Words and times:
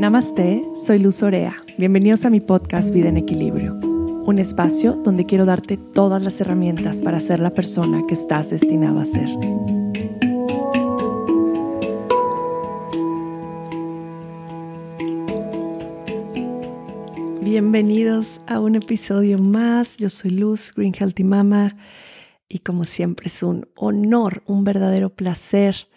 Namaste, 0.00 0.66
soy 0.82 0.98
Luz 0.98 1.22
Orea. 1.22 1.62
Bienvenidos 1.76 2.24
a 2.24 2.30
mi 2.30 2.40
podcast 2.40 2.90
Vida 2.90 3.10
en 3.10 3.18
Equilibrio, 3.18 3.74
un 3.74 4.38
espacio 4.38 4.94
donde 4.94 5.26
quiero 5.26 5.44
darte 5.44 5.76
todas 5.76 6.22
las 6.22 6.40
herramientas 6.40 7.02
para 7.02 7.20
ser 7.20 7.38
la 7.38 7.50
persona 7.50 8.00
que 8.08 8.14
estás 8.14 8.48
destinado 8.48 8.98
a 8.98 9.04
ser. 9.04 9.28
Bienvenidos 17.42 18.40
a 18.46 18.58
un 18.58 18.76
episodio 18.76 19.36
más. 19.36 19.98
Yo 19.98 20.08
soy 20.08 20.30
Luz, 20.30 20.72
Green 20.74 20.94
Healthy 20.98 21.24
Mama, 21.24 21.76
y 22.48 22.60
como 22.60 22.84
siempre 22.84 23.26
es 23.26 23.42
un 23.42 23.68
honor, 23.76 24.42
un 24.46 24.64
verdadero 24.64 25.10
placer 25.10 25.88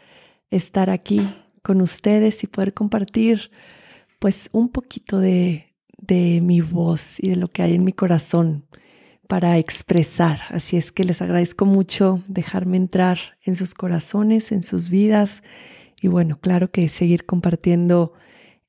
estar 0.52 0.90
aquí 0.90 1.22
con 1.62 1.80
ustedes 1.80 2.44
y 2.44 2.48
poder 2.48 2.74
compartir 2.74 3.50
pues 4.24 4.50
un 4.54 4.70
poquito 4.70 5.20
de, 5.20 5.76
de 5.98 6.40
mi 6.42 6.62
voz 6.62 7.20
y 7.20 7.28
de 7.28 7.36
lo 7.36 7.48
que 7.48 7.62
hay 7.62 7.74
en 7.74 7.84
mi 7.84 7.92
corazón 7.92 8.66
para 9.28 9.58
expresar. 9.58 10.44
Así 10.48 10.78
es 10.78 10.94
que 10.94 11.04
les 11.04 11.22
agradezco 11.22 11.66
mucho 11.66 12.24
dejarme 12.30 12.78
entrar 12.78 13.20
en 13.44 13.58
sus 13.58 13.74
corazones, 13.74 14.54
en 14.54 14.64
sus 14.64 14.90
vidas 14.90 15.44
y 16.02 16.08
bueno, 16.08 16.40
claro 16.40 16.72
que 16.72 16.88
seguir 16.88 17.26
compartiendo 17.26 18.14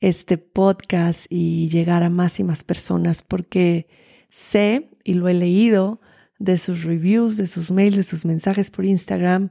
este 0.00 0.38
podcast 0.38 1.26
y 1.30 1.68
llegar 1.68 2.02
a 2.02 2.10
más 2.10 2.40
y 2.40 2.42
más 2.42 2.64
personas 2.64 3.22
porque 3.22 3.86
sé 4.30 4.90
y 5.04 5.14
lo 5.14 5.28
he 5.28 5.34
leído 5.34 6.00
de 6.40 6.56
sus 6.56 6.82
reviews, 6.82 7.36
de 7.36 7.46
sus 7.46 7.70
mails, 7.70 7.96
de 7.96 8.02
sus 8.02 8.24
mensajes 8.24 8.72
por 8.72 8.86
Instagram 8.86 9.50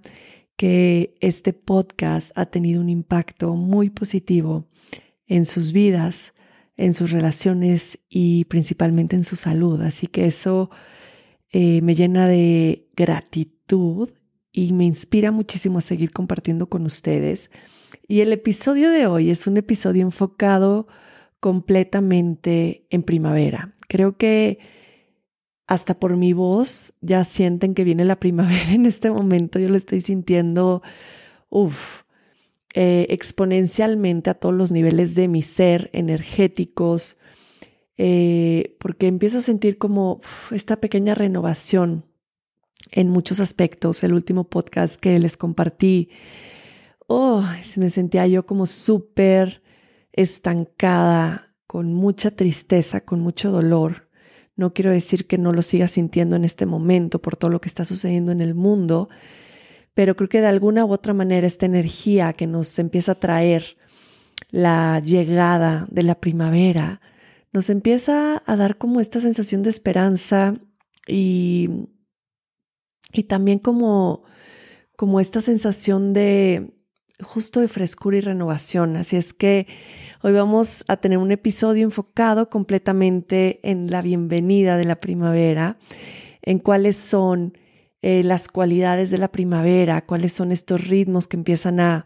que 0.58 1.16
este 1.22 1.54
podcast 1.54 2.34
ha 2.36 2.48
tenido 2.48 2.82
un 2.82 2.90
impacto 2.90 3.56
muy 3.56 3.90
positivo 3.90 4.68
en 5.28 5.46
sus 5.46 5.72
vidas, 5.72 6.34
en 6.78 6.94
sus 6.94 7.12
relaciones 7.12 8.00
y 8.10 8.46
principalmente 8.46 9.16
en 9.16 9.24
su 9.24 9.36
salud. 9.36 9.82
Así 9.82 10.08
que 10.08 10.26
eso 10.26 10.70
eh, 11.52 11.82
me 11.82 11.96
llena 11.96 12.28
de 12.28 12.90
gratitud 12.96 14.10
y 14.52 14.74
me 14.74 14.86
inspira 14.86 15.32
muchísimo 15.32 15.80
a 15.80 15.82
seguir 15.82 16.12
compartiendo 16.12 16.68
con 16.68 16.86
ustedes. 16.86 17.50
Y 18.08 18.22
el 18.22 18.34
episodio 18.34 18.92
de 18.92 19.08
hoy 19.08 19.30
es 19.30 19.48
un 19.48 19.58
episodio 19.58 20.04
enfocado 20.04 20.88
completamente 21.40 22.86
en 22.90 23.04
primavera. 23.04 23.76
Creo 23.88 24.18
que 24.18 24.60
hasta 25.68 26.00
por 26.00 26.18
mi 26.18 26.34
voz 26.34 26.96
ya 27.02 27.24
sienten 27.24 27.74
que 27.74 27.84
viene 27.84 28.06
la 28.06 28.20
primavera 28.20 28.72
en 28.74 28.86
este 28.86 29.12
momento. 29.12 29.60
Yo 29.60 29.70
lo 29.70 29.78
estoy 29.78 30.02
sintiendo, 30.02 30.82
uff, 31.50 32.03
eh, 32.74 33.06
exponencialmente 33.10 34.30
a 34.30 34.34
todos 34.34 34.56
los 34.56 34.72
niveles 34.72 35.14
de 35.16 35.28
mi 35.28 35.44
ser, 35.44 35.90
energéticos, 35.94 37.20
eh, 37.98 38.76
porque 38.80 39.08
empiezo 39.08 39.38
a 39.38 39.42
sentir 39.42 39.78
como 39.78 40.22
esta 40.52 40.78
pequeña 40.78 41.14
renovación 41.14 42.06
en 42.92 43.10
muchos 43.10 43.40
aspectos. 43.40 44.04
El 44.04 44.14
último 44.14 44.46
podcast 44.46 45.00
que 45.00 45.20
les 45.20 45.38
compartí, 45.38 46.10
oh, 47.08 47.44
me 47.78 47.90
sentía 47.90 48.26
yo 48.28 48.46
como 48.46 48.66
súper 48.66 49.62
estancada, 50.12 51.56
con 51.68 51.94
mucha 51.94 52.32
tristeza, 52.32 53.02
con 53.02 53.20
mucho 53.20 53.52
dolor. 53.52 54.10
No 54.56 54.74
quiero 54.74 54.92
decir 54.92 55.26
que 55.26 55.40
no 55.40 55.54
lo 55.54 55.64
siga 55.64 55.88
sintiendo 55.88 56.36
en 56.36 56.46
este 56.46 56.66
momento 56.66 57.20
por 57.20 57.36
todo 57.36 57.50
lo 57.50 57.62
que 57.62 57.68
está 57.68 57.86
sucediendo 57.86 58.32
en 58.32 58.42
el 58.42 58.54
mundo, 58.54 59.10
pero 59.94 60.16
creo 60.16 60.30
que 60.30 60.42
de 60.42 60.48
alguna 60.48 60.86
u 60.86 60.92
otra 60.92 61.14
manera 61.14 61.48
esta 61.48 61.66
energía 61.66 62.34
que 62.34 62.48
nos 62.48 62.78
empieza 62.80 63.14
a 63.14 63.20
traer 63.20 63.78
la 64.50 65.00
llegada 65.00 65.88
de 65.90 66.04
la 66.04 66.16
primavera, 66.16 67.02
nos 67.52 67.70
empieza 67.70 68.42
a 68.46 68.56
dar 68.56 68.78
como 68.78 69.00
esta 69.00 69.20
sensación 69.20 69.64
de 69.64 69.70
esperanza 69.70 70.56
y, 71.08 71.70
y 73.12 73.24
también 73.24 73.60
como, 73.60 74.24
como 74.96 75.20
esta 75.20 75.42
sensación 75.42 76.14
de 76.14 76.74
justo 77.22 77.60
de 77.60 77.68
frescura 77.68 78.18
y 78.18 78.22
renovación. 78.22 78.98
Así 78.98 79.16
es 79.18 79.34
que 79.34 79.68
Hoy 80.26 80.32
vamos 80.32 80.86
a 80.88 80.96
tener 80.96 81.18
un 81.18 81.34
episodio 81.34 81.84
enfocado 81.84 82.50
completamente 82.50 83.60
en 83.70 83.92
la 83.92 84.02
bienvenida 84.02 84.78
de 84.78 84.86
la 84.86 85.02
primavera, 85.02 85.78
en 86.42 86.60
cuáles 86.60 86.96
son 86.96 87.58
eh, 88.06 88.22
las 88.22 88.50
cualidades 88.50 89.12
de 89.12 89.18
la 89.18 89.32
primavera, 89.32 90.06
cuáles 90.06 90.34
son 90.34 90.52
estos 90.52 90.86
ritmos 90.86 91.26
que 91.26 91.38
empiezan 91.38 91.80
a 91.80 92.06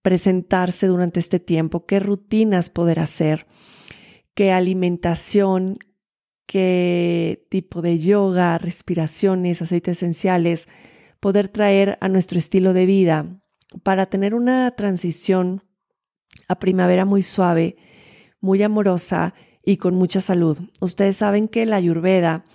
presentarse 0.00 0.86
durante 0.86 1.20
este 1.20 1.38
tiempo, 1.38 1.84
qué 1.84 2.00
rutinas 2.00 2.70
poder 2.70 2.98
hacer, 2.98 3.46
qué 4.34 4.52
alimentación, 4.52 5.76
qué 6.46 7.44
tipo 7.50 7.82
de 7.82 7.98
yoga, 7.98 8.56
respiraciones, 8.56 9.60
aceites 9.60 9.98
esenciales 9.98 10.66
poder 11.20 11.48
traer 11.48 11.98
a 12.00 12.08
nuestro 12.08 12.38
estilo 12.38 12.72
de 12.72 12.86
vida 12.86 13.42
para 13.82 14.06
tener 14.06 14.34
una 14.34 14.70
transición 14.70 15.62
a 16.48 16.58
primavera 16.58 17.04
muy 17.04 17.22
suave, 17.22 17.76
muy 18.40 18.62
amorosa 18.62 19.34
y 19.62 19.76
con 19.76 19.94
mucha 19.94 20.22
salud. 20.22 20.58
Ustedes 20.80 21.18
saben 21.18 21.48
que 21.48 21.66
la 21.66 21.76
ayurveda 21.76 22.46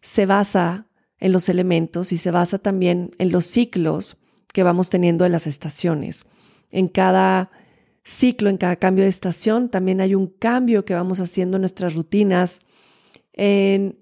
se 0.00 0.26
basa 0.26 0.88
en 1.22 1.30
los 1.30 1.48
elementos 1.48 2.10
y 2.10 2.16
se 2.16 2.32
basa 2.32 2.58
también 2.58 3.12
en 3.18 3.30
los 3.30 3.46
ciclos 3.46 4.16
que 4.52 4.64
vamos 4.64 4.90
teniendo 4.90 5.24
en 5.24 5.30
las 5.30 5.46
estaciones. 5.46 6.26
En 6.72 6.88
cada 6.88 7.52
ciclo, 8.02 8.50
en 8.50 8.56
cada 8.56 8.74
cambio 8.74 9.04
de 9.04 9.10
estación, 9.10 9.68
también 9.68 10.00
hay 10.00 10.16
un 10.16 10.26
cambio 10.26 10.84
que 10.84 10.94
vamos 10.94 11.20
haciendo 11.20 11.58
en 11.58 11.62
nuestras 11.62 11.94
rutinas, 11.94 12.58
en, 13.34 13.96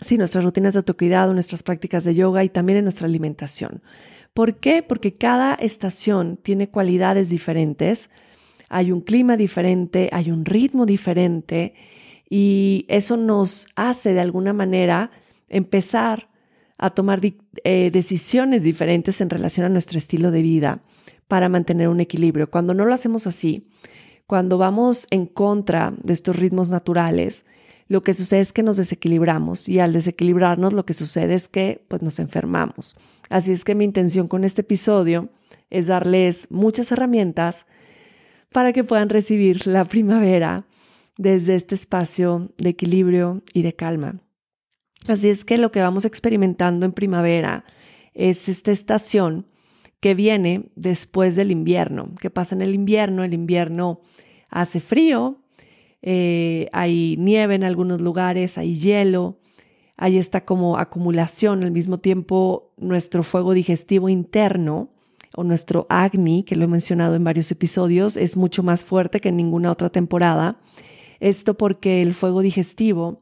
sí, 0.00 0.18
nuestras 0.18 0.42
rutinas 0.42 0.74
de 0.74 0.78
autocuidado, 0.78 1.32
nuestras 1.32 1.62
prácticas 1.62 2.02
de 2.02 2.16
yoga 2.16 2.42
y 2.42 2.48
también 2.48 2.78
en 2.78 2.84
nuestra 2.84 3.06
alimentación. 3.06 3.84
¿Por 4.34 4.56
qué? 4.56 4.82
Porque 4.82 5.14
cada 5.14 5.54
estación 5.54 6.38
tiene 6.42 6.70
cualidades 6.70 7.30
diferentes, 7.30 8.10
hay 8.68 8.90
un 8.90 9.00
clima 9.00 9.36
diferente, 9.36 10.10
hay 10.12 10.32
un 10.32 10.44
ritmo 10.44 10.86
diferente 10.86 11.74
y 12.28 12.84
eso 12.88 13.16
nos 13.16 13.68
hace 13.76 14.12
de 14.12 14.20
alguna 14.20 14.52
manera 14.52 15.12
empezar 15.50 16.30
a 16.78 16.88
tomar 16.88 17.20
eh, 17.22 17.90
decisiones 17.92 18.62
diferentes 18.62 19.20
en 19.20 19.28
relación 19.28 19.66
a 19.66 19.68
nuestro 19.68 19.98
estilo 19.98 20.30
de 20.30 20.40
vida 20.40 20.82
para 21.28 21.50
mantener 21.50 21.88
un 21.88 22.00
equilibrio. 22.00 22.50
Cuando 22.50 22.72
no 22.72 22.86
lo 22.86 22.94
hacemos 22.94 23.26
así, 23.26 23.68
cuando 24.26 24.56
vamos 24.56 25.06
en 25.10 25.26
contra 25.26 25.92
de 26.02 26.14
estos 26.14 26.36
ritmos 26.36 26.70
naturales, 26.70 27.44
lo 27.88 28.02
que 28.02 28.14
sucede 28.14 28.40
es 28.40 28.52
que 28.52 28.62
nos 28.62 28.76
desequilibramos 28.76 29.68
y 29.68 29.80
al 29.80 29.92
desequilibrarnos 29.92 30.72
lo 30.72 30.86
que 30.86 30.94
sucede 30.94 31.34
es 31.34 31.48
que 31.48 31.84
pues 31.88 32.00
nos 32.00 32.18
enfermamos. 32.18 32.96
Así 33.28 33.52
es 33.52 33.64
que 33.64 33.74
mi 33.74 33.84
intención 33.84 34.28
con 34.28 34.44
este 34.44 34.62
episodio 34.62 35.28
es 35.68 35.88
darles 35.88 36.50
muchas 36.50 36.92
herramientas 36.92 37.66
para 38.52 38.72
que 38.72 38.84
puedan 38.84 39.08
recibir 39.08 39.66
la 39.66 39.84
primavera 39.84 40.64
desde 41.18 41.56
este 41.56 41.74
espacio 41.74 42.50
de 42.58 42.70
equilibrio 42.70 43.42
y 43.52 43.62
de 43.62 43.74
calma. 43.74 44.20
Así 45.08 45.28
es 45.28 45.44
que 45.44 45.58
lo 45.58 45.72
que 45.72 45.80
vamos 45.80 46.04
experimentando 46.04 46.86
en 46.86 46.92
primavera 46.92 47.64
es 48.14 48.48
esta 48.48 48.70
estación 48.70 49.46
que 50.00 50.14
viene 50.14 50.70
después 50.76 51.36
del 51.36 51.50
invierno. 51.50 52.10
¿Qué 52.20 52.30
pasa 52.30 52.54
en 52.54 52.62
el 52.62 52.74
invierno? 52.74 53.24
El 53.24 53.34
invierno 53.34 54.00
hace 54.48 54.80
frío, 54.80 55.38
eh, 56.02 56.68
hay 56.72 57.16
nieve 57.18 57.54
en 57.54 57.64
algunos 57.64 58.00
lugares, 58.00 58.58
hay 58.58 58.78
hielo, 58.78 59.38
hay 59.96 60.16
esta 60.16 60.44
como 60.44 60.78
acumulación, 60.78 61.62
al 61.62 61.70
mismo 61.70 61.98
tiempo 61.98 62.72
nuestro 62.78 63.22
fuego 63.22 63.52
digestivo 63.52 64.08
interno 64.08 64.90
o 65.36 65.44
nuestro 65.44 65.86
Agni, 65.90 66.42
que 66.42 66.56
lo 66.56 66.64
he 66.64 66.68
mencionado 66.68 67.14
en 67.14 67.22
varios 67.22 67.50
episodios, 67.52 68.16
es 68.16 68.36
mucho 68.36 68.62
más 68.62 68.84
fuerte 68.84 69.20
que 69.20 69.28
en 69.28 69.36
ninguna 69.36 69.70
otra 69.70 69.90
temporada. 69.90 70.58
Esto 71.20 71.54
porque 71.54 72.00
el 72.00 72.14
fuego 72.14 72.40
digestivo 72.40 73.20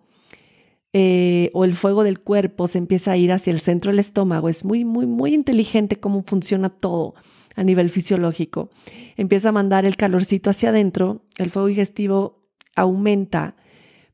eh, 1.00 1.52
o 1.54 1.64
el 1.64 1.74
fuego 1.74 2.02
del 2.02 2.18
cuerpo 2.18 2.66
se 2.66 2.78
empieza 2.78 3.12
a 3.12 3.16
ir 3.16 3.30
hacia 3.30 3.52
el 3.52 3.60
centro 3.60 3.92
del 3.92 4.00
estómago. 4.00 4.48
Es 4.48 4.64
muy, 4.64 4.84
muy, 4.84 5.06
muy 5.06 5.32
inteligente 5.32 6.00
cómo 6.00 6.24
funciona 6.26 6.70
todo 6.70 7.14
a 7.54 7.62
nivel 7.62 7.88
fisiológico. 7.88 8.68
Empieza 9.16 9.50
a 9.50 9.52
mandar 9.52 9.86
el 9.86 9.96
calorcito 9.96 10.50
hacia 10.50 10.70
adentro, 10.70 11.22
el 11.36 11.50
fuego 11.50 11.68
digestivo 11.68 12.42
aumenta 12.74 13.54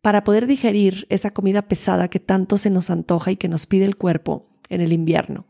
para 0.03 0.25
poder 0.25 0.47
digerir 0.47 1.07
esa 1.09 1.31
comida 1.31 1.63
pesada 1.63 2.09
que 2.09 2.21
tanto 2.21 2.59
se 2.59 2.69
nos 2.69 2.91
antoja 2.91 3.31
y 3.31 3.37
que 3.37 3.49
nos 3.49 3.65
pide 3.65 3.87
el 3.87 3.97
cuerpo 3.97 4.51
en 4.69 4.83
el 4.83 4.93
invierno, 4.93 5.47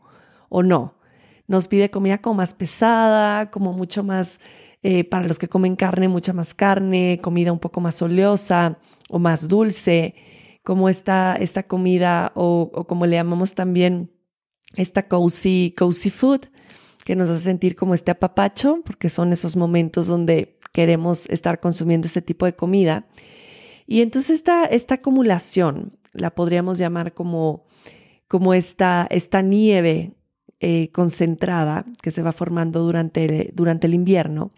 o 0.47 0.63
no. 0.63 0.95
Nos 1.49 1.67
pide 1.67 1.89
comida 1.89 2.19
como 2.19 2.35
más 2.35 2.53
pesada, 2.53 3.51
como 3.51 3.73
mucho 3.73 4.05
más, 4.05 4.39
eh, 4.83 5.03
para 5.03 5.27
los 5.27 5.37
que 5.37 5.49
comen 5.49 5.75
carne, 5.75 6.07
mucha 6.07 6.31
más 6.31 6.53
carne, 6.53 7.19
comida 7.21 7.51
un 7.51 7.59
poco 7.59 7.81
más 7.81 8.01
oleosa 8.01 8.77
o 9.09 9.19
más 9.19 9.49
dulce, 9.49 10.15
como 10.65 10.89
esta, 10.89 11.37
esta 11.37 11.63
comida 11.63 12.33
o, 12.35 12.69
o 12.73 12.85
como 12.85 13.05
le 13.05 13.15
llamamos 13.15 13.55
también 13.55 14.11
esta 14.75 15.07
cozy, 15.07 15.73
cozy 15.77 16.09
food, 16.09 16.41
que 17.05 17.15
nos 17.15 17.29
hace 17.29 17.43
sentir 17.43 17.75
como 17.75 17.93
este 17.93 18.11
apapacho, 18.11 18.81
porque 18.83 19.09
son 19.09 19.31
esos 19.31 19.55
momentos 19.55 20.07
donde 20.07 20.57
queremos 20.73 21.29
estar 21.29 21.59
consumiendo 21.59 22.07
este 22.07 22.21
tipo 22.21 22.45
de 22.45 22.55
comida. 22.55 23.07
Y 23.87 24.01
entonces 24.01 24.31
esta, 24.31 24.65
esta 24.65 24.95
acumulación 24.95 25.97
la 26.13 26.31
podríamos 26.31 26.77
llamar 26.77 27.13
como, 27.13 27.65
como 28.27 28.53
esta, 28.53 29.07
esta 29.11 29.41
nieve 29.41 30.13
eh, 30.59 30.89
concentrada 30.91 31.85
que 32.01 32.11
se 32.11 32.23
va 32.23 32.31
formando 32.31 32.81
durante, 32.81 33.51
durante 33.53 33.85
el 33.87 33.93
invierno. 33.93 34.51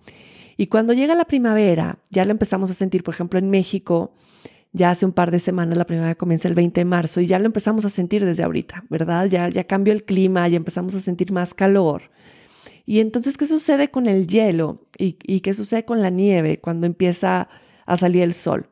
Y 0.56 0.68
cuando 0.68 0.94
llega 0.94 1.16
la 1.16 1.26
primavera, 1.26 2.00
ya 2.10 2.24
lo 2.26 2.32
empezamos 2.32 2.72
a 2.72 2.74
sentir, 2.74 3.04
por 3.04 3.14
ejemplo, 3.14 3.38
en 3.38 3.50
México, 3.50 4.14
ya 4.78 4.92
hace 4.92 5.06
un 5.06 5.12
par 5.12 5.32
de 5.32 5.40
semanas, 5.40 5.78
la 5.78 5.86
primavera 5.86 6.16
comienza 6.16 6.48
el 6.48 6.54
20 6.54 6.82
de 6.82 6.86
marzo 6.86 7.20
y 7.20 7.26
ya 7.26 7.40
lo 7.40 7.46
empezamos 7.48 7.84
a 7.84 7.90
sentir 7.90 8.24
desde 8.24 8.44
ahorita, 8.44 8.86
¿verdad? 8.90 9.26
Ya, 9.26 9.50
ya 9.50 9.66
cambió 9.66 9.94
el 9.94 10.04
clima, 10.06 10.48
ya 10.48 10.58
empezamos 10.58 10.96
a 10.96 11.00
sentir 11.00 11.32
más 11.32 11.54
calor. 11.54 12.04
Y 12.86 13.00
entonces, 13.00 13.38
¿qué 13.38 13.48
sucede 13.48 13.90
con 13.90 14.08
el 14.08 14.28
hielo 14.28 14.88
y, 14.98 15.18
y 15.24 15.42
qué 15.42 15.54
sucede 15.54 15.84
con 15.84 16.02
la 16.02 16.10
nieve 16.10 16.60
cuando 16.60 16.88
empieza 16.88 17.50
a 17.86 17.98
salir 17.98 18.24
el 18.24 18.34
sol? 18.34 18.70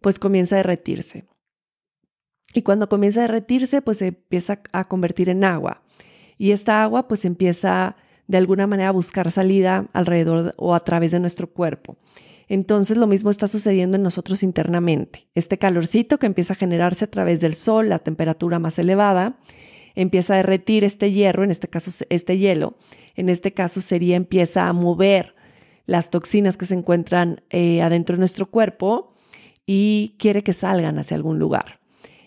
Pues 0.00 0.18
comienza 0.18 0.56
a 0.56 0.58
derretirse. 0.58 1.24
Y 2.54 2.62
cuando 2.62 2.88
comienza 2.88 3.20
a 3.20 3.22
derretirse, 3.22 3.82
pues 3.82 3.98
se 3.98 4.08
empieza 4.08 4.60
a 4.72 4.88
convertir 4.88 5.28
en 5.28 5.44
agua. 5.44 5.82
Y 6.38 6.50
esta 6.50 6.82
agua 6.82 7.06
pues 7.06 7.24
empieza 7.24 7.96
de 8.26 8.38
alguna 8.38 8.66
manera 8.66 8.88
a 8.88 8.92
buscar 8.92 9.30
salida 9.30 9.86
alrededor 9.92 10.54
o 10.56 10.74
a 10.74 10.80
través 10.80 11.12
de 11.12 11.20
nuestro 11.20 11.48
cuerpo. 11.48 11.96
Entonces 12.48 12.96
lo 12.96 13.06
mismo 13.06 13.30
está 13.30 13.48
sucediendo 13.48 13.96
en 13.96 14.02
nosotros 14.02 14.42
internamente. 14.42 15.28
Este 15.34 15.58
calorcito 15.58 16.18
que 16.18 16.26
empieza 16.26 16.52
a 16.52 16.56
generarse 16.56 17.04
a 17.04 17.10
través 17.10 17.40
del 17.40 17.54
sol, 17.54 17.88
la 17.88 17.98
temperatura 17.98 18.58
más 18.58 18.78
elevada, 18.78 19.38
empieza 19.94 20.34
a 20.34 20.36
derretir 20.38 20.84
este 20.84 21.12
hierro, 21.12 21.44
en 21.44 21.50
este 21.50 21.68
caso 21.68 22.04
este 22.08 22.38
hielo, 22.38 22.76
en 23.14 23.28
este 23.28 23.52
caso 23.52 23.80
sería 23.80 24.16
empieza 24.16 24.68
a 24.68 24.72
mover 24.72 25.34
las 25.86 26.10
toxinas 26.10 26.56
que 26.56 26.66
se 26.66 26.74
encuentran 26.74 27.42
eh, 27.50 27.82
adentro 27.82 28.16
de 28.16 28.20
nuestro 28.20 28.46
cuerpo 28.46 29.14
y 29.66 30.16
quiere 30.18 30.42
que 30.42 30.52
salgan 30.52 30.98
hacia 30.98 31.16
algún 31.16 31.38
lugar. 31.38 31.80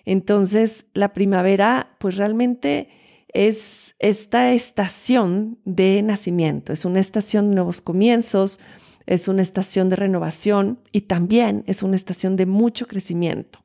Entonces 0.06 0.86
la 0.94 1.14
primavera 1.14 1.96
pues 2.00 2.18
realmente 2.18 2.90
es 3.34 3.96
esta 4.00 4.54
estación 4.54 5.60
de 5.66 6.02
nacimiento, 6.02 6.74
es 6.74 6.86
una 6.86 7.00
estación 7.00 7.50
de 7.50 7.56
nuevos 7.56 7.82
comienzos, 7.82 8.60
es 9.08 9.28
una 9.28 9.42
estación 9.42 9.90
de 9.90 9.96
renovación 9.96 10.80
y 10.92 11.02
también 11.02 11.64
es 11.68 11.84
una 11.84 11.96
estación 11.96 12.36
de 12.36 12.46
mucho 12.46 12.88
crecimiento. 12.88 13.60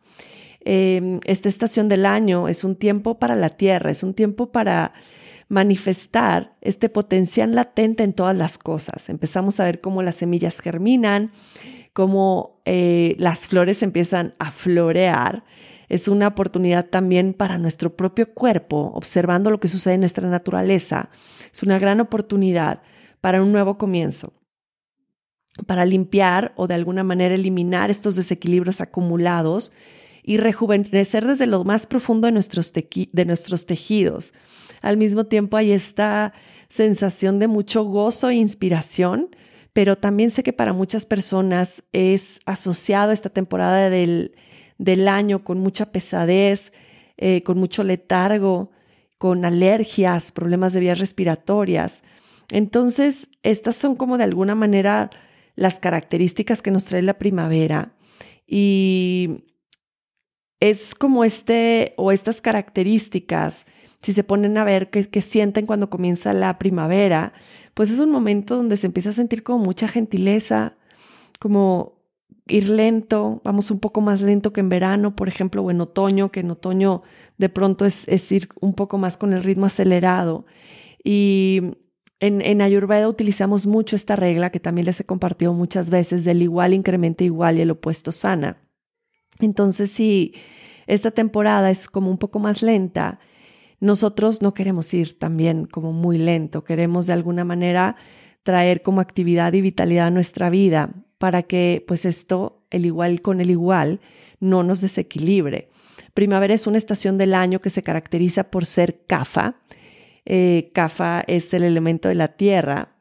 Em, 0.60 1.20
esta 1.24 1.48
estación 1.48 1.88
del 1.88 2.04
año 2.04 2.46
es 2.48 2.64
un 2.64 2.76
tiempo 2.76 3.18
para 3.18 3.34
la 3.34 3.48
tierra, 3.50 3.90
es 3.90 4.02
un 4.02 4.12
tiempo 4.14 4.52
para 4.52 4.92
manifestar 5.48 6.54
este 6.60 6.88
potencial 6.88 7.54
latente 7.54 8.04
en 8.04 8.12
todas 8.12 8.36
las 8.36 8.58
cosas. 8.58 9.08
Empezamos 9.08 9.58
a 9.58 9.64
ver 9.64 9.80
cómo 9.80 10.02
las 10.02 10.16
semillas 10.16 10.60
germinan, 10.60 11.32
cómo 11.92 12.60
eh, 12.66 13.16
las 13.18 13.48
flores 13.48 13.82
empiezan 13.82 14.34
a 14.38 14.52
florear. 14.52 15.44
Es 15.88 16.06
una 16.06 16.28
oportunidad 16.28 16.86
también 16.86 17.34
para 17.34 17.58
nuestro 17.58 17.96
propio 17.96 18.32
cuerpo, 18.32 18.92
observando 18.94 19.50
lo 19.50 19.58
que 19.58 19.66
sucede 19.66 19.94
en 19.94 20.00
nuestra 20.00 20.28
naturaleza. 20.28 21.08
Es 21.50 21.62
una 21.64 21.78
gran 21.78 22.00
oportunidad 22.00 22.82
para 23.20 23.42
un 23.42 23.50
nuevo 23.50 23.76
comienzo 23.76 24.32
para 25.66 25.84
limpiar 25.84 26.52
o 26.56 26.66
de 26.66 26.74
alguna 26.74 27.04
manera 27.04 27.34
eliminar 27.34 27.90
estos 27.90 28.16
desequilibrios 28.16 28.80
acumulados 28.80 29.72
y 30.22 30.36
rejuvenecer 30.36 31.26
desde 31.26 31.46
lo 31.46 31.64
más 31.64 31.86
profundo 31.86 32.26
de 32.26 32.32
nuestros, 32.32 32.72
de 32.72 33.24
nuestros 33.24 33.66
tejidos. 33.66 34.32
Al 34.82 34.96
mismo 34.96 35.24
tiempo 35.24 35.56
hay 35.56 35.72
esta 35.72 36.32
sensación 36.68 37.38
de 37.38 37.48
mucho 37.48 37.84
gozo 37.84 38.28
e 38.28 38.34
inspiración, 38.34 39.34
pero 39.72 39.96
también 39.96 40.30
sé 40.30 40.42
que 40.42 40.52
para 40.52 40.72
muchas 40.72 41.06
personas 41.06 41.82
es 41.92 42.40
asociado 42.44 43.12
esta 43.12 43.30
temporada 43.30 43.90
del, 43.90 44.34
del 44.78 45.08
año 45.08 45.44
con 45.44 45.58
mucha 45.58 45.92
pesadez, 45.92 46.72
eh, 47.16 47.42
con 47.42 47.58
mucho 47.58 47.84
letargo, 47.84 48.70
con 49.18 49.44
alergias, 49.44 50.32
problemas 50.32 50.72
de 50.72 50.80
vías 50.80 50.98
respiratorias. 50.98 52.02
Entonces, 52.50 53.28
estas 53.42 53.76
son 53.76 53.94
como 53.94 54.16
de 54.16 54.24
alguna 54.24 54.54
manera 54.54 55.10
las 55.60 55.78
características 55.78 56.62
que 56.62 56.70
nos 56.70 56.86
trae 56.86 57.02
la 57.02 57.18
primavera 57.18 57.92
y 58.46 59.44
es 60.58 60.94
como 60.94 61.22
este 61.22 61.92
o 61.98 62.12
estas 62.12 62.40
características, 62.40 63.66
si 64.00 64.14
se 64.14 64.24
ponen 64.24 64.56
a 64.56 64.64
ver 64.64 64.88
qué, 64.88 65.20
sienten 65.20 65.66
cuando 65.66 65.90
comienza 65.90 66.32
la 66.32 66.58
primavera, 66.58 67.34
pues 67.74 67.90
es 67.90 67.98
un 67.98 68.10
momento 68.10 68.56
donde 68.56 68.78
se 68.78 68.86
empieza 68.86 69.10
a 69.10 69.12
sentir 69.12 69.42
como 69.42 69.62
mucha 69.62 69.86
gentileza, 69.86 70.78
como 71.38 72.00
ir 72.46 72.70
lento, 72.70 73.42
vamos 73.44 73.70
un 73.70 73.80
poco 73.80 74.00
más 74.00 74.22
lento 74.22 74.54
que 74.54 74.60
en 74.60 74.70
verano, 74.70 75.14
por 75.14 75.28
ejemplo, 75.28 75.62
o 75.62 75.70
en 75.70 75.82
otoño, 75.82 76.32
que 76.32 76.40
en 76.40 76.50
otoño 76.50 77.02
de 77.36 77.50
pronto 77.50 77.84
es, 77.84 78.08
es 78.08 78.32
ir 78.32 78.48
un 78.62 78.72
poco 78.74 78.96
más 78.96 79.18
con 79.18 79.34
el 79.34 79.44
ritmo 79.44 79.66
acelerado. 79.66 80.46
Y 81.04 81.76
en, 82.20 82.60
Ayurveda 82.60 83.08
utilizamos 83.08 83.66
mucho 83.66 83.96
esta 83.96 84.14
regla 84.14 84.50
que 84.50 84.60
también 84.60 84.84
les 84.84 85.00
he 85.00 85.04
compartido 85.04 85.54
muchas 85.54 85.88
veces 85.88 86.22
del 86.24 86.42
igual 86.42 86.74
incrementa 86.74 87.24
igual 87.24 87.58
y 87.58 87.62
el 87.62 87.70
opuesto 87.70 88.12
sana. 88.12 88.58
Entonces, 89.40 89.90
si 89.90 90.34
esta 90.86 91.10
temporada 91.10 91.70
es 91.70 91.88
como 91.88 92.10
un 92.10 92.18
poco 92.18 92.38
más 92.38 92.62
lenta, 92.62 93.20
nosotros 93.80 94.42
no 94.42 94.52
queremos 94.52 94.92
ir 94.92 95.18
también 95.18 95.64
como 95.64 95.92
muy 95.92 96.18
lento, 96.18 96.62
queremos 96.62 97.06
de 97.06 97.14
alguna 97.14 97.44
manera 97.44 97.96
traer 98.42 98.82
como 98.82 99.00
actividad 99.00 99.54
y 99.54 99.62
vitalidad 99.62 100.08
a 100.08 100.10
nuestra 100.10 100.50
vida 100.50 100.90
para 101.16 101.42
que 101.42 101.82
pues 101.86 102.04
esto, 102.04 102.64
el 102.70 102.84
igual 102.84 103.22
con 103.22 103.40
el 103.40 103.50
igual, 103.50 104.00
no 104.40 104.62
nos 104.62 104.82
desequilibre. 104.82 105.70
Primavera 106.12 106.52
es 106.52 106.66
una 106.66 106.76
estación 106.76 107.16
del 107.16 107.32
año 107.32 107.60
que 107.60 107.70
se 107.70 107.82
caracteriza 107.82 108.50
por 108.50 108.66
ser 108.66 109.04
kafa, 109.06 109.56
eh, 110.32 110.70
Kafa 110.72 111.24
es 111.26 111.52
el 111.54 111.64
elemento 111.64 112.08
de 112.08 112.14
la 112.14 112.28
tierra. 112.28 112.94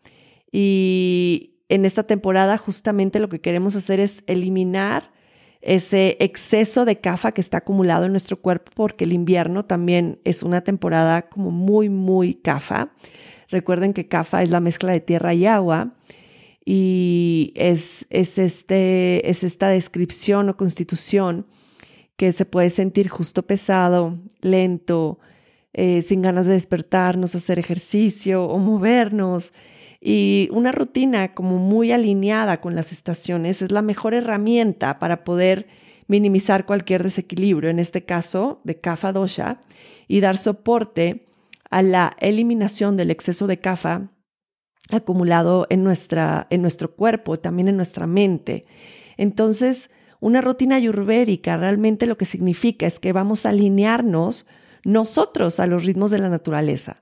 Y 0.52 1.60
en 1.70 1.86
esta 1.86 2.02
temporada 2.02 2.58
justamente 2.58 3.20
lo 3.20 3.30
que 3.30 3.40
queremos 3.40 3.76
hacer 3.76 4.00
es 4.00 4.24
eliminar 4.26 5.12
ese 5.62 6.18
exceso 6.22 6.86
de 6.86 7.00
Kafa 7.00 7.32
que 7.34 7.42
está 7.42 7.60
acumulado 7.60 8.06
en 8.06 8.12
nuestro 8.14 8.42
cuerpo 8.42 8.72
porque 8.74 9.04
el 9.04 9.14
invierno 9.14 9.64
también 9.64 10.20
es 10.24 10.42
una 10.42 10.62
temporada 10.62 11.30
como 11.30 11.52
muy, 11.52 11.88
muy 11.88 12.34
Kafa. 12.34 12.94
Recuerden 13.50 13.94
que 13.94 14.08
Kafa 14.08 14.42
es 14.42 14.50
la 14.50 14.60
mezcla 14.60 14.92
de 14.92 15.00
tierra 15.00 15.36
y 15.36 15.46
agua 15.46 15.94
y 16.66 17.54
es, 17.54 18.08
es, 18.10 18.40
este, 18.40 19.30
es 19.30 19.44
esta 19.44 19.68
descripción 19.68 20.50
o 20.50 20.58
constitución 20.58 21.46
que 22.16 22.32
se 22.32 22.46
puede 22.46 22.72
sentir 22.72 23.08
justo 23.08 23.44
pesado, 23.44 24.18
lento, 24.42 25.20
eh, 25.74 26.02
sin 26.02 26.22
ganas 26.22 26.48
de 26.48 26.54
despertarnos, 26.54 27.36
hacer 27.36 27.60
ejercicio 27.60 28.46
o 28.46 28.58
movernos. 28.58 29.54
Y 30.02 30.50
una 30.52 30.72
rutina 30.72 31.34
como 31.34 31.58
muy 31.58 31.92
alineada 31.92 32.62
con 32.62 32.76
las 32.76 32.92
estaciones 32.92 33.62
es 33.62 33.72
la 33.72 33.82
mejor 33.82 34.14
herramienta 34.14 34.98
para 34.98 35.24
poder 35.24 35.68
minimizar 36.08 36.66
cualquier 36.66 37.04
desequilibrio, 37.04 37.70
en 37.70 37.80
este 37.80 38.04
caso 38.04 38.62
de 38.64 38.80
kapha 38.80 39.12
dosha, 39.12 39.62
y 40.08 40.22
dar 40.22 40.38
soporte 40.38 41.28
a 41.70 41.82
la 41.82 42.16
eliminación 42.20 42.98
del 42.98 43.12
exceso 43.12 43.46
de 43.46 43.60
kapha 43.60 44.10
acumulado 44.90 45.68
en, 45.70 45.84
nuestra, 45.84 46.48
en 46.50 46.62
nuestro 46.62 46.96
cuerpo, 46.96 47.38
también 47.38 47.68
en 47.68 47.76
nuestra 47.76 48.08
mente. 48.08 48.66
Entonces, 49.18 49.92
una 50.20 50.42
rutina 50.42 50.78
ayurvédica 50.78 51.58
realmente 51.58 52.08
lo 52.08 52.18
que 52.18 52.26
significa 52.26 52.88
es 52.88 53.00
que 53.00 53.14
vamos 53.14 53.46
a 53.46 53.50
alinearnos 53.50 54.48
nosotros 54.92 55.60
a 55.60 55.68
los 55.68 55.86
ritmos 55.86 56.12
de 56.12 56.20
la 56.20 56.30
naturaleza. 56.30 57.02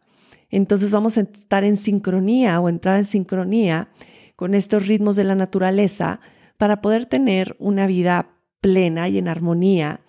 Entonces 0.50 0.92
vamos 0.92 1.18
a 1.18 1.22
estar 1.22 1.64
en 1.64 1.76
sincronía 1.76 2.60
o 2.60 2.70
entrar 2.70 2.98
en 2.98 3.06
sincronía 3.06 3.90
con 4.36 4.54
estos 4.54 4.88
ritmos 4.88 5.16
de 5.16 5.24
la 5.24 5.36
naturaleza 5.36 6.20
para 6.58 6.82
poder 6.82 7.06
tener 7.06 7.56
una 7.60 7.88
vida 7.88 8.30
plena 8.62 9.10
y 9.10 9.18
en 9.18 9.28
armonía, 9.28 10.02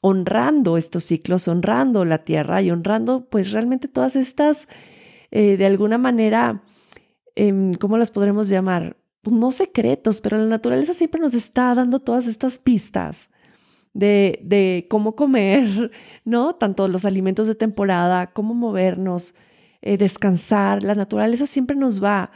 honrando 0.00 0.76
estos 0.76 1.04
ciclos, 1.04 1.48
honrando 1.48 2.04
la 2.04 2.18
tierra 2.18 2.62
y 2.62 2.70
honrando 2.70 3.28
pues 3.28 3.52
realmente 3.52 3.88
todas 3.88 4.16
estas, 4.16 4.68
eh, 5.30 5.56
de 5.56 5.66
alguna 5.66 5.98
manera, 5.98 6.62
em, 7.34 7.74
¿cómo 7.74 7.98
las 7.98 8.10
podremos 8.10 8.48
llamar? 8.48 8.96
Pues, 9.22 9.34
no 9.34 9.50
secretos, 9.50 10.20
pero 10.20 10.38
la 10.38 10.46
naturaleza 10.46 10.92
siempre 10.92 11.20
nos 11.20 11.34
está 11.34 11.74
dando 11.74 12.00
todas 12.00 12.26
estas 12.26 12.58
pistas 12.58 13.28
de, 13.94 14.86
cómo 14.88 15.16
comer, 15.16 15.90
¿no? 16.24 16.54
Tanto 16.54 16.88
los 16.88 17.04
alimentos 17.04 17.46
de 17.48 17.54
temporada, 17.54 18.32
cómo 18.32 18.54
movernos, 18.54 19.34
eh, 19.82 19.96
descansar. 19.96 20.82
La 20.82 20.94
naturaleza 20.94 21.46
siempre 21.46 21.76
nos 21.76 22.02
va 22.02 22.30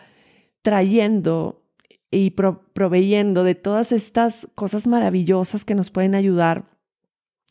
trayendo 0.62 1.62
y 2.11 2.30
proveyendo 2.30 3.42
de 3.42 3.54
todas 3.54 3.90
estas 3.90 4.47
cosas 4.54 4.87
maravillosas 4.87 5.64
que 5.64 5.75
nos 5.75 5.90
pueden 5.90 6.14
ayudar 6.14 6.66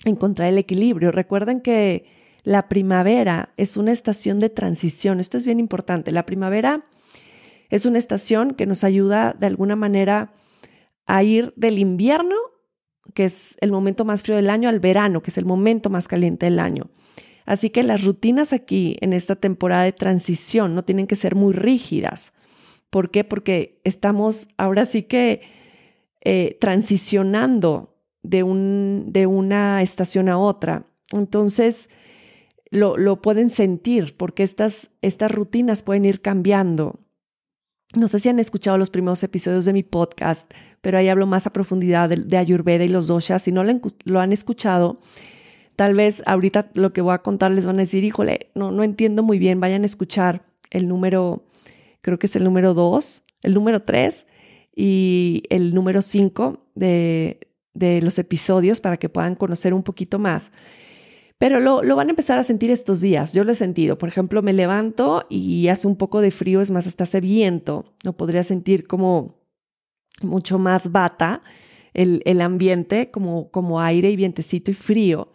a 0.06 0.10
encontrar 0.10 0.50
el 0.50 0.58
equilibrio. 0.60 1.12
Recuerden 1.12 1.62
que 1.62 2.06
la 2.44 2.70
primavera 2.70 3.54
es 3.58 3.78
una 3.78 3.92
estación 3.92 4.40
de 4.40 4.50
transición. 4.50 5.20
Esto 5.20 5.38
es 5.38 5.46
bien 5.46 5.60
importante. 5.60 6.12
La 6.12 6.26
primavera 6.26 6.86
Es 7.70 7.86
una 7.86 8.00
estación 8.00 8.54
que 8.54 8.66
nos 8.66 8.84
ayuda 8.84 9.34
de 9.40 9.48
alguna 9.48 9.78
manera 9.78 10.34
a 11.06 11.24
ir 11.24 11.54
del 11.56 11.80
invierno, 11.80 12.36
que 13.14 13.26
es 13.26 13.58
el 13.62 13.72
momento 13.72 14.06
más 14.06 14.24
frío 14.24 14.36
del 14.36 14.50
año, 14.50 14.70
al 14.70 14.80
verano, 14.80 15.22
que 15.22 15.32
es 15.32 15.38
el 15.38 15.46
momento 15.46 15.90
más 15.90 16.08
caliente 16.08 16.46
del 16.46 16.60
año. 16.60 16.90
Así 17.46 17.70
que 17.70 17.84
las 17.84 18.04
rutinas 18.04 18.54
aquí 18.54 18.98
en 19.02 19.14
esta 19.14 19.36
temporada 19.36 19.84
de 19.84 19.92
transición 19.92 20.76
no 20.76 20.84
tienen 20.84 21.08
que 21.08 21.16
ser 21.16 21.36
muy 21.36 21.54
rígidas. 21.54 22.34
¿Por 22.90 23.10
qué? 23.10 23.24
Porque 23.24 23.80
estamos 23.84 24.48
ahora 24.58 24.86
sí 24.86 25.04
que 25.04 25.42
eh, 26.22 26.58
transicionando 26.60 27.98
de, 28.22 28.44
un, 28.44 29.06
de 29.08 29.26
una 29.26 29.82
estación 29.82 30.30
a 30.30 30.38
otra. 30.38 30.86
Entonces, 31.12 31.90
lo, 32.70 32.98
lo 32.98 33.22
pueden 33.22 33.50
sentir 33.50 34.16
porque 34.18 34.44
estas, 34.44 34.92
estas 35.02 35.32
rutinas 35.32 35.84
pueden 35.84 36.06
ir 36.06 36.22
cambiando. 36.22 37.00
No 37.96 38.08
sé 38.08 38.20
si 38.20 38.30
han 38.30 38.40
escuchado 38.40 38.78
los 38.78 38.90
primeros 38.90 39.22
episodios 39.22 39.66
de 39.66 39.74
mi 39.74 39.84
podcast, 39.84 40.50
pero 40.80 40.98
ahí 40.98 41.10
hablo 41.10 41.28
más 41.28 41.46
a 41.46 41.54
profundidad 41.54 42.10
de, 42.10 42.38
Ayurveda 42.38 42.86
y 42.86 42.90
los 42.90 43.08
doshas. 43.08 43.42
Si 43.42 43.52
no 43.52 43.64
lo, 43.64 44.20
han 44.20 44.32
escuchado, 44.32 45.02
tal 45.76 45.96
vez 45.96 46.24
ahorita 46.26 46.72
lo 46.74 46.94
que 46.94 47.02
voy 47.02 47.14
a 47.14 47.18
contar 47.18 47.52
les 47.52 47.66
van 47.66 47.76
a 47.76 47.80
decir, 47.80 48.06
híjole, 48.06 48.50
no, 48.56 48.72
no 48.72 48.84
entiendo 48.84 49.24
muy 49.24 49.40
bien, 49.40 49.60
vayan 49.60 49.84
a 49.84 49.88
escuchar 49.88 50.46
el 50.70 50.88
número, 50.88 51.44
creo 52.02 52.18
que 52.18 52.28
es 52.28 52.36
el 52.38 52.46
número 52.46 52.74
2, 52.74 53.24
el 53.44 53.54
número 53.54 53.82
3 53.82 54.26
y 54.74 55.44
el 55.50 55.74
número 55.74 56.02
5 56.02 56.66
de, 56.76 57.40
de 57.74 58.02
los 58.02 58.18
episodios 58.20 58.80
para 58.80 58.96
que 58.96 59.10
puedan 59.10 59.36
conocer 59.36 59.74
un 59.74 59.84
poquito 59.84 60.18
más. 60.18 60.52
Pero 61.42 61.60
lo, 61.60 61.82
lo, 61.82 61.96
van 61.96 62.06
a 62.06 62.12
empezar 62.12 62.38
a 62.38 62.44
sentir 62.44 62.70
estos 62.70 63.02
días. 63.02 63.34
Yo 63.34 63.44
lo 63.44 63.52
he 63.52 63.56
sentido. 63.56 63.98
Por 63.98 64.08
ejemplo, 64.08 64.44
me 64.44 64.54
levanto 64.54 65.26
y 65.28 65.70
hace 65.70 65.88
un 65.88 65.96
poco 65.96 66.22
de 66.22 66.30
frío, 66.30 66.62
es 66.62 66.70
más, 66.70 66.86
hasta 66.86 67.06
hace 67.06 67.20
viento. 67.20 67.96
No 68.04 68.14
podría 68.14 68.44
sentir 68.44 68.86
como 68.86 69.42
mucho 70.22 70.60
más 70.60 70.92
bata 70.92 71.42
el, 71.96 72.22
el 72.26 72.42
ambiente, 72.42 73.10
como, 73.10 73.50
como 73.50 73.82
aire 73.82 74.12
y 74.12 74.16
vientecito 74.16 74.70
y 74.70 74.76
frío. 74.76 75.34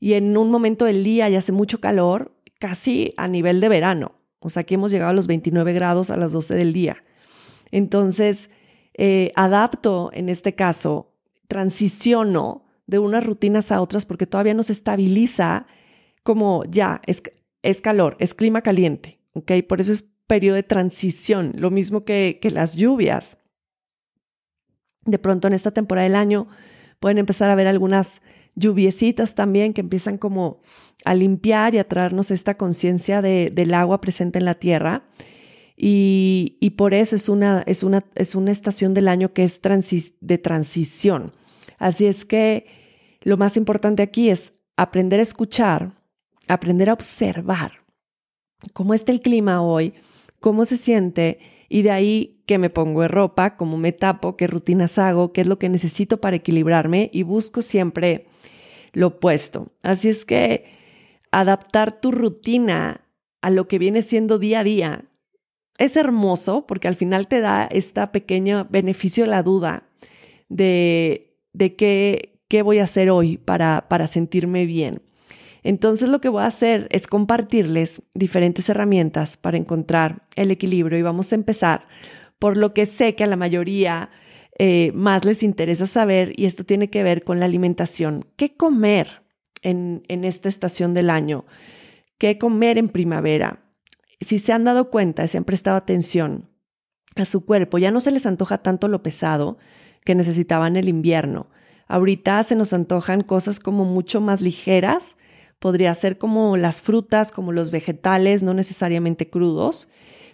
Y 0.00 0.14
en 0.14 0.34
un 0.38 0.50
momento 0.50 0.86
del 0.86 1.04
día 1.04 1.28
ya 1.28 1.40
hace 1.40 1.52
mucho 1.52 1.82
calor, 1.82 2.32
casi 2.58 3.12
a 3.18 3.28
nivel 3.28 3.60
de 3.60 3.68
verano. 3.68 4.12
O 4.38 4.48
sea, 4.48 4.62
aquí 4.62 4.76
hemos 4.76 4.90
llegado 4.90 5.10
a 5.10 5.14
los 5.14 5.26
29 5.26 5.74
grados 5.74 6.08
a 6.08 6.16
las 6.16 6.32
12 6.32 6.54
del 6.54 6.72
día. 6.72 7.04
Entonces, 7.70 8.48
eh, 8.94 9.32
adapto 9.36 10.08
en 10.14 10.30
este 10.30 10.54
caso, 10.54 11.12
transiciono 11.46 12.61
de 12.86 12.98
unas 12.98 13.24
rutinas 13.24 13.72
a 13.72 13.80
otras 13.80 14.06
porque 14.06 14.26
todavía 14.26 14.54
no 14.54 14.62
se 14.62 14.72
estabiliza 14.72 15.66
como 16.22 16.64
ya, 16.64 17.00
es, 17.06 17.22
es 17.62 17.80
calor, 17.80 18.16
es 18.18 18.34
clima 18.34 18.62
caliente, 18.62 19.20
¿ok? 19.32 19.52
Por 19.68 19.80
eso 19.80 19.92
es 19.92 20.04
periodo 20.26 20.56
de 20.56 20.62
transición, 20.62 21.52
lo 21.56 21.70
mismo 21.70 22.04
que, 22.04 22.38
que 22.40 22.50
las 22.50 22.74
lluvias. 22.76 23.38
De 25.04 25.18
pronto 25.18 25.48
en 25.48 25.54
esta 25.54 25.72
temporada 25.72 26.04
del 26.04 26.16
año 26.16 26.48
pueden 27.00 27.18
empezar 27.18 27.50
a 27.50 27.54
ver 27.54 27.66
algunas 27.66 28.22
lluviecitas 28.54 29.34
también 29.34 29.72
que 29.72 29.80
empiezan 29.80 30.18
como 30.18 30.60
a 31.04 31.14
limpiar 31.14 31.74
y 31.74 31.78
a 31.78 31.88
traernos 31.88 32.30
esta 32.30 32.56
conciencia 32.56 33.22
de, 33.22 33.50
del 33.52 33.74
agua 33.74 34.00
presente 34.00 34.38
en 34.38 34.44
la 34.44 34.54
tierra. 34.54 35.04
Y, 35.76 36.58
y, 36.60 36.70
por 36.70 36.94
eso 36.94 37.16
es 37.16 37.28
una, 37.28 37.62
es, 37.66 37.82
una, 37.82 38.04
es 38.14 38.34
una 38.34 38.52
estación 38.52 38.94
del 38.94 39.08
año 39.08 39.32
que 39.32 39.42
es 39.42 39.60
de 40.20 40.38
transición. 40.38 41.32
Así 41.82 42.06
es 42.06 42.24
que 42.24 42.66
lo 43.22 43.36
más 43.36 43.56
importante 43.56 44.04
aquí 44.04 44.30
es 44.30 44.52
aprender 44.76 45.18
a 45.18 45.24
escuchar, 45.24 45.90
aprender 46.46 46.88
a 46.88 46.92
observar 46.92 47.82
cómo 48.72 48.94
está 48.94 49.10
el 49.10 49.20
clima 49.20 49.60
hoy, 49.62 49.92
cómo 50.38 50.64
se 50.64 50.76
siente 50.76 51.40
y 51.68 51.82
de 51.82 51.90
ahí 51.90 52.40
qué 52.46 52.56
me 52.58 52.70
pongo 52.70 53.02
de 53.02 53.08
ropa, 53.08 53.56
cómo 53.56 53.78
me 53.78 53.90
tapo, 53.90 54.36
qué 54.36 54.46
rutinas 54.46 54.96
hago, 54.96 55.32
qué 55.32 55.40
es 55.40 55.48
lo 55.48 55.58
que 55.58 55.68
necesito 55.68 56.20
para 56.20 56.36
equilibrarme 56.36 57.10
y 57.12 57.24
busco 57.24 57.62
siempre 57.62 58.26
lo 58.92 59.08
opuesto. 59.08 59.72
Así 59.82 60.08
es 60.08 60.24
que 60.24 60.66
adaptar 61.32 62.00
tu 62.00 62.12
rutina 62.12 63.00
a 63.40 63.50
lo 63.50 63.66
que 63.66 63.80
viene 63.80 64.02
siendo 64.02 64.38
día 64.38 64.60
a 64.60 64.64
día 64.64 65.04
es 65.78 65.96
hermoso 65.96 66.64
porque 66.64 66.86
al 66.86 66.94
final 66.94 67.26
te 67.26 67.40
da 67.40 67.64
este 67.64 68.06
pequeño 68.06 68.68
beneficio 68.70 69.26
la 69.26 69.42
duda 69.42 69.88
de, 70.48 71.31
de 71.52 71.76
qué, 71.76 72.38
¿qué 72.48 72.62
voy 72.62 72.78
a 72.78 72.84
hacer 72.84 73.10
hoy 73.10 73.38
para, 73.38 73.86
para 73.88 74.06
sentirme 74.06 74.66
bien? 74.66 75.02
Entonces 75.62 76.08
lo 76.08 76.20
que 76.20 76.28
voy 76.28 76.42
a 76.42 76.46
hacer 76.46 76.88
es 76.90 77.06
compartirles 77.06 78.02
diferentes 78.14 78.68
herramientas 78.68 79.36
para 79.36 79.56
encontrar 79.56 80.26
el 80.34 80.50
equilibrio 80.50 80.98
y 80.98 81.02
vamos 81.02 81.32
a 81.32 81.36
empezar 81.36 81.86
por 82.38 82.56
lo 82.56 82.74
que 82.74 82.86
sé 82.86 83.14
que 83.14 83.24
a 83.24 83.28
la 83.28 83.36
mayoría 83.36 84.10
eh, 84.58 84.90
más 84.94 85.24
les 85.24 85.42
interesa 85.42 85.86
saber 85.86 86.32
y 86.36 86.46
esto 86.46 86.64
tiene 86.64 86.90
que 86.90 87.04
ver 87.04 87.22
con 87.22 87.38
la 87.38 87.46
alimentación. 87.46 88.26
¿Qué 88.36 88.56
comer 88.56 89.22
en, 89.62 90.02
en 90.08 90.24
esta 90.24 90.48
estación 90.48 90.94
del 90.94 91.10
año? 91.10 91.44
¿Qué 92.18 92.38
comer 92.38 92.78
en 92.78 92.88
primavera? 92.88 93.60
Si 94.20 94.40
se 94.40 94.52
han 94.52 94.64
dado 94.64 94.90
cuenta, 94.90 95.26
si 95.28 95.36
han 95.36 95.44
prestado 95.44 95.76
atención 95.76 96.48
a 97.14 97.24
su 97.24 97.44
cuerpo, 97.44 97.78
ya 97.78 97.92
no 97.92 98.00
se 98.00 98.10
les 98.10 98.26
antoja 98.26 98.58
tanto 98.58 98.88
lo 98.88 99.02
pesado 99.02 99.58
que 100.04 100.14
necesitaban 100.14 100.76
el 100.76 100.88
invierno 100.88 101.48
Ahorita 101.92 102.42
se 102.42 102.54
nos 102.54 102.72
antojan 102.72 103.22
cosas 103.22 103.60
como 103.60 103.84
mucho 103.84 104.22
más 104.22 104.40
ligeras. 104.40 105.14
Podría 105.58 105.94
ser 105.94 106.16
como 106.16 106.56
las 106.56 106.80
frutas, 106.80 107.32
como 107.32 107.52
los 107.52 107.70
vegetales, 107.70 108.42
no 108.42 108.54
necesariamente 108.54 109.28
crudos, 109.28 109.88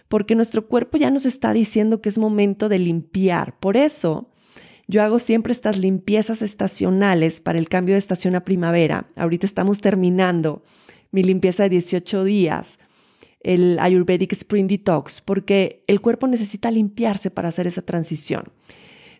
porque 0.07 0.35
nuestro 0.35 0.67
cuerpo 0.67 0.97
ya 0.97 1.11
nos 1.11 1.25
está 1.25 1.51
diciendo 1.51 2.01
que 2.01 2.07
es 2.07 2.17
momento 2.17 2.69
de 2.69 2.79
limpiar. 2.79 3.59
Por 3.59 3.75
eso, 3.75 4.29
yo 4.87 5.03
hago 5.03 5.19
siempre 5.19 5.51
estas 5.51 5.77
limpiezas 5.77 6.41
estacionales 6.41 7.41
para 7.41 7.59
el 7.59 7.67
cambio 7.67 7.95
de 7.95 7.99
estación 7.99 8.35
a 8.35 8.45
primavera. 8.45 9.09
Ahorita 9.17 9.45
estamos 9.45 9.81
terminando 9.81 10.63
mi 11.11 11.23
limpieza 11.23 11.63
de 11.63 11.71
18 11.71 12.23
días, 12.23 12.79
el 13.41 13.79
Ayurvedic 13.79 14.31
Spring 14.31 14.67
Detox, 14.67 15.19
porque 15.19 15.83
el 15.87 15.99
cuerpo 15.99 16.25
necesita 16.27 16.71
limpiarse 16.71 17.31
para 17.31 17.49
hacer 17.49 17.67
esa 17.67 17.81
transición. 17.81 18.45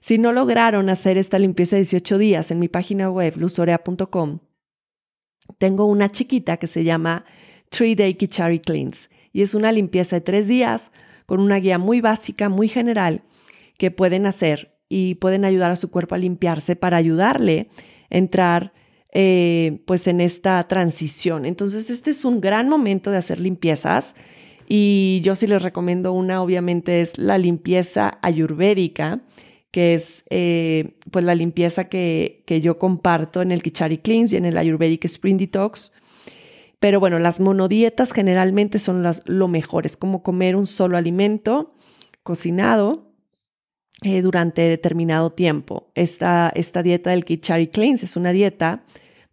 Si 0.02 0.18
no 0.18 0.32
lograron 0.32 0.90
hacer 0.90 1.18
esta 1.18 1.40
limpieza 1.40 1.76
de 1.76 1.82
18 1.82 2.18
días 2.18 2.52
en 2.52 2.60
mi 2.60 2.68
página 2.68 3.10
web, 3.10 3.36
luzorea.com, 3.38 4.40
tengo 5.58 5.86
una 5.86 6.12
chiquita 6.12 6.58
que 6.58 6.68
se 6.68 6.84
llama 6.84 7.26
Three 7.70 7.96
Day 7.96 8.16
Kichari 8.16 8.60
Cleans 8.60 9.10
y 9.34 9.42
es 9.42 9.54
una 9.54 9.72
limpieza 9.72 10.18
de 10.18 10.22
tres 10.22 10.48
días 10.48 10.92
con 11.26 11.40
una 11.40 11.58
guía 11.58 11.78
muy 11.78 12.02
básica, 12.02 12.50
muy 12.50 12.68
general 12.68 13.24
que 13.78 13.92
pueden 13.92 14.26
hacer 14.26 14.78
y 14.88 15.16
pueden 15.16 15.46
ayudar 15.46 15.72
a 15.72 15.76
su 15.76 15.92
cuerpo 15.92 16.16
a 16.16 16.18
limpiarse 16.18 16.76
para 16.76 16.98
ayudarle 16.98 17.70
a 18.10 18.18
entrar 18.18 18.74
eh, 19.12 19.82
pues 19.86 20.08
en 20.08 20.22
esta 20.22 20.64
transición. 20.68 21.46
Entonces 21.46 21.90
este 21.90 22.12
es 22.12 22.26
un 22.26 22.42
gran 22.42 22.70
momento 22.70 23.12
de 23.12 23.18
hacer 23.18 23.40
limpiezas 23.40 24.16
y 24.68 25.22
yo 25.24 25.36
sí 25.36 25.48
les 25.48 25.62
recomiendo 25.62 26.14
una, 26.14 26.42
obviamente 26.42 27.02
es 27.02 27.18
la 27.18 27.38
limpieza 27.38 28.20
ayurvédica 28.22 29.22
que 29.72 29.94
es 29.94 30.24
eh, 30.30 30.98
pues 31.12 31.24
la 31.24 31.36
limpieza 31.36 31.90
que, 31.90 32.44
que, 32.46 32.62
yo 32.62 32.80
comparto 32.80 33.42
en 33.42 33.52
el 33.52 33.62
Kichari 33.62 34.00
Cleans 34.00 34.34
y 34.34 34.38
en 34.38 34.46
el 34.46 34.58
Ayurvedic 34.58 35.06
Spring 35.06 35.38
Detox. 35.38 35.92
Pero 36.80 37.00
bueno, 37.00 37.20
las 37.20 37.40
monodietas 37.40 38.12
generalmente 38.12 38.80
son 38.80 39.04
las, 39.04 39.22
lo 39.26 39.48
mejor, 39.48 39.86
es 39.86 39.98
como 39.98 40.24
comer 40.24 40.56
un 40.56 40.66
solo 40.66 40.98
alimento 40.98 41.74
cocinado 42.24 43.12
eh, 44.02 44.22
durante 44.22 44.62
determinado 44.62 45.32
tiempo. 45.32 45.92
Esta, 45.94 46.52
esta 46.56 46.82
dieta 46.82 47.10
del 47.10 47.26
Kichari 47.26 47.68
Cleans 47.68 48.02
es 48.02 48.16
una 48.16 48.32
dieta 48.32 48.84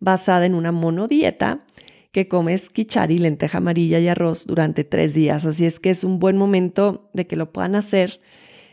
basada 0.00 0.44
en 0.44 0.54
una 0.54 0.72
monodieta 0.72 1.64
que 2.10 2.28
comes 2.28 2.70
kichari, 2.70 3.18
lenteja 3.18 3.58
amarilla 3.58 4.00
y 4.00 4.08
arroz 4.08 4.46
durante 4.46 4.84
tres 4.84 5.14
días. 5.14 5.44
Así 5.44 5.66
es 5.66 5.78
que 5.78 5.90
es 5.90 6.02
un 6.02 6.18
buen 6.18 6.36
momento 6.36 7.10
de 7.12 7.26
que 7.26 7.36
lo 7.36 7.52
puedan 7.52 7.74
hacer 7.74 8.20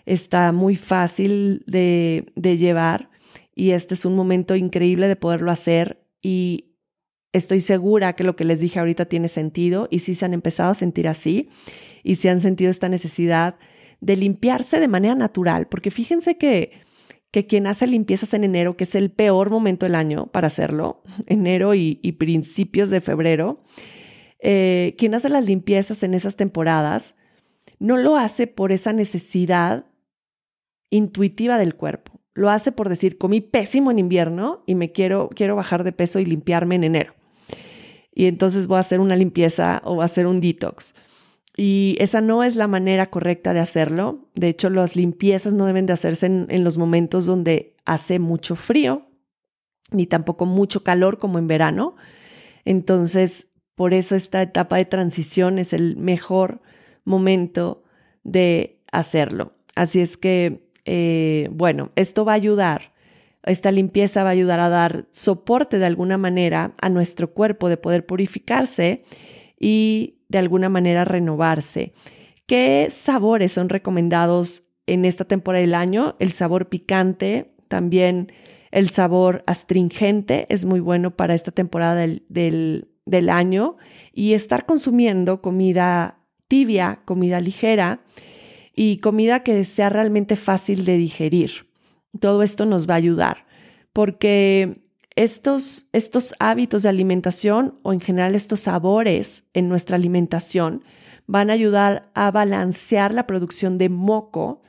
está 0.05 0.51
muy 0.51 0.75
fácil 0.75 1.63
de, 1.65 2.25
llevar 2.35 3.09
y 3.55 3.71
este 3.71 3.93
es 3.93 4.05
un 4.05 4.15
momento 4.15 4.55
increíble 4.55 5.07
de 5.07 5.15
poderlo 5.15 5.51
hacer 5.51 6.05
y 6.21 6.75
estoy 7.31 7.61
segura 7.61 8.13
que 8.13 8.23
lo 8.23 8.35
que 8.35 8.43
les 8.43 8.59
dije 8.59 8.79
ahorita 8.79 9.05
tiene 9.05 9.27
sentido 9.27 9.87
y 9.89 9.99
si 9.99 10.15
se 10.15 10.25
han 10.25 10.33
empezado 10.33 10.71
a 10.71 10.75
sentir 10.75 11.07
así 11.07 11.49
y 12.03 12.15
si 12.15 12.27
han 12.27 12.39
sentido 12.39 12.69
esta 12.69 12.89
necesidad 12.89 13.55
de 14.01 14.17
limpiarse 14.17 14.79
de 14.79 14.87
manera 14.87 15.15
natural, 15.15 15.67
porque 15.67 15.89
fíjense 15.89 16.37
que, 16.37 16.71
que 17.31 17.47
quien 17.47 17.67
hace 17.67 17.87
limpiezas 17.87 18.33
en 18.33 18.43
enero, 18.43 18.75
que 18.75 18.83
es 18.83 18.95
el 18.95 19.09
peor 19.09 19.49
momento 19.49 19.85
del 19.85 19.95
año 19.95 20.27
para 20.27 20.47
hacerlo, 20.47 21.01
enero 21.25 21.73
y, 21.73 21.95
principios 22.19 22.89
de 22.89 22.99
febrero, 22.99 23.63
eh, 24.39 24.95
quien 24.97 25.15
hace 25.15 25.29
las 25.29 25.45
limpiezas 25.45 26.03
en 26.03 26.13
esas 26.13 26.35
temporadas, 26.35 27.15
no 27.79 27.95
lo 27.97 28.17
hace 28.17 28.47
por 28.47 28.73
esa 28.73 28.91
necesidad 28.91 29.85
intuitiva 30.93 31.57
del 31.57 31.75
cuerpo. 31.75 32.19
Lo 32.35 32.49
hace 32.49 32.71
por 32.71 32.89
decir, 32.89 33.17
comí 33.17 33.41
pésimo 33.41 33.91
en 33.91 33.99
invierno 33.99 34.63
y 34.65 34.75
me 34.75 34.91
quiero, 34.91 35.29
quiero 35.35 35.55
bajar 35.55 35.83
de 35.83 35.91
peso 35.91 36.19
y 36.19 36.25
limpiarme 36.25 36.75
en 36.75 36.83
enero. 36.83 37.13
Y 38.13 38.25
entonces 38.25 38.67
voy 38.67 38.77
a 38.77 38.81
hacer 38.81 38.99
una 38.99 39.15
limpieza 39.15 39.81
o 39.85 40.01
a 40.01 40.05
hacer 40.05 40.27
un 40.27 40.39
detox. 40.39 40.95
y 41.55 41.95
esa 41.99 42.21
no 42.21 42.43
es 42.43 42.55
la 42.55 42.67
manera 42.67 43.11
correcta 43.11 43.53
de 43.53 43.59
hacerlo. 43.59 44.27
De 44.33 44.49
hecho, 44.49 44.69
las 44.69 44.95
limpiezas 44.95 45.53
no 45.53 45.65
deben 45.65 45.85
de 45.85 45.93
hacerse 45.93 46.25
en, 46.25 46.63
los 46.63 46.77
momentos 46.77 47.25
donde 47.27 47.75
hace 47.85 48.17
mucho 48.17 48.55
frío, 48.55 49.07
ni 49.91 50.07
tampoco 50.07 50.45
mucho 50.45 50.83
calor 50.83 51.19
como 51.19 51.37
en 51.37 51.47
verano. 51.47 51.95
Entonces, 52.65 53.51
por 53.75 53.93
eso 53.93 54.15
esta 54.15 54.41
etapa 54.41 54.77
de 54.77 54.85
transición 54.85 55.59
es 55.59 55.73
el 55.73 55.95
mejor 55.97 56.61
momento 57.03 57.83
de 58.23 58.81
hacerlo. 58.91 59.53
Así 59.75 60.01
es 60.01 60.17
que, 60.17 60.71
eh, 60.85 61.49
bueno, 61.51 61.91
esto 61.95 62.25
va 62.25 62.33
a 62.33 62.35
ayudar, 62.35 62.93
esta 63.43 63.71
limpieza 63.71 64.23
va 64.23 64.29
a 64.29 64.33
ayudar 64.33 64.59
a 64.59 64.69
dar 64.69 65.05
soporte 65.11 65.79
de 65.79 65.85
alguna 65.85 66.17
manera 66.17 66.73
a 66.81 66.89
nuestro 66.89 67.33
cuerpo 67.33 67.69
de 67.69 67.77
poder 67.77 68.05
purificarse 68.05 69.03
y 69.59 70.15
de 70.29 70.37
alguna 70.37 70.69
manera 70.69 71.05
renovarse. 71.05 71.93
¿Qué 72.45 72.87
sabores 72.89 73.51
son 73.51 73.69
recomendados 73.69 74.63
en 74.87 75.05
esta 75.05 75.25
temporada 75.25 75.61
del 75.61 75.75
año? 75.75 76.15
El 76.19 76.31
sabor 76.31 76.69
picante, 76.69 77.53
también 77.67 78.31
el 78.71 78.89
sabor 78.89 79.43
astringente 79.45 80.45
es 80.49 80.65
muy 80.65 80.79
bueno 80.79 81.15
para 81.15 81.35
esta 81.35 81.51
temporada 81.51 81.95
del, 81.95 82.87
del 83.05 83.29
año 83.29 83.77
y 84.13 84.33
estar 84.33 84.65
consumiendo 84.65 85.41
comida 85.41 86.17
tibia, 86.47 87.01
comida 87.05 87.39
ligera 87.39 88.01
y 88.75 88.97
comida 88.97 89.43
que 89.43 89.63
sea 89.65 89.89
realmente 89.89 90.35
fácil 90.35 90.85
de 90.85 90.97
digerir. 90.97 91.67
Todo 92.19 92.43
esto 92.43 92.65
nos 92.65 92.89
va 92.89 92.95
a 92.95 92.97
ayudar 92.97 93.45
porque 93.93 94.81
estos, 95.15 95.85
estos 95.93 96.33
hábitos 96.39 96.83
de 96.83 96.89
alimentación 96.89 97.75
o 97.83 97.93
en 97.93 98.01
general 98.01 98.35
estos 98.35 98.61
sabores 98.61 99.43
en 99.53 99.69
nuestra 99.69 99.95
alimentación 99.95 100.83
van 101.27 101.49
a 101.49 101.53
ayudar 101.53 102.09
a 102.15 102.31
balancear 102.31 103.13
la 103.13 103.27
producción 103.27 103.77
de 103.77 103.89
moco, 103.89 104.61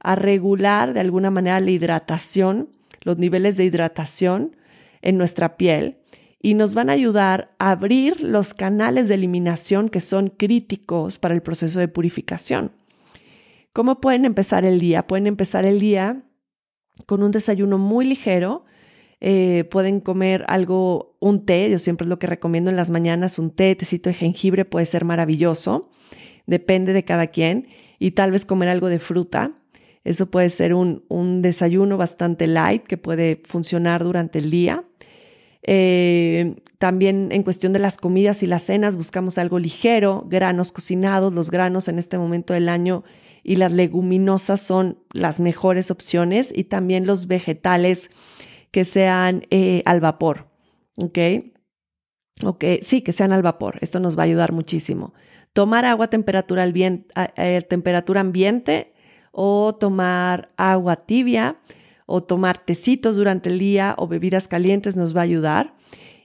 a 0.00 0.16
regular 0.16 0.92
de 0.92 1.00
alguna 1.00 1.30
manera 1.30 1.60
la 1.60 1.70
hidratación, 1.70 2.68
los 3.02 3.18
niveles 3.18 3.56
de 3.56 3.64
hidratación 3.64 4.56
en 5.00 5.16
nuestra 5.16 5.56
piel 5.56 5.98
y 6.40 6.54
nos 6.54 6.74
van 6.74 6.90
a 6.90 6.94
ayudar 6.94 7.52
a 7.58 7.70
abrir 7.70 8.20
los 8.20 8.52
canales 8.52 9.06
de 9.06 9.14
eliminación 9.14 9.88
que 9.88 10.00
son 10.00 10.28
críticos 10.28 11.18
para 11.18 11.34
el 11.34 11.42
proceso 11.42 11.78
de 11.78 11.86
purificación. 11.86 12.72
¿Cómo 13.72 14.00
pueden 14.00 14.24
empezar 14.24 14.64
el 14.64 14.78
día? 14.78 15.06
Pueden 15.06 15.26
empezar 15.26 15.64
el 15.64 15.80
día 15.80 16.24
con 17.06 17.22
un 17.22 17.30
desayuno 17.30 17.78
muy 17.78 18.04
ligero, 18.04 18.64
eh, 19.20 19.64
pueden 19.70 20.00
comer 20.00 20.44
algo, 20.48 21.16
un 21.20 21.46
té, 21.46 21.70
yo 21.70 21.78
siempre 21.78 22.04
es 22.04 22.08
lo 22.10 22.18
que 22.18 22.26
recomiendo 22.26 22.70
en 22.70 22.76
las 22.76 22.90
mañanas, 22.90 23.38
un 23.38 23.50
té, 23.50 23.74
tecito 23.74 24.10
de 24.10 24.14
jengibre 24.14 24.64
puede 24.64 24.84
ser 24.84 25.04
maravilloso, 25.04 25.90
depende 26.46 26.92
de 26.92 27.04
cada 27.04 27.28
quien, 27.28 27.68
y 27.98 28.10
tal 28.10 28.30
vez 28.30 28.44
comer 28.44 28.68
algo 28.68 28.88
de 28.88 28.98
fruta. 28.98 29.52
Eso 30.04 30.30
puede 30.30 30.50
ser 30.50 30.74
un, 30.74 31.40
desayuno 31.40 31.96
bastante 31.96 32.46
light 32.48 32.82
que 32.82 32.98
puede 32.98 33.40
funcionar 33.44 34.02
durante 34.02 34.40
el 34.40 34.50
día. 34.50 34.84
Eh, 35.62 36.56
también 36.78 37.28
en 37.30 37.44
cuestión 37.44 37.72
de 37.72 37.78
las 37.78 37.96
comidas 37.96 38.42
y 38.42 38.48
las 38.48 38.64
cenas 38.64 38.96
buscamos 38.96 39.38
algo 39.38 39.60
ligero, 39.60 40.26
granos 40.28 40.72
cocinados, 40.72 41.32
los 41.32 41.52
granos 41.52 41.86
en 41.86 42.00
este 42.00 42.18
momento 42.18 42.52
del 42.52 42.68
año 42.68 43.04
y 43.42 43.56
las 43.56 43.72
leguminosas 43.72 44.60
son 44.60 44.98
las 45.12 45.40
mejores 45.40 45.90
opciones 45.90 46.52
y 46.54 46.64
también 46.64 47.06
los 47.06 47.26
vegetales 47.26 48.10
que 48.70 48.84
sean 48.84 49.46
eh, 49.50 49.82
al 49.84 50.00
vapor, 50.00 50.48
¿ok? 50.98 51.18
Ok, 52.44 52.64
sí, 52.80 53.02
que 53.02 53.12
sean 53.12 53.32
al 53.32 53.42
vapor. 53.42 53.78
Esto 53.80 54.00
nos 54.00 54.16
va 54.16 54.22
a 54.22 54.24
ayudar 54.24 54.52
muchísimo. 54.52 55.12
Tomar 55.52 55.84
agua 55.84 56.06
a 56.06 56.10
temperatura, 56.10 56.66
temperatura 57.68 58.20
ambiente 58.20 58.94
o 59.32 59.74
tomar 59.74 60.50
agua 60.56 60.96
tibia 60.96 61.58
o 62.06 62.22
tomar 62.22 62.64
tecitos 62.64 63.16
durante 63.16 63.50
el 63.50 63.58
día 63.58 63.94
o 63.98 64.08
bebidas 64.08 64.48
calientes 64.48 64.96
nos 64.96 65.14
va 65.14 65.20
a 65.20 65.24
ayudar. 65.24 65.74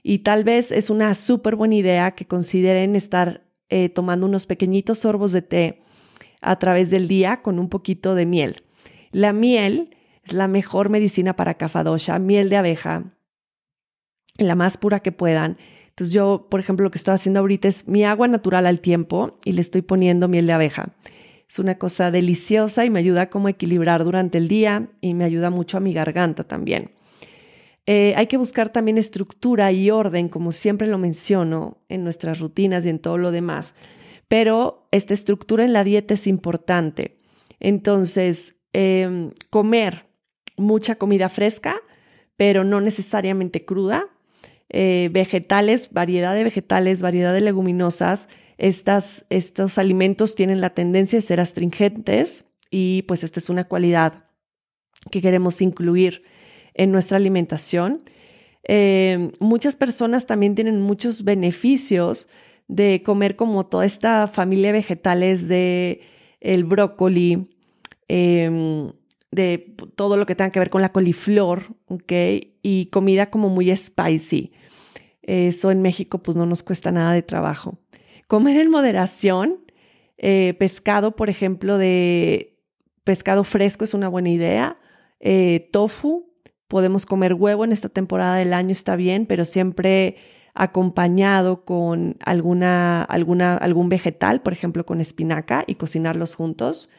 Y 0.02 0.20
tal 0.20 0.44
vez 0.44 0.72
es 0.72 0.90
una 0.90 1.14
súper 1.14 1.56
buena 1.56 1.74
idea 1.74 2.12
que 2.12 2.26
consideren 2.26 2.96
estar 2.96 3.44
eh, 3.68 3.90
tomando 3.90 4.26
unos 4.26 4.46
pequeñitos 4.46 5.00
sorbos 5.00 5.32
de 5.32 5.42
té 5.42 5.82
a 6.40 6.58
través 6.58 6.90
del 6.90 7.08
día 7.08 7.42
con 7.42 7.58
un 7.58 7.68
poquito 7.68 8.14
de 8.14 8.26
miel. 8.26 8.62
La 9.12 9.32
miel 9.32 9.90
la 10.32 10.48
mejor 10.48 10.88
medicina 10.88 11.36
para 11.36 11.54
cafadosha, 11.54 12.18
miel 12.18 12.48
de 12.50 12.56
abeja, 12.56 13.04
la 14.36 14.54
más 14.54 14.76
pura 14.76 15.00
que 15.00 15.12
puedan. 15.12 15.58
Entonces 15.88 16.12
yo, 16.12 16.46
por 16.48 16.60
ejemplo, 16.60 16.84
lo 16.84 16.90
que 16.90 16.98
estoy 16.98 17.14
haciendo 17.14 17.40
ahorita 17.40 17.68
es 17.68 17.88
mi 17.88 18.04
agua 18.04 18.28
natural 18.28 18.66
al 18.66 18.80
tiempo 18.80 19.38
y 19.44 19.52
le 19.52 19.60
estoy 19.60 19.82
poniendo 19.82 20.28
miel 20.28 20.46
de 20.46 20.52
abeja. 20.52 20.94
Es 21.48 21.58
una 21.58 21.78
cosa 21.78 22.10
deliciosa 22.10 22.84
y 22.84 22.90
me 22.90 22.98
ayuda 22.98 23.30
como 23.30 23.48
a 23.48 23.50
equilibrar 23.50 24.04
durante 24.04 24.38
el 24.38 24.48
día 24.48 24.88
y 25.00 25.14
me 25.14 25.24
ayuda 25.24 25.50
mucho 25.50 25.78
a 25.78 25.80
mi 25.80 25.92
garganta 25.92 26.44
también. 26.44 26.92
Eh, 27.86 28.12
hay 28.16 28.26
que 28.26 28.36
buscar 28.36 28.70
también 28.70 28.98
estructura 28.98 29.72
y 29.72 29.90
orden, 29.90 30.28
como 30.28 30.52
siempre 30.52 30.86
lo 30.86 30.98
menciono 30.98 31.78
en 31.88 32.04
nuestras 32.04 32.38
rutinas 32.38 32.84
y 32.84 32.90
en 32.90 32.98
todo 32.98 33.16
lo 33.16 33.30
demás. 33.30 33.74
Pero 34.28 34.88
esta 34.90 35.14
estructura 35.14 35.64
en 35.64 35.72
la 35.72 35.84
dieta 35.84 36.14
es 36.14 36.26
importante. 36.26 37.18
Entonces, 37.60 38.56
em, 38.72 39.32
comer 39.50 40.06
mucha 40.56 40.96
comida 40.96 41.28
fresca, 41.28 41.76
pero 42.36 42.64
no 42.64 42.80
necesariamente 42.80 43.64
cruda. 43.64 44.06
Eh, 44.70 45.08
vegetales, 45.12 45.90
variedad 45.92 46.34
de 46.34 46.44
vegetales, 46.44 47.00
variedad 47.00 47.32
de 47.32 47.40
leguminosas. 47.40 48.28
Estos 48.58 49.78
alimentos 49.78 50.34
tienen 50.34 50.60
la 50.60 50.70
tendencia 50.70 51.16
de 51.16 51.22
ser 51.22 51.40
astringentes 51.40 52.44
y 52.70 53.02
pues 53.02 53.24
esta 53.24 53.40
es 53.40 53.48
una 53.48 53.64
cualidad 53.64 54.24
que 55.10 55.22
queremos 55.22 55.62
incluir 55.62 56.22
en 56.74 56.92
nuestra 56.92 57.16
alimentación. 57.16 58.02
Eh, 58.64 59.30
muchas 59.40 59.76
personas 59.76 60.26
también 60.26 60.54
tienen 60.54 60.82
muchos 60.82 61.24
beneficios 61.24 62.28
de 62.68 63.02
comer 63.02 63.36
como 63.36 63.66
toda 63.66 63.84
esta 63.84 64.26
familia 64.26 64.68
de 64.68 64.78
vegetales 64.78 65.48
de 65.48 66.02
el 66.40 66.64
brócoli, 66.64 67.50
em, 68.06 68.92
de 69.30 69.74
todo 69.96 70.16
lo 70.16 70.26
que 70.26 70.34
tenga 70.34 70.50
que 70.50 70.58
ver 70.58 70.70
con 70.70 70.82
la 70.82 70.92
coliflor, 70.92 71.74
¿ok? 71.86 72.12
Y 72.62 72.86
comida 72.86 73.30
como 73.30 73.48
muy 73.48 73.74
spicy. 73.74 74.52
Eso 75.22 75.70
en 75.70 75.82
México 75.82 76.22
pues 76.22 76.36
no 76.36 76.46
nos 76.46 76.62
cuesta 76.62 76.92
nada 76.92 77.12
de 77.12 77.22
trabajo. 77.22 77.78
Comer 78.28 78.56
en 78.56 78.70
moderación, 78.70 79.58
eh, 80.16 80.54
pescado, 80.58 81.16
por 81.16 81.30
ejemplo, 81.30 81.78
de 81.78 82.58
pescado 83.04 83.44
fresco 83.44 83.84
es 83.84 83.94
una 83.94 84.08
buena 84.08 84.30
idea. 84.30 84.78
Eh, 85.20 85.68
tofu, 85.72 86.30
podemos 86.68 87.06
comer 87.06 87.34
huevo 87.34 87.64
en 87.64 87.72
esta 87.72 87.88
temporada 87.88 88.36
del 88.36 88.52
año, 88.52 88.72
está 88.72 88.96
bien, 88.96 89.26
pero 89.26 89.44
siempre 89.44 90.16
acompañado 90.58 91.64
con 91.64 92.16
alguna, 92.18 93.04
alguna, 93.04 93.56
algún 93.56 93.88
vegetal, 93.88 94.42
por 94.42 94.52
ejemplo, 94.52 94.84
con 94.84 95.00
espinaca 95.00 95.62
y 95.68 95.76
cocinarlos 95.76 96.34
juntos. 96.34 96.90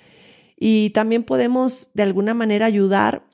Y 0.55 0.91
también 0.91 1.23
podemos 1.23 1.91
de 1.93 2.03
alguna 2.03 2.33
manera 2.33 2.65
ayudar 2.65 3.25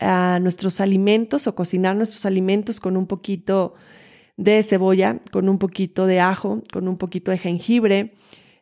a 0.00 0.38
nuestros 0.40 0.80
alimentos 0.80 1.46
o 1.46 1.54
cocinar 1.54 1.94
nuestros 1.94 2.24
alimentos 2.24 2.80
con 2.80 2.96
un 2.96 3.06
poquito 3.06 3.74
de 4.38 4.62
cebolla, 4.62 5.20
con 5.30 5.46
un 5.46 5.58
poquito 5.58 6.06
de 6.06 6.20
ajo, 6.20 6.62
con 6.72 6.88
un 6.88 6.96
poquito 6.96 7.30
de 7.30 7.36
jengibre, 7.36 8.14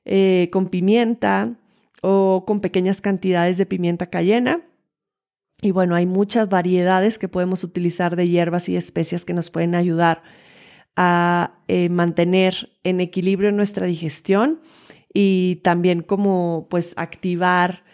eh, 0.04 0.48
con 0.52 0.66
pimienta 0.66 1.54
o 2.02 2.42
con 2.44 2.60
pequeñas 2.60 3.00
cantidades 3.00 3.56
de 3.56 3.66
pimienta 3.66 4.10
cayena. 4.10 4.62
Y 5.62 5.70
bueno, 5.70 5.94
hay 5.94 6.06
muchas 6.06 6.48
variedades 6.48 7.20
que 7.20 7.28
podemos 7.28 7.62
utilizar 7.62 8.16
de 8.16 8.28
hierbas 8.28 8.68
y 8.68 8.76
especias 8.76 9.24
que 9.24 9.32
nos 9.32 9.50
pueden 9.50 9.76
ayudar 9.76 10.24
a 10.96 11.58
eh, 11.68 11.88
mantener 11.88 12.70
en 12.84 13.00
equilibrio 13.00 13.52
nuestra 13.52 13.86
digestión 13.86 14.60
y 15.12 15.60
también 15.62 16.02
como 16.02 16.66
pues 16.70 16.94
activar 16.96 17.84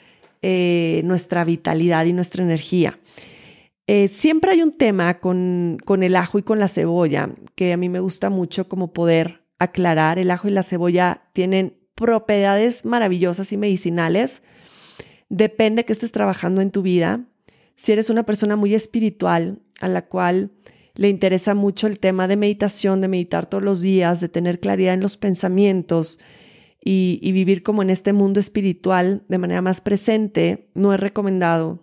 eh, 0.43 1.03
nuestra 1.05 1.45
vitalidad 1.45 2.07
y 2.07 2.13
nuestra 2.13 2.43
energía. 2.43 2.99
Eh, 3.87 4.09
siempre 4.09 4.53
hay 4.53 4.63
un 4.63 4.73
tema 4.73 5.19
con, 5.19 5.79
con 5.85 6.03
el 6.03 6.17
ajo 6.17 6.39
y 6.39 6.43
con 6.43 6.59
la 6.59 6.69
cebolla 6.69 7.31
que 7.57 7.73
a 7.73 7.77
mí 7.77 7.89
me 7.89 8.01
gusta 8.01 8.31
mucho 8.31 8.69
como 8.69 8.93
poder 8.93 9.43
aclarar. 9.59 10.19
El 10.19 10.31
ajo 10.31 10.49
y 10.49 10.53
la 10.53 10.63
cebolla 10.63 11.23
tienen 11.33 11.77
propiedades 11.95 12.85
maravillosas 12.85 13.53
y 13.53 13.57
medicinales. 13.57 14.43
Depende 15.29 15.85
que 15.85 15.93
estés 15.93 16.13
trabajando 16.13 16.61
en 16.61 16.71
tu 16.71 16.83
vida. 16.83 17.21
Si 17.77 17.93
eres 17.93 18.11
una 18.11 18.25
persona 18.25 18.57
muy 18.57 18.75
espiritual 18.75 19.59
a 19.81 19.89
la 19.89 20.07
cual 20.07 20.51
le 20.95 21.09
interesa 21.09 21.55
mucho 21.55 21.87
el 21.87 21.99
tema 21.99 22.29
de 22.29 22.37
meditación, 22.37 23.01
de 23.01 23.09
meditar 23.09 23.47
todos 23.47 23.63
los 23.63 23.81
días, 23.81 24.21
de 24.21 24.29
tener 24.29 24.61
claridad 24.61 24.95
en 24.95 25.01
los 25.01 25.17
pensamientos, 25.17 26.19
y, 26.83 27.33
vivir 27.33 27.63
como 27.63 27.83
en 27.83 27.91
este 27.91 28.13
mundo 28.13 28.41
espiritual 28.41 29.23
de 29.29 29.39
manera 29.39 29.61
más 29.63 29.81
presente, 29.81 30.71
no 30.75 30.95
es 30.95 31.01
recomendado 31.01 31.81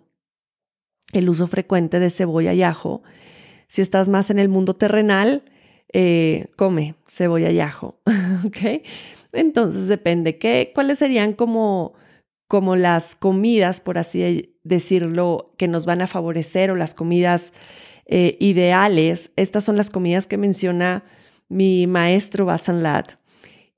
el 1.12 1.28
uso 1.28 1.46
frecuente 1.46 2.00
de 2.00 2.10
cebolla 2.10 2.52
y 2.52 2.62
ajo. 2.62 3.02
Si 3.68 3.80
estás 3.80 4.08
más 4.08 4.30
en 4.30 4.38
el 4.38 4.48
mundo 4.48 4.74
terrenal, 4.74 5.44
eh, 5.92 6.48
come 6.56 6.96
cebolla 7.06 7.50
y 7.50 7.60
ajo, 7.60 8.00
Entonces 9.32 9.88
depende, 9.88 10.38
¿qué, 10.38 10.72
¿cuáles 10.74 10.98
serían 10.98 11.34
como, 11.34 11.94
como 12.48 12.76
las 12.76 13.14
comidas, 13.14 13.80
por 13.80 13.98
así 13.98 14.58
decirlo, 14.64 15.54
que 15.58 15.68
nos 15.68 15.86
van 15.86 16.00
a 16.00 16.06
favorecer 16.06 16.70
o 16.70 16.76
las 16.76 16.94
comidas 16.94 17.52
eh, 18.08 18.36
ideales? 18.40 19.30
Estas 19.36 19.64
son 19.64 19.76
las 19.76 19.90
comidas 19.90 20.26
que 20.26 20.36
menciona 20.36 21.04
mi 21.48 21.86
maestro 21.86 22.46
Basanlat. 22.46 23.12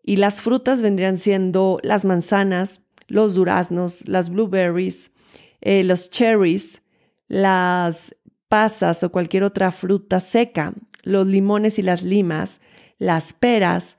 Y 0.03 0.17
las 0.17 0.41
frutas 0.41 0.83
vendrían 0.83 1.19
siendo 1.19 1.79
las 1.83 2.05
manzanas, 2.05 2.81
los 3.07 3.35
duraznos, 3.35 4.09
las 4.09 4.31
blueberries, 4.31 5.13
eh, 5.61 5.85
los 5.85 6.11
cherries, 6.11 6.83
las 7.29 8.17
pasas 8.49 9.05
o 9.05 9.13
cualquier 9.13 9.45
otra 9.45 9.73
fruta 9.73 10.21
seca, 10.21 10.73
los 11.03 11.27
limones 11.27 11.79
y 11.79 11.83
las 11.83 12.03
limas, 12.03 12.61
las 12.99 13.33
peras, 13.33 13.97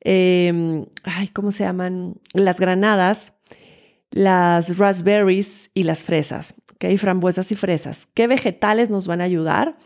em, 0.00 0.86
ay, 1.02 1.28
¿cómo 1.28 1.50
se 1.50 1.64
llaman? 1.64 2.20
Las 2.32 2.60
granadas, 2.60 3.34
las 4.10 4.76
raspberries 4.76 5.70
y 5.74 5.84
las 5.84 6.04
fresas, 6.04 6.54
¿ok? 6.74 6.96
Frambuesas 6.98 7.50
y 7.52 7.54
fresas. 7.54 8.08
¿Qué 8.14 8.26
vegetales 8.26 8.90
nos 8.90 9.06
van 9.06 9.20
a 9.20 9.24
ayudar? 9.24 9.76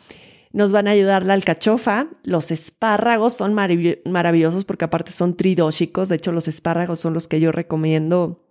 Nos 0.52 0.72
van 0.72 0.88
a 0.88 0.92
ayudar 0.92 1.24
la 1.26 1.34
alcachofa, 1.34 2.08
los 2.24 2.50
espárragos 2.50 3.34
son 3.34 3.54
maravillosos 3.54 4.64
porque 4.64 4.86
aparte 4.86 5.12
son 5.12 5.36
tridóxicos, 5.36 6.08
de 6.08 6.16
hecho 6.16 6.32
los 6.32 6.48
espárragos 6.48 7.00
son 7.00 7.12
los 7.12 7.28
que 7.28 7.38
yo 7.38 7.52
recomiendo 7.52 8.44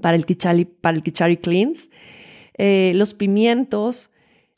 para 0.00 0.16
el 0.16 0.26
kichari, 0.26 0.64
para 0.64 0.96
el 0.96 1.02
kichari 1.02 1.38
cleans. 1.38 1.90
Eh, 2.56 2.92
los 2.94 3.14
pimientos, 3.14 4.10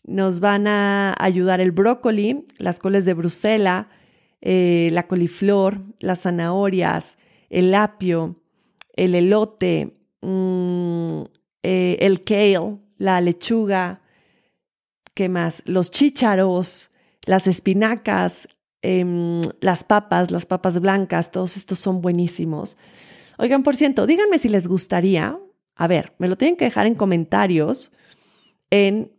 nos 0.07 0.40
van 0.40 0.68
a 0.68 1.14
ayudar 1.18 1.61
el 1.61 1.72
brócoli, 1.72 2.46
las 2.59 2.79
coles 2.79 3.05
de 3.05 3.14
Bruselas, 3.14 3.87
eh, 4.40 4.88
la 4.92 5.09
coliflor, 5.09 5.83
las 5.98 6.22
zanahorias, 6.22 7.18
el 7.50 7.74
apio, 7.74 8.37
el 8.94 9.14
elote, 9.14 9.96
mm, 10.22 11.22
eh, 11.64 11.96
el 12.00 12.22
kale, 12.22 12.79
la 12.99 13.21
lechuga, 13.21 14.01
¿qué 15.15 15.29
más? 15.29 15.63
Los 15.67 15.91
chícharos, 15.91 16.91
las 17.25 17.47
espinacas, 17.47 18.49
em, 18.83 19.41
las 19.61 19.85
papas, 19.85 20.31
las 20.31 20.47
papas 20.47 20.79
blancas, 20.81 21.31
todos 21.31 21.57
estos 21.57 21.79
son 21.79 22.01
buenísimos. 22.01 22.77
Oigan, 23.39 23.63
por 23.63 23.77
cierto, 23.77 24.07
díganme 24.07 24.39
si 24.39 24.49
les 24.49 24.67
gustaría, 24.67 25.39
a 25.75 25.87
ver, 25.87 26.15
me 26.19 26.29
lo 26.29 26.37
tienen 26.37 26.57
que 26.57 26.65
dejar 26.65 26.87
en 26.87 26.95
comentarios 26.95 27.93
en 28.71 29.13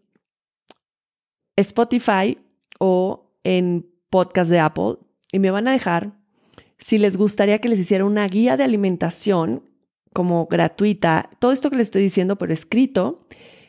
Spotify 1.55 2.37
o 2.79 3.31
en 3.43 3.89
podcast 4.09 4.51
de 4.51 4.59
Apple 4.59 4.97
y 5.31 5.39
me 5.39 5.51
van 5.51 5.67
a 5.67 5.71
dejar 5.71 6.13
si 6.79 6.97
les 6.97 7.17
gustaría 7.17 7.59
que 7.59 7.69
les 7.69 7.79
hiciera 7.79 8.05
una 8.05 8.27
guía 8.27 8.57
de 8.57 8.63
alimentación 8.63 9.63
como 10.13 10.47
gratuita, 10.47 11.29
todo 11.39 11.51
esto 11.51 11.69
que 11.69 11.75
les 11.75 11.87
estoy 11.87 12.01
diciendo, 12.01 12.37
pero 12.37 12.53
escrito 12.53 13.27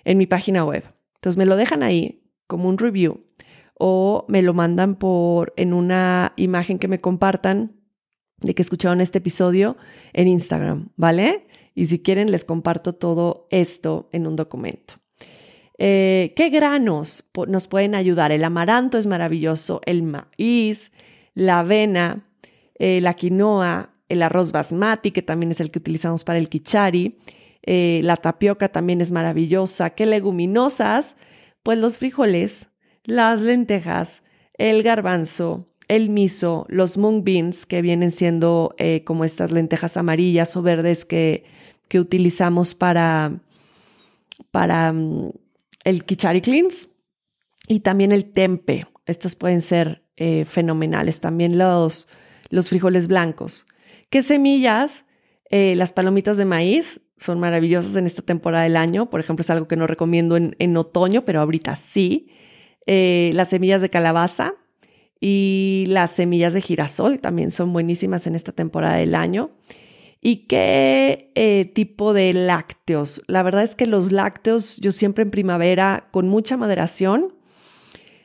en 0.09 0.16
mi 0.16 0.27
página 0.27 0.64
web. 0.64 0.85
Entonces 1.16 1.37
me 1.37 1.44
lo 1.44 1.55
dejan 1.55 1.83
ahí 1.83 2.23
como 2.47 2.71
un 2.71 2.79
review 2.79 3.27
o 3.75 4.25
me 4.27 4.40
lo 4.40 4.55
mandan 4.55 4.94
por 4.94 5.53
en 5.57 5.75
una 5.75 6.33
imagen 6.37 6.79
que 6.79 6.88
me 6.88 7.03
compartan 7.03 7.77
de 8.38 8.55
que 8.55 8.62
escucharon 8.62 9.03
este 9.03 9.18
episodio 9.18 9.77
en 10.14 10.27
Instagram, 10.29 10.88
¿vale? 10.97 11.47
Y 11.75 11.87
si 11.87 11.99
quieren 12.01 12.31
les 12.31 12.44
comparto 12.44 12.94
todo 12.94 13.49
esto 13.51 14.09
en 14.12 14.27
un 14.27 14.35
documento. 14.35 14.94
Eh, 15.77 16.33
¿Qué 16.35 16.49
granos 16.49 17.25
nos 17.47 17.68
pueden 17.68 17.94
ayudar? 17.94 18.33
El 18.33 18.44
amaranto 18.44 18.97
es 18.97 19.07
maravilloso, 19.07 19.83
el 19.85 20.03
maíz, 20.03 20.90
la 21.35 21.59
avena, 21.59 22.27
eh, 22.79 23.03
la 23.03 23.12
quinoa, 23.12 23.90
el 24.09 24.23
arroz 24.23 24.53
basmati, 24.53 25.11
que 25.11 25.23
también 25.23 25.51
es 25.51 25.61
el 25.61 25.71
que 25.71 25.81
utilizamos 25.81 26.25
para 26.25 26.38
el 26.38 26.49
kichari, 26.49 27.18
eh, 27.62 28.01
la 28.03 28.16
tapioca 28.16 28.68
también 28.71 29.01
es 29.01 29.12
maravillosa. 29.12 29.90
¿Qué 29.90 30.07
leguminosas? 30.07 31.16
Pues 31.62 31.79
los 31.79 31.99
frijoles, 31.99 32.68
las 33.05 33.40
lentejas, 33.40 34.23
el 34.55 34.83
garbanzo, 34.83 35.68
el 35.88 36.11
miso, 36.11 36.66
los 36.68 36.99
mung 36.99 37.25
beans, 37.25 37.66
que 37.66 37.83
vienen 37.83 38.11
siendo 38.11 38.75
como 39.05 39.25
estas 39.25 39.53
lentejas 39.53 39.97
amarillas 39.97 40.55
o 40.57 40.62
verdes 40.62 41.05
que, 41.05 41.44
que 41.88 42.01
utilizamos 42.01 42.75
para, 42.75 43.40
para 44.51 44.92
mm, 44.92 45.33
el 45.85 46.05
Kichari 46.05 46.40
Cleans 46.40 46.90
y 47.66 47.81
también 47.81 48.12
el 48.12 48.27
tempe. 48.33 48.87
Estos 49.07 49.35
pueden 49.35 49.61
ser 49.61 50.05
eh, 50.16 50.44
fenomenales. 50.44 51.21
También 51.21 51.59
los, 51.59 52.09
los 52.51 52.68
frijoles 52.68 53.09
blancos. 53.09 53.66
¿Qué 54.11 54.23
semillas? 54.23 55.05
Eh, 55.51 55.75
las 55.77 55.92
palomitas 55.92 56.37
de 56.37 56.44
maíz 56.44 57.01
son 57.18 57.40
maravillosas 57.40 57.96
en 57.96 58.07
esta 58.07 58.22
temporada 58.22 58.64
del 58.64 58.76
año. 58.76 59.11
Por 59.11 59.20
ejemplo, 59.20 59.42
es 59.42 59.50
algo 59.50 59.68
que 59.68 59.76
no 59.76 59.87
recomiendo 59.87 60.37
en, 60.37 60.76
otoño, 60.76 61.24
pero 61.24 61.40
ahorita 61.40 61.76
sí. 61.76 62.28
Eh, 62.87 63.31
las 63.35 63.50
semillas 63.50 63.83
de 63.83 63.90
calabaza 63.90 64.54
y 65.20 65.85
las 65.88 66.12
semillas 66.12 66.54
de 66.54 66.61
girasol 66.61 67.20
también 67.20 67.50
son 67.50 67.72
buenísimas 67.72 68.26
en 68.26 68.35
esta 68.35 68.52
temporada 68.52 68.96
del 68.96 69.14
año. 69.14 69.50
¿Y 70.20 70.46
qué 70.46 71.31
eh, 71.35 71.70
tipo 71.74 72.12
de 72.12 72.33
lácteos? 72.33 73.22
La 73.26 73.42
verdad 73.42 73.62
es 73.62 73.74
que 73.74 73.87
los 73.87 74.11
lácteos 74.11 74.78
yo 74.78 74.90
siempre 74.90 75.22
en 75.22 75.31
primavera 75.31 76.09
con 76.11 76.28
mucha 76.28 76.57
moderación, 76.57 77.35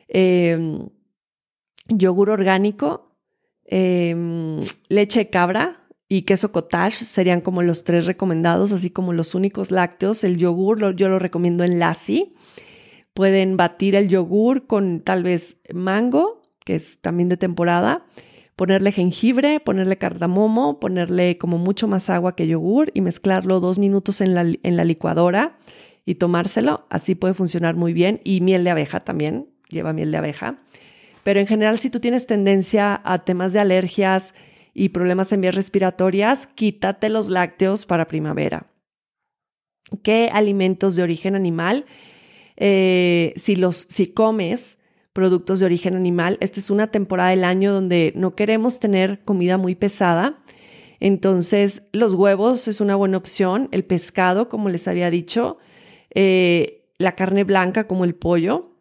em, 0.08 0.88
yogur 1.88 2.30
orgánico, 2.30 3.16
em, 3.66 4.58
leche 4.88 5.20
de 5.20 5.30
cabra 5.30 5.83
y 6.08 6.22
queso 6.22 6.52
cottage 6.52 7.04
serían 7.04 7.40
como 7.40 7.62
los 7.62 7.84
tres 7.84 8.06
recomendados, 8.06 8.72
así 8.72 8.90
como 8.90 9.12
los 9.12 9.34
únicos 9.34 9.70
lácteos. 9.70 10.24
El 10.24 10.36
yogur 10.36 10.94
yo 10.96 11.08
lo 11.08 11.18
recomiendo 11.18 11.64
en 11.64 11.78
Lassi. 11.78 12.34
Pueden 13.14 13.56
batir 13.56 13.94
el 13.96 14.08
yogur 14.08 14.66
con 14.66 15.00
tal 15.00 15.22
vez 15.22 15.60
mango, 15.72 16.42
que 16.64 16.74
es 16.74 17.00
también 17.00 17.28
de 17.28 17.36
temporada 17.36 18.04
ponerle 18.56 18.92
jengibre, 18.92 19.60
ponerle 19.60 19.98
cardamomo, 19.98 20.78
ponerle 20.78 21.38
como 21.38 21.58
mucho 21.58 21.88
más 21.88 22.10
agua 22.10 22.36
que 22.36 22.46
yogur 22.46 22.90
y 22.94 23.00
mezclarlo 23.00 23.60
dos 23.60 23.78
minutos 23.78 24.20
en 24.20 24.34
la, 24.34 24.42
en 24.42 24.76
la 24.76 24.84
licuadora 24.84 25.58
y 26.04 26.16
tomárselo. 26.16 26.86
Así 26.90 27.14
puede 27.14 27.34
funcionar 27.34 27.74
muy 27.74 27.92
bien. 27.92 28.20
Y 28.24 28.40
miel 28.40 28.64
de 28.64 28.70
abeja 28.70 29.00
también, 29.00 29.48
lleva 29.68 29.92
miel 29.92 30.12
de 30.12 30.18
abeja. 30.18 30.58
Pero 31.22 31.40
en 31.40 31.46
general, 31.46 31.78
si 31.78 31.90
tú 31.90 32.00
tienes 32.00 32.26
tendencia 32.26 33.00
a 33.04 33.24
temas 33.24 33.52
de 33.52 33.60
alergias 33.60 34.34
y 34.74 34.90
problemas 34.90 35.32
en 35.32 35.40
vías 35.40 35.54
respiratorias, 35.54 36.48
quítate 36.48 37.08
los 37.08 37.30
lácteos 37.30 37.86
para 37.86 38.06
primavera. 38.06 38.66
¿Qué 40.02 40.28
alimentos 40.32 40.96
de 40.96 41.02
origen 41.04 41.36
animal? 41.36 41.86
Eh, 42.56 43.32
si 43.36 43.56
los 43.56 43.86
si 43.88 44.08
comes 44.08 44.78
productos 45.14 45.60
de 45.60 45.66
origen 45.66 45.94
animal. 45.94 46.36
Esta 46.40 46.60
es 46.60 46.68
una 46.68 46.88
temporada 46.88 47.30
del 47.30 47.44
año 47.44 47.72
donde 47.72 48.12
no 48.16 48.32
queremos 48.32 48.80
tener 48.80 49.24
comida 49.24 49.56
muy 49.56 49.74
pesada. 49.76 50.42
Entonces, 51.00 51.84
los 51.92 52.14
huevos 52.14 52.68
es 52.68 52.80
una 52.80 52.96
buena 52.96 53.16
opción, 53.16 53.68
el 53.70 53.84
pescado, 53.84 54.48
como 54.48 54.68
les 54.68 54.88
había 54.88 55.10
dicho, 55.10 55.58
eh, 56.14 56.88
la 56.98 57.14
carne 57.14 57.44
blanca 57.44 57.86
como 57.86 58.04
el 58.04 58.14
pollo 58.14 58.72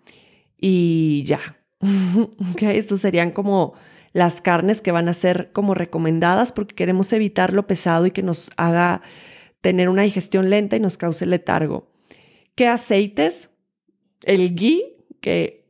y 0.60 1.24
ya. 1.26 1.58
estos 2.60 3.02
serían 3.02 3.32
como 3.32 3.74
las 4.14 4.42
carnes 4.42 4.80
que 4.80 4.92
van 4.92 5.10
a 5.10 5.14
ser 5.14 5.52
como 5.52 5.74
recomendadas 5.74 6.52
porque 6.52 6.76
queremos 6.76 7.12
evitar 7.14 7.52
lo 7.52 7.68
pesado 7.68 8.06
y 8.06 8.12
que 8.12 8.24
nos 8.24 8.52
haga 8.58 9.02
tener 9.62 9.90
una 9.90 10.04
digestión 10.04 10.50
lenta 10.50 10.76
y 10.76 10.80
nos 10.80 10.98
cause 10.98 11.26
letargo. 11.26 11.92
¿Qué 12.56 12.68
aceites? 12.68 13.50
El 14.22 14.56
ghee, 14.56 14.96
que 15.20 15.66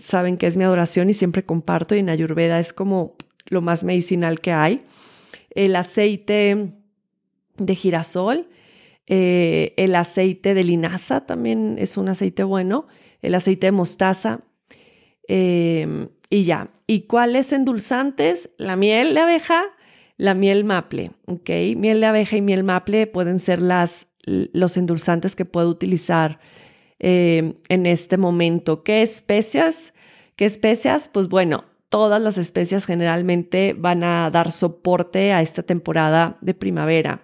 saben 0.00 0.36
que 0.36 0.46
es 0.46 0.56
mi 0.56 0.64
adoración 0.64 1.08
y 1.08 1.14
siempre 1.14 1.44
comparto 1.44 1.94
y 1.94 2.00
en 2.00 2.10
Ayurveda 2.10 2.58
es 2.58 2.72
como 2.72 3.16
lo 3.46 3.60
más 3.60 3.84
medicinal 3.84 4.40
que 4.40 4.52
hay. 4.52 4.84
El 5.50 5.76
aceite 5.76 6.72
de 7.56 7.74
girasol, 7.76 8.48
eh, 9.06 9.74
el 9.76 9.94
aceite 9.94 10.54
de 10.54 10.64
linaza 10.64 11.26
también 11.26 11.76
es 11.78 11.96
un 11.96 12.08
aceite 12.08 12.42
bueno, 12.42 12.86
el 13.22 13.34
aceite 13.34 13.68
de 13.68 13.72
mostaza 13.72 14.40
em, 15.28 16.08
y 16.34 16.42
ya. 16.42 16.68
¿Y 16.88 17.02
cuáles 17.02 17.52
endulzantes? 17.52 18.50
La 18.58 18.74
miel 18.74 19.14
de 19.14 19.20
abeja, 19.20 19.62
la 20.16 20.34
miel 20.34 20.64
maple, 20.64 21.12
¿ok? 21.26 21.48
Miel 21.76 22.00
de 22.00 22.06
abeja 22.06 22.36
y 22.36 22.42
miel 22.42 22.64
maple 22.64 23.06
pueden 23.06 23.38
ser 23.38 23.62
las, 23.62 24.08
los 24.24 24.76
endulzantes 24.76 25.36
que 25.36 25.44
puedo 25.44 25.68
utilizar 25.68 26.40
eh, 26.98 27.54
en 27.68 27.86
este 27.86 28.16
momento. 28.16 28.82
¿Qué 28.82 29.02
especias? 29.02 29.94
¿Qué 30.34 30.44
especias? 30.44 31.08
Pues 31.08 31.28
bueno, 31.28 31.66
todas 31.88 32.20
las 32.20 32.36
especias 32.36 32.84
generalmente 32.84 33.72
van 33.78 34.02
a 34.02 34.28
dar 34.30 34.50
soporte 34.50 35.32
a 35.32 35.40
esta 35.40 35.62
temporada 35.62 36.36
de 36.40 36.54
primavera. 36.54 37.22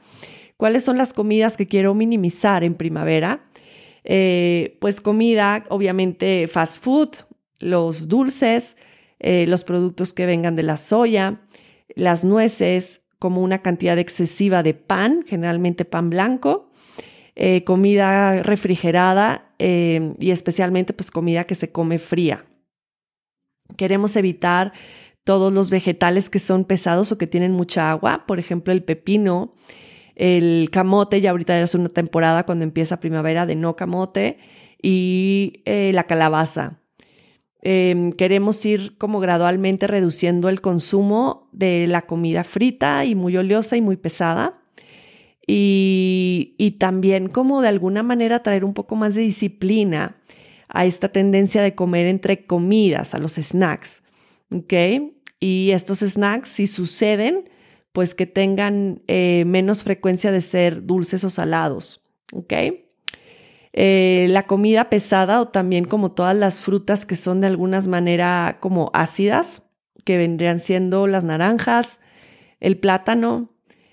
¿Cuáles 0.57 0.85
son 0.85 0.99
las 0.99 1.15
comidas 1.15 1.57
que 1.57 1.67
quiero 1.67 1.95
minimizar 1.95 2.63
en 2.63 2.77
primavera? 2.77 3.45
Eh, 4.05 4.79
pues 4.81 5.01
comida, 5.01 5.65
obviamente 5.69 6.47
fast 6.47 6.81
food, 6.81 7.09
los 7.59 8.07
dulces, 8.07 8.77
eh, 9.21 9.47
los 9.47 9.65
productos 9.65 10.15
que 10.15 10.25
vengan 10.25 10.57
de 10.57 10.63
la 10.63 10.79
soya, 10.79 11.43
las 11.95 12.25
nueces, 12.25 13.03
como 13.19 13.43
una 13.43 13.61
cantidad 13.61 13.99
excesiva 13.99 14.63
de 14.63 14.73
pan, 14.73 15.25
generalmente 15.27 15.85
pan 15.85 16.09
blanco, 16.09 16.71
eh, 17.37 17.63
comida 17.65 18.43
refrigerada 18.43 19.55
eh, 19.59 20.15
y 20.19 20.31
especialmente 20.31 20.95
pues 20.95 21.11
comida 21.11 21.45
que 21.45 21.55
se 21.55 21.71
come 21.71 21.99
fría. 21.99 22.47
Queremos 23.77 24.17
evitar 24.17 24.73
todos 25.25 25.53
los 25.53 25.69
vegetales 25.69 26.31
que 26.31 26.39
son 26.39 26.65
pesados 26.65 27.13
o 27.13 27.19
que 27.19 27.27
tienen 27.27 27.53
mucha 27.53 27.91
agua, 27.91 28.25
por 28.27 28.39
ejemplo 28.39 28.73
el 28.73 28.83
pepino, 28.83 29.55
el 30.17 30.71
camote, 30.73 31.21
ya 31.21 31.31
ahorita 31.31 31.61
es 31.61 31.75
una 31.75 31.91
temporada 31.91 32.47
cuando 32.47 32.65
empieza 32.65 33.01
primavera 33.01 33.45
de 33.45 33.55
no 33.55 33.77
camote, 33.77 34.39
y 34.83 35.63
la 35.67 36.05
calabaza. 36.05 36.81
Em, 37.63 38.13
queremos 38.13 38.65
ir 38.65 38.97
como 38.97 39.21
gradualmente 39.21 39.87
reduciendo 39.87 40.49
el 40.49 40.61
consumo 40.61 41.49
de 41.53 41.87
la 41.87 42.03
comida 42.03 42.43
frita 42.43 43.05
y 43.05 43.15
muy 43.15 43.37
oleosa 43.37 43.77
y 43.77 43.83
muy 43.83 43.97
pesada. 43.97 44.59
Y, 45.47 46.77
también 46.79 47.29
como 47.29 47.61
de 47.61 47.69
alguna 47.69 48.03
manera 48.03 48.43
traer 48.43 48.65
un 48.65 48.73
poco 48.73 48.95
más 48.95 49.15
de 49.15 49.23
disciplina 49.23 50.17
a 50.69 50.87
esta 50.87 51.09
tendencia 51.09 51.61
de 51.63 51.75
comer 51.75 52.07
entre 52.07 52.47
comidas, 52.47 53.15
a 53.15 53.19
los 53.19 53.35
snacks. 53.35 54.03
¿Ok? 54.53 54.73
Y 55.41 55.71
estos 55.73 55.99
snacks, 56.01 56.51
si 56.51 56.67
suceden, 56.67 57.51
pues 57.93 58.15
que 58.15 58.27
tengan 58.27 59.03
eh, 59.09 59.45
menos 59.47 59.83
frecuencia 59.83 60.31
de 60.31 60.41
ser 60.41 60.87
dulces 60.87 61.25
o 61.25 61.31
salados. 61.31 62.03
¿Ok? 62.33 62.53
Eh, 63.73 64.27
la 64.31 64.47
comida 64.47 64.91
pesada 64.91 65.41
o 65.41 65.49
también 65.49 65.85
como 65.85 66.13
todas 66.13 66.37
las 66.37 66.61
frutas 66.61 67.07
que 67.07 67.15
son 67.15 67.41
de 67.41 67.47
alguna 67.47 67.81
manera 67.83 68.59
como 68.61 68.91
ácidas, 68.95 69.63
que 70.05 70.19
vendrían 70.19 70.59
siendo 70.59 71.07
las 71.07 71.25
naranjas, 71.25 72.01
el 72.59 72.79
plátano, 72.79 73.51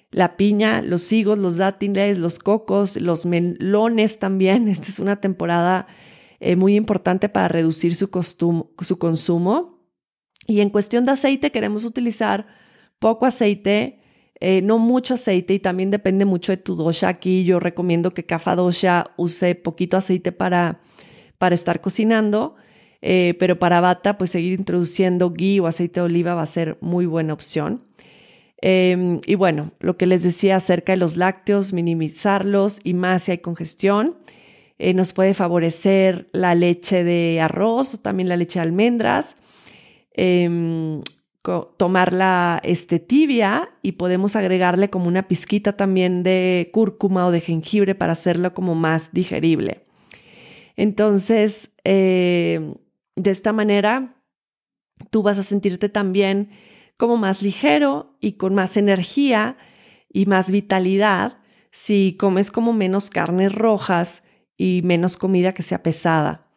la 0.09 0.35
piña, 0.37 0.81
los 0.81 1.11
higos, 1.11 1.37
los 1.37 1.57
dátiles, 1.57 2.17
los 2.17 2.39
cocos, 2.39 2.99
los 2.99 3.25
melones 3.25 4.19
también. 4.19 4.67
Esta 4.67 4.87
es 4.87 4.99
una 4.99 5.21
temporada 5.21 5.87
eh, 6.39 6.55
muy 6.55 6.75
importante 6.75 7.29
para 7.29 7.47
reducir 7.47 7.95
su, 7.95 8.09
su 8.79 8.99
consumo. 8.99 9.77
Y 10.47 10.61
en 10.61 10.69
cuestión 10.69 11.05
de 11.05 11.11
aceite 11.11 11.51
queremos 11.51 11.83
utilizar 11.85 12.47
poco 12.99 13.25
aceite, 13.25 13.99
eh, 14.39 14.61
no 14.61 14.77
mucho 14.77 15.15
aceite 15.15 15.53
y 15.55 15.59
también 15.59 15.89
depende 15.91 16.25
mucho 16.25 16.51
de 16.51 16.57
tu 16.57 16.75
dosha. 16.75 17.09
Aquí 17.09 17.43
yo 17.43 17.59
recomiendo 17.59 18.13
que 18.13 18.25
Kafa 18.25 18.55
Dosha 18.55 19.05
use 19.17 19.55
poquito 19.55 19.97
aceite 19.97 20.31
para, 20.31 20.79
para 21.37 21.55
estar 21.55 21.81
cocinando, 21.81 22.55
eh, 23.01 23.35
pero 23.39 23.57
para 23.59 23.81
bata 23.81 24.17
pues 24.17 24.31
seguir 24.31 24.59
introduciendo 24.59 25.31
ghee 25.31 25.59
o 25.59 25.67
aceite 25.67 25.99
de 25.99 26.05
oliva 26.05 26.35
va 26.35 26.43
a 26.43 26.47
ser 26.47 26.77
muy 26.81 27.05
buena 27.05 27.33
opción. 27.33 27.83
Em, 28.61 29.21
y 29.25 29.35
bueno, 29.35 29.71
lo 29.79 29.97
que 29.97 30.07
les 30.07 30.23
decía 30.23 30.55
acerca 30.55 30.93
de 30.93 30.97
los 30.97 31.15
lácteos, 31.15 31.73
minimizarlos 31.73 32.79
y 32.83 32.93
más 32.93 33.23
si 33.23 33.31
hay 33.31 33.37
congestión. 33.39 34.17
Eh, 34.79 34.93
nos 34.93 35.13
puede 35.13 35.33
favorecer 35.33 36.27
la 36.31 36.53
leche 36.53 37.03
de 37.03 37.41
arroz 37.41 37.95
o 37.95 37.97
también 37.97 38.29
la 38.29 38.37
leche 38.37 38.59
de 38.59 38.65
almendras. 38.65 39.35
Em, 40.13 41.01
tomarla 41.77 42.59
este, 42.63 42.99
tibia 42.99 43.69
y 43.81 43.93
podemos 43.93 44.35
agregarle 44.35 44.89
como 44.89 45.07
una 45.07 45.27
pizquita 45.27 45.77
también 45.77 46.23
de 46.23 46.69
cúrcuma 46.73 47.25
o 47.27 47.31
de 47.31 47.41
jengibre 47.41 47.95
para 47.95 48.13
hacerlo 48.13 48.53
como 48.53 48.75
más 48.75 49.11
digerible. 49.13 49.85
Entonces, 50.75 51.71
eh, 51.83 52.75
de 53.15 53.31
esta 53.31 53.53
manera, 53.53 54.15
tú 55.09 55.23
vas 55.23 55.39
a 55.39 55.43
sentirte 55.43 55.89
también 55.89 56.49
como 56.97 57.17
más 57.17 57.41
ligero 57.41 58.17
y 58.19 58.33
con 58.33 58.53
más 58.53 58.77
energía 58.77 59.57
y 60.11 60.25
más 60.25 60.51
vitalidad 60.51 61.37
si 61.71 62.15
comes 62.19 62.51
como 62.51 62.73
menos 62.73 63.09
carnes 63.09 63.53
rojas 63.53 64.23
y 64.57 64.81
menos 64.83 65.17
comida 65.17 65.53
que 65.53 65.63
sea 65.63 65.83
pesada. 65.83 66.47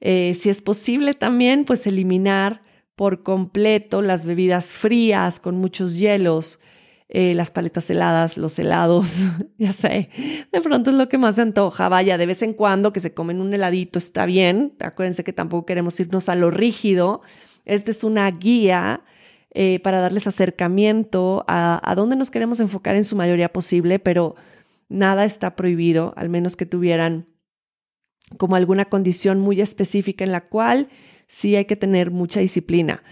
Eh, 0.00 0.34
si 0.34 0.50
es 0.50 0.62
posible 0.62 1.14
también, 1.14 1.64
pues 1.64 1.86
eliminar 1.86 2.62
por 3.00 3.22
completo 3.22 4.02
las 4.02 4.26
bebidas 4.26 4.74
frías 4.74 5.40
con 5.40 5.56
muchos 5.56 5.96
hielos, 5.96 6.60
eh, 7.08 7.32
las 7.32 7.50
paletas 7.50 7.88
heladas, 7.88 8.36
los 8.36 8.58
helados, 8.58 9.22
ya 9.56 9.72
sé, 9.72 10.10
de 10.52 10.60
pronto 10.60 10.90
es 10.90 10.96
lo 10.96 11.08
que 11.08 11.16
más 11.16 11.36
se 11.36 11.40
antoja. 11.40 11.88
Vaya, 11.88 12.18
de 12.18 12.26
vez 12.26 12.42
en 12.42 12.52
cuando 12.52 12.92
que 12.92 13.00
se 13.00 13.14
comen 13.14 13.40
un 13.40 13.54
heladito 13.54 13.98
está 13.98 14.26
bien. 14.26 14.74
Acuérdense 14.80 15.24
que 15.24 15.32
tampoco 15.32 15.64
queremos 15.64 15.98
irnos 15.98 16.28
a 16.28 16.34
lo 16.34 16.50
rígido. 16.50 17.22
Esta 17.64 17.90
es 17.90 18.04
una 18.04 18.30
guía 18.30 19.02
eh, 19.54 19.80
para 19.80 20.00
darles 20.00 20.26
acercamiento 20.26 21.42
a, 21.48 21.80
a 21.82 21.94
dónde 21.94 22.16
nos 22.16 22.30
queremos 22.30 22.60
enfocar 22.60 22.96
en 22.96 23.04
su 23.04 23.16
mayoría 23.16 23.50
posible, 23.50 23.98
pero 23.98 24.36
nada 24.90 25.24
está 25.24 25.56
prohibido, 25.56 26.12
al 26.18 26.28
menos 26.28 26.54
que 26.54 26.66
tuvieran 26.66 27.28
como 28.36 28.56
alguna 28.56 28.84
condición 28.90 29.40
muy 29.40 29.62
específica 29.62 30.22
en 30.22 30.32
la 30.32 30.42
cual 30.42 30.90
sí 31.30 31.54
hay 31.54 31.64
que 31.64 31.76
tener 31.76 32.10
mucha 32.10 32.40
disciplina. 32.40 33.04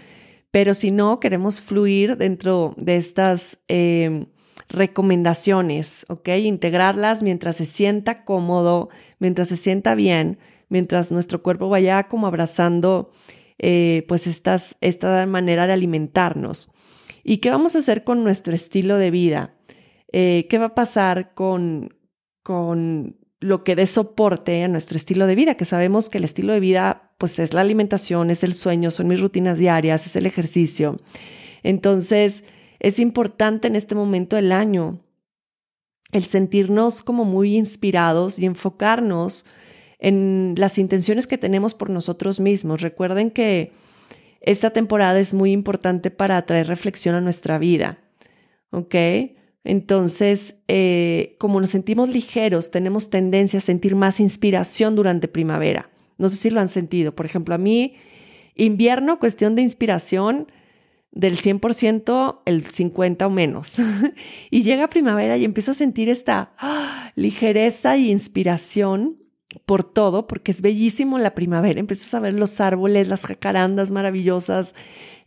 Pero 0.51 0.73
si 0.73 0.91
no, 0.91 1.21
queremos 1.21 1.61
fluir 1.61 2.17
dentro 2.17 2.73
de 2.75 2.97
estas 2.97 3.59
em, 3.69 4.25
recomendaciones, 4.67 6.05
¿ok? 6.09 6.27
Integrarlas 6.43 7.23
mientras 7.23 7.55
se 7.55 7.65
sienta 7.65 8.25
cómodo, 8.25 8.89
mientras 9.19 9.47
se 9.47 9.55
sienta 9.55 9.95
bien, 9.95 10.37
mientras 10.67 11.13
nuestro 11.13 11.41
cuerpo 11.41 11.69
vaya 11.69 12.09
como 12.09 12.27
abrazando 12.27 13.11
eh, 13.57 14.03
pues 14.09 14.27
estas, 14.27 14.75
esta 14.81 15.25
manera 15.25 15.65
de 15.65 15.73
alimentarnos. 15.73 16.69
¿Y 17.23 17.37
qué 17.37 17.51
vamos 17.51 17.75
a 17.75 17.79
hacer 17.79 18.03
con 18.03 18.23
nuestro 18.23 18.53
estilo 18.53 18.97
de 18.97 19.11
vida? 19.11 19.55
Eh, 20.11 20.45
¿Qué 20.49 20.57
va 20.57 20.65
a 20.65 20.75
pasar 20.75 21.33
con, 21.35 21.95
con 22.43 23.15
lo 23.39 23.63
que 23.63 23.77
dé 23.77 23.85
soporte 23.85 24.61
a 24.63 24.67
nuestro 24.67 24.97
estilo 24.97 25.25
de 25.25 25.35
vida, 25.35 25.55
que 25.55 25.65
sabemos 25.65 26.09
que 26.09 26.17
el 26.17 26.25
estilo 26.25 26.51
de 26.51 26.59
vida 26.59 27.08
pues 27.19 27.37
es 27.37 27.53
la 27.53 27.61
alimentación, 27.61 28.31
es 28.31 28.43
el 28.43 28.55
sueño, 28.55 28.89
son 28.89 29.07
mis 29.07 29.19
rutinas 29.19 29.59
diarias, 29.59 30.05
es 30.05 30.15
el 30.15 30.25
ejercicio. 30.25 30.99
Entonces, 31.61 32.45
es 32.79 32.97
importante 32.97 33.67
en 33.67 33.75
este 33.75 33.93
momento 33.93 34.37
del 34.37 34.53
año 34.53 35.01
el 36.13 36.23
sentirnos 36.23 37.03
como 37.03 37.25
muy 37.25 37.57
inspirados 37.57 38.39
y 38.39 38.45
enfocarnos 38.45 39.45
en 39.99 40.55
las 40.57 40.77
intenciones 40.77 41.27
que 41.27 41.37
tenemos 41.37 41.73
por 41.73 41.89
nosotros 41.89 42.39
mismos. 42.39 42.81
Recuerden 42.81 43.31
que 43.31 43.73
esta 44.39 44.69
temporada 44.69 45.19
es 45.19 45.33
muy 45.33 45.51
importante 45.51 46.11
para 46.11 46.41
traer 46.45 46.67
reflexión 46.67 47.15
a 47.15 47.21
nuestra 47.21 47.59
vida, 47.59 47.99
¿ok? 48.71 48.95
Entonces, 49.65 50.55
eh, 50.69 51.35
como 51.37 51.59
nos 51.59 51.71
sentimos 51.71 52.07
ligeros, 52.07 52.71
tenemos 52.71 53.09
tendencia 53.09 53.57
a 53.57 53.61
sentir 53.61 53.97
más 53.97 54.21
inspiración 54.21 54.95
durante 54.95 55.27
primavera. 55.27 55.89
No 56.19 56.29
sé 56.29 56.35
si 56.35 56.51
lo 56.51 56.59
han 56.59 56.67
sentido. 56.67 57.15
Por 57.15 57.25
ejemplo, 57.25 57.55
a 57.55 57.57
mí, 57.57 57.95
invierno, 58.55 59.17
cuestión 59.17 59.55
de 59.55 59.63
inspiración, 59.63 60.47
del 61.11 61.37
100%, 61.37 62.41
el 62.45 62.63
50 62.65 63.25
o 63.25 63.29
menos. 63.29 63.73
y 64.51 64.61
llega 64.61 64.89
primavera 64.89 65.37
y 65.37 65.45
empiezo 65.45 65.71
a 65.71 65.75
sentir 65.75 66.09
esta 66.09 66.53
¡ah! 66.57 67.11
ligereza 67.15 67.97
y 67.97 68.11
inspiración 68.11 69.17
por 69.65 69.83
todo, 69.83 70.27
porque 70.27 70.51
es 70.51 70.61
bellísimo 70.61 71.17
la 71.17 71.33
primavera. 71.33 71.79
Empiezas 71.79 72.13
a 72.13 72.19
ver 72.19 72.33
los 72.33 72.61
árboles, 72.61 73.07
las 73.07 73.25
jacarandas 73.25 73.89
maravillosas, 73.89 74.75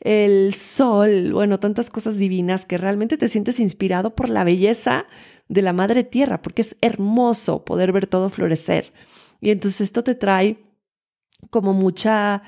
el 0.00 0.54
sol, 0.54 1.32
bueno, 1.32 1.58
tantas 1.58 1.90
cosas 1.90 2.18
divinas 2.18 2.64
que 2.64 2.78
realmente 2.78 3.16
te 3.16 3.28
sientes 3.28 3.58
inspirado 3.58 4.14
por 4.14 4.28
la 4.28 4.44
belleza 4.44 5.06
de 5.48 5.62
la 5.62 5.72
madre 5.72 6.04
tierra, 6.04 6.40
porque 6.40 6.62
es 6.62 6.76
hermoso 6.80 7.64
poder 7.64 7.92
ver 7.92 8.06
todo 8.06 8.30
florecer. 8.30 8.92
Y 9.40 9.50
entonces 9.50 9.80
esto 9.80 10.04
te 10.04 10.14
trae 10.14 10.58
como 11.50 11.72
mucha, 11.72 12.42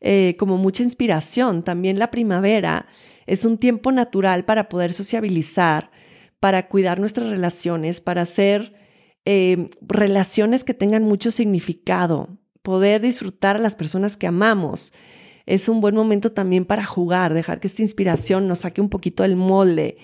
eh, 0.00 0.36
como 0.38 0.56
mucha 0.56 0.82
inspiración. 0.82 1.62
También 1.62 1.98
la 1.98 2.10
primavera 2.10 2.86
es 3.26 3.44
un 3.44 3.58
tiempo 3.58 3.92
natural 3.92 4.44
para 4.44 4.68
poder 4.68 4.92
sociabilizar, 4.92 5.90
para 6.40 6.68
cuidar 6.68 7.00
nuestras 7.00 7.30
relaciones, 7.30 8.00
para 8.00 8.22
hacer 8.22 8.74
eh, 9.24 9.70
relaciones 9.80 10.64
que 10.64 10.74
tengan 10.74 11.04
mucho 11.04 11.30
significado, 11.30 12.28
poder 12.62 13.00
disfrutar 13.00 13.56
a 13.56 13.60
las 13.60 13.76
personas 13.76 14.16
que 14.16 14.26
amamos 14.26 14.92
es 15.50 15.68
un 15.68 15.80
buen 15.80 15.96
momento 15.96 16.30
también 16.30 16.64
para 16.64 16.84
jugar, 16.84 17.34
dejar 17.34 17.58
que 17.58 17.66
esta 17.66 17.82
inspiración 17.82 18.46
nos 18.46 18.60
saque 18.60 18.80
un 18.80 18.88
poquito 18.88 19.24
del 19.24 19.34
molde. 19.34 19.96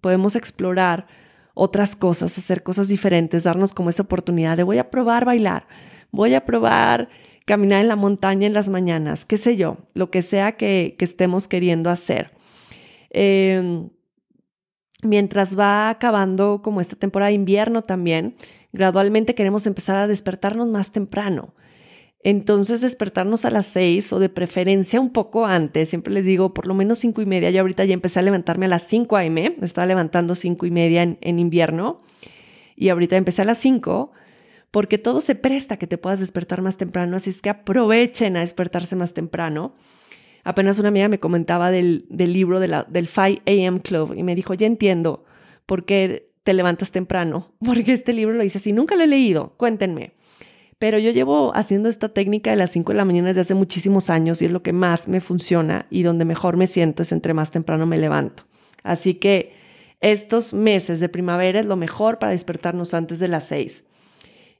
Podemos 0.00 0.34
explorar 0.34 1.06
otras 1.52 1.94
cosas, 1.94 2.38
hacer 2.38 2.62
cosas 2.62 2.88
diferentes, 2.88 3.44
darnos 3.44 3.74
como 3.74 3.90
esa 3.90 4.04
oportunidad 4.04 4.56
de 4.56 4.62
voy 4.62 4.78
a 4.78 4.90
probar 4.90 5.26
bailar, 5.26 5.66
voy 6.10 6.32
a 6.32 6.46
probar 6.46 7.10
caminar 7.44 7.80
en 7.80 7.88
la 7.88 7.96
montaña 7.96 8.46
en 8.46 8.54
las 8.54 8.68
mañanas, 8.68 9.24
qué 9.24 9.36
sé 9.36 9.56
yo, 9.56 9.78
lo 9.94 10.10
que 10.10 10.22
sea 10.22 10.52
que, 10.56 10.96
estemos 10.98 11.48
queriendo 11.48 11.90
hacer. 11.90 12.32
Em, 13.10 13.90
mientras 15.02 15.58
va 15.58 15.90
acabando 15.90 16.62
como 16.62 16.80
esta 16.80 16.96
temporada 16.96 17.28
de 17.28 17.34
invierno 17.34 17.82
también, 17.82 18.36
gradualmente 18.72 19.34
queremos 19.34 19.66
empezar 19.66 19.96
a 19.96 20.06
despertarnos 20.06 20.68
más 20.68 20.92
temprano. 20.92 21.54
Entonces 22.22 22.80
despertarnos 22.80 23.44
a 23.44 23.50
las 23.50 23.66
seis 23.66 24.10
o 24.14 24.18
de 24.18 24.30
preferencia 24.30 24.98
un 24.98 25.10
poco 25.10 25.44
antes, 25.44 25.90
siempre 25.90 26.14
les 26.14 26.24
digo 26.24 26.54
por 26.54 26.66
lo 26.66 26.72
menos 26.72 26.98
cinco 26.98 27.20
y 27.20 27.26
media, 27.26 27.50
yo 27.50 27.60
ahorita 27.60 27.84
ya 27.84 27.92
empecé 27.92 28.18
a 28.18 28.22
levantarme 28.22 28.64
a 28.64 28.70
las 28.70 28.86
5 28.86 29.16
a.m., 29.16 29.56
me 29.58 29.66
estaba 29.66 29.86
levantando 29.86 30.34
cinco 30.34 30.64
y 30.64 30.70
media 30.70 31.02
en, 31.02 31.18
en 31.20 31.38
invierno 31.38 32.00
y 32.76 32.88
ahorita 32.88 33.16
empecé 33.16 33.42
a 33.42 33.44
las 33.44 33.58
5 33.58 34.12
porque 34.74 34.98
todo 34.98 35.20
se 35.20 35.36
presta 35.36 35.76
a 35.76 35.78
que 35.78 35.86
te 35.86 35.98
puedas 35.98 36.18
despertar 36.18 36.60
más 36.60 36.76
temprano, 36.76 37.14
así 37.14 37.30
es 37.30 37.40
que 37.40 37.48
aprovechen 37.48 38.36
a 38.36 38.40
despertarse 38.40 38.96
más 38.96 39.14
temprano. 39.14 39.76
Apenas 40.42 40.80
una 40.80 40.88
amiga 40.88 41.08
me 41.08 41.20
comentaba 41.20 41.70
del, 41.70 42.06
libro 42.10 42.58
de 42.58 42.66
la, 42.66 42.82
del 42.82 43.06
5 43.06 43.42
a.m. 43.46 43.82
Club 43.82 44.14
y 44.16 44.24
me 44.24 44.34
dijo, 44.34 44.52
ya 44.52 44.66
entiendo 44.66 45.26
por 45.64 45.84
qué 45.84 46.28
te 46.42 46.54
levantas 46.54 46.90
temprano, 46.90 47.52
porque 47.64 47.92
este 47.92 48.12
libro 48.12 48.34
lo 48.34 48.42
dice 48.42 48.58
así, 48.58 48.72
nunca 48.72 48.96
lo 48.96 49.04
he 49.04 49.06
leído, 49.06 49.54
cuéntenme. 49.58 50.14
Pero 50.80 50.98
yo 50.98 51.12
llevo 51.12 51.54
haciendo 51.54 51.88
esta 51.88 52.08
técnica 52.08 52.50
de 52.50 52.56
las 52.56 52.72
5 52.72 52.90
de 52.90 52.96
la 52.96 53.04
mañana 53.04 53.28
desde 53.28 53.42
hace 53.42 53.54
muchísimos 53.54 54.10
años 54.10 54.42
y 54.42 54.46
es 54.46 54.50
lo 54.50 54.64
que 54.64 54.72
más 54.72 55.06
me 55.06 55.20
funciona 55.20 55.86
y 55.88 56.02
donde 56.02 56.24
mejor 56.24 56.56
me 56.56 56.66
siento 56.66 57.02
es 57.02 57.12
entre 57.12 57.32
más 57.32 57.52
temprano 57.52 57.86
me 57.86 57.96
levanto. 57.96 58.42
Así 58.82 59.14
que 59.14 59.52
estos 60.00 60.52
meses 60.52 60.98
de 60.98 61.08
primavera 61.08 61.60
es 61.60 61.66
lo 61.66 61.76
mejor 61.76 62.18
para 62.18 62.32
despertarnos 62.32 62.92
antes 62.92 63.20
de 63.20 63.28
las 63.28 63.46
6. 63.46 63.84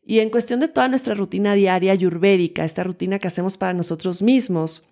Y 0.06 0.18
en 0.18 0.30
cuestión 0.30 0.60
de 0.60 0.68
toda 0.68 0.88
nuestra 0.88 1.14
rutina 1.14 1.54
diaria 1.54 1.92
ayurvédica, 1.92 2.64
esta 2.64 2.84
rutina 2.84 3.18
que 3.18 3.28
hacemos 3.28 3.56
para 3.56 3.72
nosotros 3.72 4.22
mismos, 4.22 4.82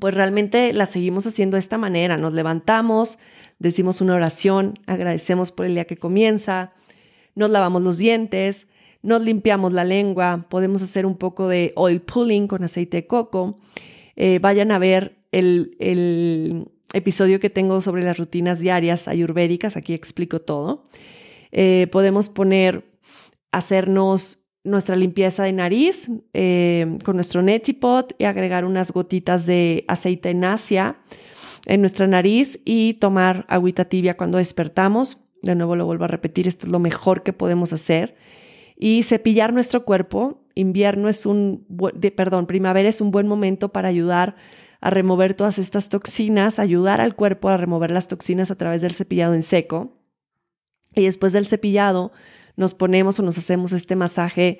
pues 0.00 0.14
realmente 0.14 0.72
la 0.72 0.86
seguimos 0.86 1.26
haciendo 1.26 1.54
de 1.54 1.60
esta 1.60 1.78
manera. 1.78 2.18
Nos 2.18 2.34
levantamos, 2.34 3.18
decimos 3.58 4.00
una 4.00 4.14
oración, 4.14 4.78
agradecemos 4.86 5.50
por 5.50 5.66
el 5.66 5.74
día 5.74 5.86
que 5.86 5.96
comienza, 5.96 6.72
nos 7.34 7.50
lavamos 7.50 7.82
los 7.82 7.96
dientes, 7.96 8.66
nos 9.02 9.22
limpiamos 9.22 9.72
la 9.72 9.84
lengua, 9.84 10.46
podemos 10.50 10.82
hacer 10.82 11.06
un 11.06 11.16
poco 11.16 11.48
de 11.48 11.72
oil 11.76 12.00
pulling 12.00 12.48
con 12.48 12.64
aceite 12.64 12.98
de 12.98 13.06
coco. 13.06 13.60
Eh, 14.16 14.40
vayan 14.40 14.72
a 14.72 14.78
ver 14.78 15.16
el, 15.32 15.76
el, 15.78 16.68
episodio 16.94 17.38
que 17.38 17.50
tengo 17.50 17.82
sobre 17.82 18.02
las 18.02 18.16
rutinas 18.16 18.60
diarias 18.60 19.08
ayurvédicas, 19.08 19.76
aquí 19.76 19.92
explico 19.92 20.40
todo. 20.40 20.86
Eh, 21.52 21.86
podemos 21.92 22.30
poner 22.30 22.87
hacernos 23.52 24.40
nuestra 24.64 24.96
limpieza 24.96 25.44
de 25.44 25.52
nariz 25.52 26.10
eh, 26.34 26.98
con 27.04 27.16
nuestro 27.16 27.42
Netipot 27.42 28.14
y 28.18 28.24
agregar 28.24 28.64
unas 28.64 28.92
gotitas 28.92 29.46
de 29.46 29.84
aceite 29.88 30.30
en 30.30 30.44
Asia 30.44 30.98
en 31.66 31.80
nuestra 31.80 32.06
nariz 32.06 32.60
y 32.64 32.94
tomar 32.94 33.44
agüita 33.48 33.86
tibia 33.86 34.16
cuando 34.16 34.38
despertamos. 34.38 35.18
De 35.42 35.54
nuevo 35.54 35.76
lo 35.76 35.86
vuelvo 35.86 36.04
a 36.04 36.08
repetir, 36.08 36.48
esto 36.48 36.66
es 36.66 36.72
lo 36.72 36.78
mejor 36.78 37.22
que 37.22 37.32
podemos 37.32 37.72
hacer. 37.72 38.16
Y 38.76 39.02
cepillar 39.02 39.52
nuestro 39.52 39.84
cuerpo. 39.84 40.44
Invierno 40.54 41.08
es 41.08 41.26
un, 41.26 41.66
de, 41.94 42.10
perdón, 42.10 42.46
primavera 42.46 42.88
es 42.88 43.00
un 43.00 43.10
buen 43.10 43.28
momento 43.28 43.70
para 43.70 43.88
ayudar 43.88 44.36
a 44.80 44.90
remover 44.90 45.34
todas 45.34 45.58
estas 45.58 45.88
toxinas, 45.88 46.58
ayudar 46.58 47.00
al 47.00 47.14
cuerpo 47.14 47.48
a 47.48 47.56
remover 47.56 47.90
las 47.90 48.08
toxinas 48.08 48.50
a 48.50 48.56
través 48.56 48.82
del 48.82 48.94
cepillado 48.94 49.34
en 49.34 49.42
seco. 49.42 49.96
Y 50.94 51.04
después 51.04 51.32
del 51.32 51.46
cepillado, 51.46 52.12
nos 52.58 52.74
ponemos 52.74 53.18
o 53.18 53.22
nos 53.22 53.38
hacemos 53.38 53.72
este 53.72 53.96
masaje 53.96 54.58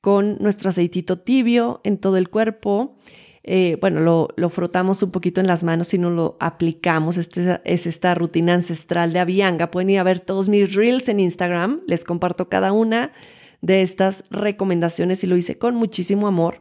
con 0.00 0.36
nuestro 0.38 0.68
aceitito 0.68 1.18
tibio 1.18 1.80
en 1.82 1.98
todo 1.98 2.18
el 2.18 2.28
cuerpo. 2.28 2.96
Eh, 3.42 3.78
bueno, 3.80 4.00
lo, 4.00 4.28
lo, 4.36 4.50
frotamos 4.50 5.02
un 5.02 5.10
poquito 5.10 5.40
en 5.40 5.46
las 5.46 5.64
manos 5.64 5.94
y 5.94 5.98
no 5.98 6.10
lo 6.10 6.36
aplicamos. 6.40 7.16
Este 7.16 7.60
es 7.64 7.86
esta 7.86 8.14
rutina 8.14 8.52
ancestral 8.52 9.14
de 9.14 9.20
Avianga. 9.20 9.70
Pueden 9.70 9.88
ir 9.90 9.98
a 9.98 10.02
ver 10.02 10.20
todos 10.20 10.50
mis 10.50 10.74
reels 10.74 11.08
en 11.08 11.20
Instagram. 11.20 11.80
Les 11.86 12.04
comparto 12.04 12.50
cada 12.50 12.72
una 12.72 13.12
de 13.62 13.80
estas 13.80 14.24
recomendaciones 14.30 15.24
y 15.24 15.26
lo 15.26 15.36
hice 15.36 15.56
con 15.56 15.74
muchísimo 15.74 16.28
amor. 16.28 16.60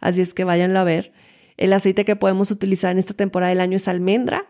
Así 0.00 0.22
es 0.22 0.32
que 0.32 0.44
váyanlo 0.44 0.78
a 0.78 0.84
ver. 0.84 1.12
El 1.58 1.74
aceite 1.74 2.06
que 2.06 2.16
podemos 2.16 2.50
utilizar 2.50 2.90
en 2.90 2.98
esta 2.98 3.14
temporada 3.14 3.50
del 3.50 3.60
año 3.60 3.76
es 3.76 3.86
almendra. 3.86 4.46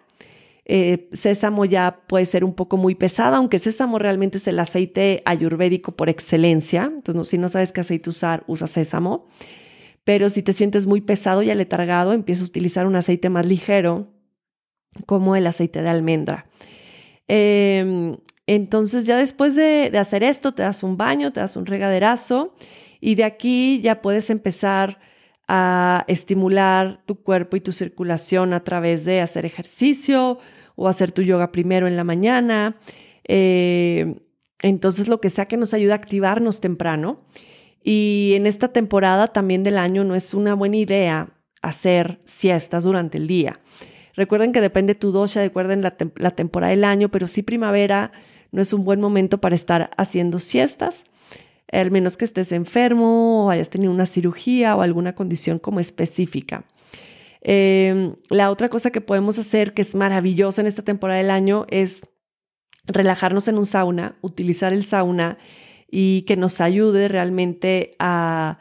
Eh, 0.64 1.08
sésamo 1.12 1.64
ya 1.64 2.02
puede 2.06 2.24
ser 2.24 2.44
un 2.44 2.54
poco 2.54 2.76
muy 2.76 2.94
pesada, 2.94 3.38
aunque 3.38 3.58
sésamo 3.58 3.98
realmente 3.98 4.38
es 4.38 4.46
el 4.46 4.58
aceite 4.58 5.22
ayurvédico 5.24 5.92
por 5.96 6.08
excelencia. 6.08 6.90
Entonces, 6.94 7.28
si 7.28 7.38
no 7.38 7.48
sabes 7.48 7.72
qué 7.72 7.80
aceite 7.80 8.10
usar, 8.10 8.44
usa 8.46 8.66
sésamo. 8.66 9.26
Pero 10.04 10.28
si 10.28 10.42
te 10.42 10.52
sientes 10.52 10.86
muy 10.86 11.00
pesado 11.00 11.42
y 11.42 11.50
aletargado, 11.50 12.12
empieza 12.12 12.42
a 12.42 12.46
utilizar 12.46 12.86
un 12.86 12.96
aceite 12.96 13.28
más 13.28 13.46
ligero, 13.46 14.08
como 15.06 15.36
el 15.36 15.46
aceite 15.46 15.82
de 15.82 15.88
almendra. 15.88 16.46
Em, 17.28 18.16
entonces, 18.46 19.06
ya 19.06 19.16
después 19.16 19.54
de, 19.54 19.90
de 19.90 19.98
hacer 19.98 20.22
esto, 20.22 20.52
te 20.52 20.62
das 20.62 20.82
un 20.82 20.96
baño, 20.96 21.32
te 21.32 21.40
das 21.40 21.56
un 21.56 21.66
regaderazo 21.66 22.54
y 23.00 23.14
de 23.14 23.24
aquí 23.24 23.80
ya 23.80 24.00
puedes 24.00 24.30
empezar 24.30 24.98
a 25.48 26.04
estimular 26.08 27.02
tu 27.06 27.22
cuerpo 27.22 27.56
y 27.56 27.60
tu 27.60 27.72
circulación 27.72 28.52
a 28.52 28.64
través 28.64 29.04
de 29.04 29.20
hacer 29.20 29.44
ejercicio 29.44 30.38
o 30.76 30.88
hacer 30.88 31.12
tu 31.12 31.22
yoga 31.22 31.52
primero 31.52 31.86
en 31.86 31.96
la 31.96 32.04
mañana. 32.04 32.76
Eh, 33.24 34.16
entonces, 34.62 35.08
lo 35.08 35.20
que 35.20 35.30
sea 35.30 35.46
que 35.46 35.56
nos 35.56 35.74
ayude 35.74 35.92
a 35.92 35.96
activarnos 35.96 36.60
temprano. 36.60 37.24
Y 37.82 38.32
en 38.36 38.46
esta 38.46 38.68
temporada 38.68 39.26
también 39.26 39.64
del 39.64 39.76
año 39.76 40.04
no 40.04 40.14
es 40.14 40.34
una 40.34 40.54
buena 40.54 40.76
idea 40.76 41.30
hacer 41.62 42.20
siestas 42.24 42.84
durante 42.84 43.18
el 43.18 43.26
día. 43.26 43.60
Recuerden 44.14 44.52
que 44.52 44.60
depende 44.60 44.94
tu 44.94 45.10
dosha, 45.10 45.40
recuerden 45.40 45.82
la, 45.82 45.96
la 46.16 46.30
temporada 46.30 46.70
del 46.70 46.84
año, 46.84 47.08
pero 47.08 47.26
sí 47.26 47.42
primavera 47.42 48.12
no 48.52 48.62
es 48.62 48.72
un 48.72 48.84
buen 48.84 49.00
momento 49.00 49.38
para 49.38 49.54
estar 49.54 49.90
haciendo 49.96 50.38
siestas 50.38 51.04
al 51.72 51.90
menos 51.90 52.16
que 52.16 52.24
estés 52.24 52.52
enfermo 52.52 53.46
o 53.46 53.50
hayas 53.50 53.70
tenido 53.70 53.90
una 53.92 54.06
cirugía 54.06 54.76
o 54.76 54.82
alguna 54.82 55.14
condición 55.14 55.58
como 55.58 55.80
específica. 55.80 56.64
Em, 57.40 58.14
la 58.28 58.50
otra 58.50 58.68
cosa 58.68 58.90
que 58.90 59.00
podemos 59.00 59.38
hacer 59.38 59.74
que 59.74 59.82
es 59.82 59.94
maravillosa 59.94 60.60
en 60.60 60.68
esta 60.68 60.82
temporada 60.82 61.18
del 61.18 61.30
año 61.30 61.66
es 61.70 62.06
relajarnos 62.86 63.48
en 63.48 63.58
un 63.58 63.66
sauna, 63.66 64.16
utilizar 64.20 64.72
el 64.72 64.84
sauna 64.84 65.38
y 65.90 66.22
que 66.22 66.36
nos 66.36 66.60
ayude 66.60 67.08
realmente 67.08 67.96
a, 67.98 68.58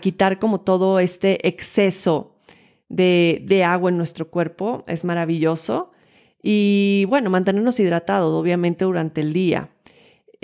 quitar 0.00 0.38
como 0.38 0.62
todo 0.62 0.98
este 0.98 1.46
exceso 1.46 2.36
de, 2.88 3.42
de 3.44 3.64
agua 3.64 3.90
en 3.90 3.98
nuestro 3.98 4.30
cuerpo. 4.30 4.84
Es 4.86 5.04
maravilloso. 5.04 5.92
Y 6.42 7.04
bueno, 7.08 7.30
mantenernos 7.30 7.78
hidratados, 7.80 8.32
obviamente, 8.32 8.84
durante 8.84 9.20
el 9.20 9.32
día. 9.32 9.73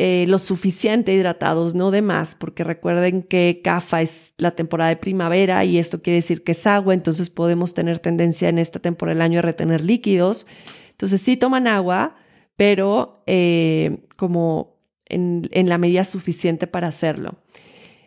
Eh, 0.03 0.25
lo 0.29 0.39
suficiente 0.39 1.13
hidratados, 1.13 1.75
no 1.75 1.91
de 1.91 2.01
más, 2.01 2.35
porque 2.35 2.65
recuerden 2.65 3.23
que 3.23 3.61
CAFA 3.63 4.01
es 4.01 4.33
la 4.39 4.53
temporada 4.53 4.89
de 4.89 4.97
primavera 4.97 5.63
y 5.67 5.77
esto 5.77 6.01
quiere 6.01 6.15
decir 6.15 6.43
que 6.43 6.53
es 6.53 6.67
agua, 6.67 6.95
entonces 6.95 7.29
podemos 7.29 7.75
tener 7.75 7.99
tendencia 7.99 8.49
en 8.49 8.59
esta 8.59 8.79
temporada 8.79 9.17
del 9.17 9.21
año 9.21 9.41
a 9.41 9.43
retener 9.43 9.85
líquidos. 9.85 10.47
Entonces 10.93 11.21
sí 11.21 11.37
toman 11.37 11.67
agua, 11.67 12.17
pero 12.57 13.23
eh, 13.27 13.99
como 14.17 14.79
en, 15.05 15.51
la 15.51 15.77
medida 15.77 16.05
suficiente 16.05 16.67
para 16.67 16.89
hacerlo. 16.89 17.35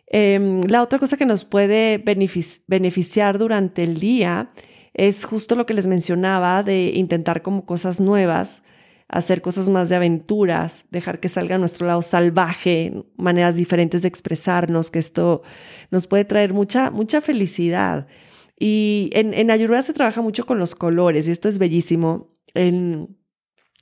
Em, 0.07 0.63
la 0.63 0.81
otra 0.81 0.97
cosa 0.97 1.15
que 1.15 1.27
nos 1.27 1.45
puede 1.45 1.99
beneficiar 1.99 3.37
durante 3.37 3.83
el 3.83 3.99
día 3.99 4.49
es 4.95 5.25
justo 5.25 5.53
lo 5.53 5.67
que 5.67 5.75
les 5.75 5.85
mencionaba 5.85 6.63
de 6.63 6.93
intentar 6.95 7.43
como 7.43 7.67
cosas 7.67 8.01
nuevas 8.01 8.63
hacer 9.13 9.43
cosas 9.43 9.69
más 9.69 9.89
de 9.89 9.95
aventuras, 9.95 10.85
dejar 10.89 11.19
que 11.19 11.29
salga 11.29 11.59
nuestro 11.59 11.85
lado 11.85 12.01
salvaje, 12.01 12.93
maneras 13.15 13.55
diferentes 13.55 14.01
de 14.01 14.07
expresarnos, 14.07 14.89
que 14.89 14.97
esto 14.97 15.43
nos 15.91 16.07
puede 16.07 16.25
traer 16.25 16.51
mucha, 16.51 16.89
mucha 16.89 17.21
felicidad. 17.21 18.07
Y 18.59 19.11
en, 19.13 19.35
en 19.35 19.51
Ayurveda 19.51 19.83
se 19.83 19.93
trabaja 19.93 20.21
mucho 20.21 20.47
con 20.47 20.57
los 20.57 20.73
colores 20.73 21.27
y 21.27 21.31
esto 21.31 21.47
es 21.47 21.59
bellísimo. 21.59 22.35
En, 22.55 23.15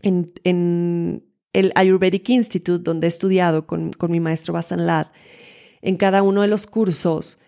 en, 0.03 1.23
el 1.53 1.71
Ayurvedic 1.75 2.29
Institute, 2.29 2.83
donde 2.83 3.07
he 3.07 3.09
estudiado 3.09 3.67
con, 3.67 3.91
con 3.91 4.11
mi 4.11 4.19
maestro 4.19 4.53
Basan 4.53 4.85
en 5.81 5.97
cada 5.97 6.23
uno 6.23 6.41
de 6.41 6.47
los 6.47 6.65
cursos 6.67 7.39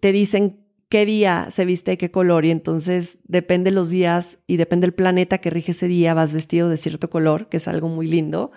te 0.00 0.12
dicen 0.12 0.60
qué 0.88 1.04
día 1.04 1.46
se 1.50 1.64
viste 1.64 1.98
qué 1.98 2.10
color 2.10 2.44
y 2.44 2.50
entonces 2.50 3.18
depende 3.24 3.70
los 3.70 3.90
días 3.90 4.38
y 4.46 4.56
depende 4.56 4.86
el 4.86 4.94
planeta 4.94 5.38
que 5.38 5.50
rige 5.50 5.72
ese 5.72 5.88
día, 5.88 6.14
vas 6.14 6.32
vestido 6.32 6.68
de 6.68 6.76
cierto 6.76 7.10
color, 7.10 7.48
que 7.48 7.58
es 7.58 7.68
algo 7.68 7.88
muy 7.88 8.06
lindo. 8.06 8.50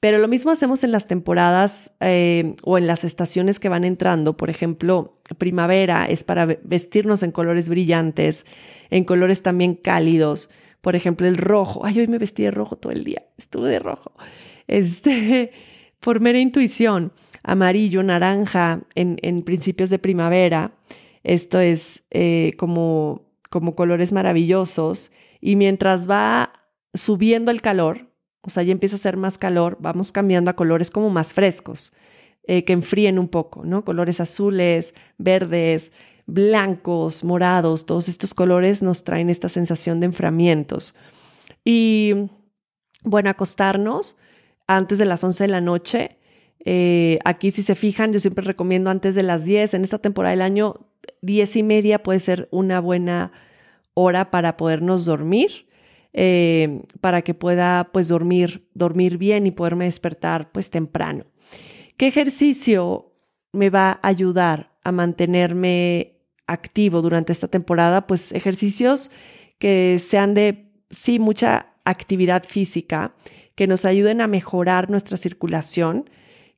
Pero 0.00 0.16
lo 0.16 0.28
mismo 0.28 0.50
hacemos 0.50 0.82
en 0.82 0.92
las 0.92 1.06
temporadas 1.06 1.92
eh, 2.00 2.56
o 2.62 2.78
en 2.78 2.86
las 2.86 3.04
estaciones 3.04 3.60
que 3.60 3.68
van 3.68 3.84
entrando. 3.84 4.34
Por 4.34 4.48
ejemplo, 4.48 5.18
primavera 5.36 6.06
es 6.06 6.24
para 6.24 6.46
vestirnos 6.46 7.22
en 7.22 7.32
colores 7.32 7.68
brillantes, 7.68 8.46
en 8.88 9.04
colores 9.04 9.42
también 9.42 9.74
cálidos. 9.74 10.48
Por 10.80 10.96
ejemplo, 10.96 11.26
el 11.26 11.36
rojo. 11.36 11.84
Ay, 11.84 12.00
hoy 12.00 12.08
me 12.08 12.16
vestí 12.16 12.42
de 12.42 12.50
rojo 12.50 12.76
todo 12.76 12.92
el 12.92 13.04
día. 13.04 13.24
Estuve 13.36 13.68
de 13.68 13.78
rojo. 13.78 14.12
Este, 14.68 15.52
por 16.00 16.20
mera 16.20 16.38
intuición. 16.38 17.12
Amarillo, 17.42 18.02
naranja 18.02 18.80
en 18.94 19.42
principios 19.42 19.90
de 19.90 19.98
primavera. 19.98 20.72
Esto 21.22 21.60
es 21.60 22.04
eh, 22.10 22.52
como, 22.58 23.22
como 23.50 23.74
colores 23.74 24.12
maravillosos. 24.12 25.10
Y 25.40 25.56
mientras 25.56 26.08
va 26.08 26.52
subiendo 26.94 27.50
el 27.50 27.60
calor, 27.60 28.10
o 28.42 28.50
sea, 28.50 28.62
ya 28.62 28.72
empieza 28.72 28.96
a 28.96 29.00
ser 29.00 29.16
más 29.16 29.38
calor, 29.38 29.76
vamos 29.80 30.12
cambiando 30.12 30.50
a 30.50 30.56
colores 30.56 30.90
como 30.90 31.10
más 31.10 31.34
frescos, 31.34 31.92
eh, 32.44 32.64
que 32.64 32.72
enfríen 32.72 33.18
un 33.18 33.28
poco, 33.28 33.64
¿no? 33.64 33.84
Colores 33.84 34.20
azules, 34.20 34.94
verdes, 35.18 35.92
blancos, 36.26 37.22
morados, 37.24 37.86
todos 37.86 38.08
estos 38.08 38.34
colores 38.34 38.82
nos 38.82 39.04
traen 39.04 39.28
esta 39.28 39.48
sensación 39.48 40.00
de 40.00 40.06
enfriamientos. 40.06 40.94
Y 41.64 42.30
bueno, 43.02 43.30
acostarnos 43.30 44.16
antes 44.66 44.98
de 44.98 45.04
las 45.04 45.22
11 45.24 45.44
de 45.44 45.48
la 45.48 45.60
noche. 45.60 46.16
Eh, 46.64 47.18
aquí, 47.24 47.50
si 47.50 47.62
se 47.62 47.74
fijan, 47.74 48.12
yo 48.12 48.20
siempre 48.20 48.44
recomiendo 48.44 48.90
antes 48.90 49.14
de 49.14 49.22
las 49.22 49.44
10. 49.44 49.74
En 49.74 49.84
esta 49.84 49.98
temporada 49.98 50.32
del 50.32 50.42
año, 50.42 50.86
10 51.22 51.56
y 51.56 51.62
media 51.62 52.02
puede 52.02 52.20
ser 52.20 52.48
una 52.50 52.80
buena 52.80 53.32
hora 53.94 54.30
para 54.30 54.56
podernos 54.56 55.04
dormir. 55.04 55.66
Eh, 56.12 56.82
para 57.00 57.22
que 57.22 57.34
pueda 57.34 57.90
pues 57.92 58.08
dormir, 58.08 58.66
dormir 58.74 59.16
bien 59.16 59.46
y 59.46 59.52
poderme 59.52 59.84
despertar 59.84 60.50
pues 60.50 60.68
temprano. 60.68 61.24
¿Qué 61.96 62.08
ejercicio 62.08 63.12
me 63.52 63.70
va 63.70 63.92
a 63.92 64.08
ayudar 64.08 64.72
a 64.82 64.90
mantenerme 64.90 66.16
activo 66.48 67.00
durante 67.00 67.32
esta 67.32 67.46
temporada? 67.46 68.08
Pues 68.08 68.32
ejercicios 68.32 69.12
que 69.58 69.98
sean 70.00 70.34
de, 70.34 70.72
sí, 70.90 71.18
mucha 71.20 71.74
actividad 71.84 72.44
física, 72.44 73.14
que 73.54 73.66
nos 73.66 73.84
ayuden 73.84 74.20
a 74.20 74.26
mejorar 74.26 74.90
nuestra 74.90 75.16
circulación, 75.16 76.10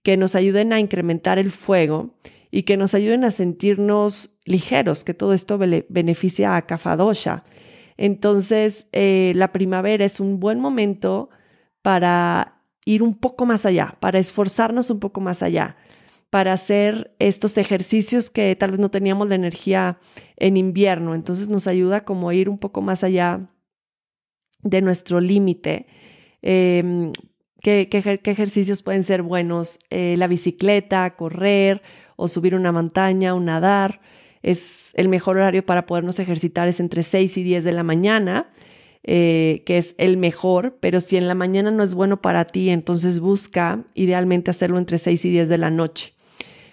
que 0.03 0.17
nos 0.17 0.35
ayuden 0.35 0.73
a 0.73 0.81
incrementar 0.81 1.39
el 1.39 1.51
fuego 1.51 2.15
y 2.51 2.65
que 2.65 2.77
nos 2.77 2.95
ayuden 2.95 3.25
a 3.25 3.31
sentirnos 3.31 4.31
ligeros, 4.45 5.05
que 5.05 5.15
todo 5.15 5.33
esto 5.33 5.59
beneficia 5.59 6.57
a 6.57 6.67
Kafadosha. 6.67 7.45
Entonces, 7.97 8.89
eh, 8.93 9.33
la 9.37 9.53
primavera 9.53 10.05
es 10.05 10.21
un 10.21 10.41
buen 10.41 10.61
momento 10.61 11.31
para 11.83 12.63
ir 12.85 13.03
un 13.03 13.15
poco 13.15 13.47
más 13.47 13.65
allá, 13.65 13.97
para 14.01 14.19
esforzarnos 14.19 14.91
un 14.91 15.01
poco 15.01 15.21
más 15.21 15.43
allá, 15.43 15.77
para 16.31 16.53
hacer 16.53 17.15
estos 17.19 17.59
ejercicios 17.59 18.31
que 18.31 18.57
tal 18.57 18.73
vez 18.73 18.81
no 18.81 18.91
teníamos 18.91 19.29
la 19.29 19.35
energía 19.35 19.99
en 20.37 20.57
invierno. 20.57 21.15
Entonces 21.15 21.49
nos 21.49 21.67
ayuda 21.67 22.05
como 22.05 22.29
a 22.29 22.35
ir 22.35 22.49
un 22.49 22.59
poco 22.59 22.83
más 22.83 23.05
allá 23.05 23.51
de 24.63 24.81
nuestro 24.81 25.21
límite. 25.21 25.87
Em, 26.41 27.13
¿qué, 27.63 27.89
ejercicios 28.25 28.83
pueden 28.83 29.05
ser 29.05 29.23
buenos? 29.23 29.79
Eh, 29.91 30.17
la 30.19 30.27
bicicleta, 30.27 31.15
correr 31.17 31.83
o 32.17 32.29
subir 32.29 32.55
una 32.55 32.73
montaña 32.73 33.35
o 33.35 33.41
nadar 33.41 34.01
es 34.43 34.93
el 34.97 35.09
mejor 35.09 35.37
horario 35.37 35.65
para 35.65 35.87
podernos 35.87 36.19
ejercitar 36.19 36.69
es 36.69 36.81
entre 36.81 37.03
6 37.03 37.37
y 37.37 37.43
10 37.43 37.65
de 37.65 37.73
la 37.73 37.85
mañana, 37.85 38.51
eh, 39.05 39.63
que 39.67 39.79
es 39.79 39.95
el 39.99 40.17
mejor, 40.17 40.79
pero 40.81 41.01
si 41.01 41.17
en 41.17 41.29
la 41.29 41.35
mañana 41.35 41.71
no 41.71 41.83
es 41.83 41.95
bueno 41.95 42.21
para 42.21 42.45
ti, 42.47 42.71
entonces 42.71 43.21
busca 43.21 43.85
idealmente 43.95 44.51
hacerlo 44.51 44.79
entre 44.79 44.99
6 44.99 45.25
y 45.25 45.31
10 45.31 45.49
de 45.49 45.59
la 45.59 45.71
noche. 45.71 46.15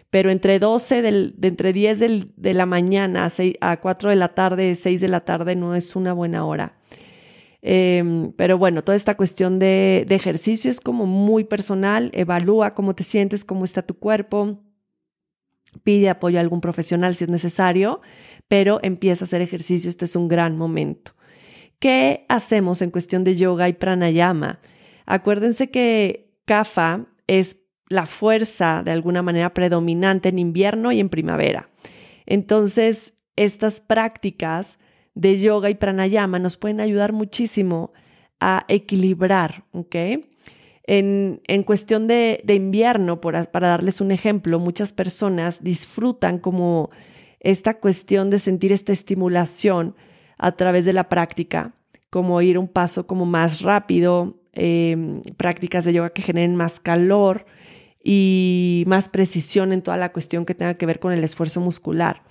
Pero 0.10 0.32
entre 0.32 0.58
12, 0.58 1.04
de 1.04 1.34
entre 1.48 1.72
10 1.72 2.00
de 2.00 2.54
la 2.56 2.66
mañana 2.66 3.28
a, 3.62 3.78
4 3.78 4.10
de 4.10 4.16
la 4.16 4.30
tarde, 4.30 4.74
6 4.74 5.02
de 5.02 5.08
la 5.08 5.20
tarde 5.20 5.56
no 5.56 5.76
es 5.76 5.96
una 5.96 6.14
buena 6.14 6.46
hora. 6.46 6.74
Em, 7.62 8.32
pero 8.34 8.58
bueno, 8.58 8.84
toda 8.84 8.96
esta 8.96 9.18
cuestión 9.18 9.60
de, 9.60 10.06
de 10.08 10.16
ejercicio 10.16 10.72
es 10.72 10.80
como 10.80 11.06
muy 11.06 11.44
personal, 11.44 12.10
evalúa 12.14 12.74
cómo 12.74 12.96
te 12.96 13.04
sientes, 13.04 13.44
cómo 13.44 13.66
está 13.66 13.82
tu 13.82 13.96
cuerpo, 13.96 14.62
pide 15.84 16.10
apoyo 16.10 16.38
a 16.38 16.42
algún 16.42 16.62
profesional 16.62 17.16
si 17.16 17.26
es 17.26 17.30
necesario, 17.30 18.02
pero 18.48 18.80
empieza 18.82 19.24
a 19.24 19.28
hacer 19.28 19.42
ejercicio, 19.42 19.90
este 19.90 20.06
es 20.06 20.16
un 20.16 20.28
gran 20.28 20.58
momento. 20.58 21.14
¿Qué 21.80 22.26
hacemos 22.28 22.82
en 22.82 22.92
cuestión 22.92 23.24
de 23.24 23.36
yoga 23.36 23.70
y 23.70 23.74
pranayama? 23.74 24.60
Acuérdense 25.06 25.70
que 25.70 26.34
Kapha 26.46 27.06
es 27.28 27.58
la 27.88 28.06
fuerza 28.06 28.84
de 28.84 28.92
alguna 28.92 29.22
manera 29.22 29.54
predominante 29.54 30.30
en 30.30 30.40
invierno 30.40 30.92
y 30.92 31.00
en 31.00 31.10
primavera. 31.10 31.70
Entonces, 32.26 33.16
estas 33.36 33.82
prácticas 33.82 34.78
de 35.20 35.38
yoga 35.38 35.70
y 35.70 35.76
pranayama 35.76 36.40
nos 36.40 36.56
pueden 36.56 36.80
ayudar 36.80 37.12
muchísimo 37.12 37.92
a 38.40 38.64
equilibrar, 38.70 39.66
¿ok? 39.74 39.96
En, 40.84 41.64
cuestión 41.66 42.08
de, 42.08 42.42
invierno, 42.48 43.20
para 43.20 43.46
darles 43.52 44.00
un 44.00 44.12
ejemplo, 44.12 44.60
muchas 44.60 44.94
personas 44.94 45.62
disfrutan 45.62 46.40
como 46.40 46.90
esta 47.42 47.80
cuestión 47.80 48.30
de 48.30 48.40
sentir 48.40 48.72
esta 48.72 48.94
estimulación 48.94 49.94
a 50.38 50.54
través 50.54 50.86
de 50.86 50.94
la 50.94 51.10
práctica, 51.10 51.74
como 52.10 52.42
ir 52.42 52.58
un 52.58 52.70
paso 52.70 53.06
como 53.06 53.26
más 53.26 53.62
rápido, 53.62 54.40
em, 54.54 55.22
prácticas 55.36 55.84
de 55.84 55.94
yoga 55.94 56.12
que 56.12 56.22
generen 56.22 56.56
más 56.56 56.80
calor 56.80 57.46
y 58.02 58.86
más 58.88 59.10
precisión 59.10 59.74
en 59.74 59.82
toda 59.82 59.98
la 59.98 60.14
cuestión 60.14 60.46
que 60.46 60.56
tenga 60.56 60.76
que 60.76 60.86
ver 60.86 61.00
con 61.00 61.12
el 61.12 61.24
esfuerzo 61.26 61.60
muscular. 61.60 62.24